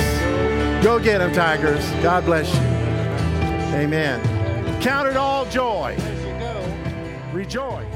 Go 0.84 1.00
get 1.00 1.22
him, 1.22 1.34
Tigers. 1.34 1.84
God 2.04 2.26
bless 2.26 2.54
you. 2.54 2.62
Amen. 3.76 4.22
Count 4.82 5.08
it 5.08 5.18
all 5.18 5.46
joy. 5.48 5.98
Rejoice. 7.34 7.95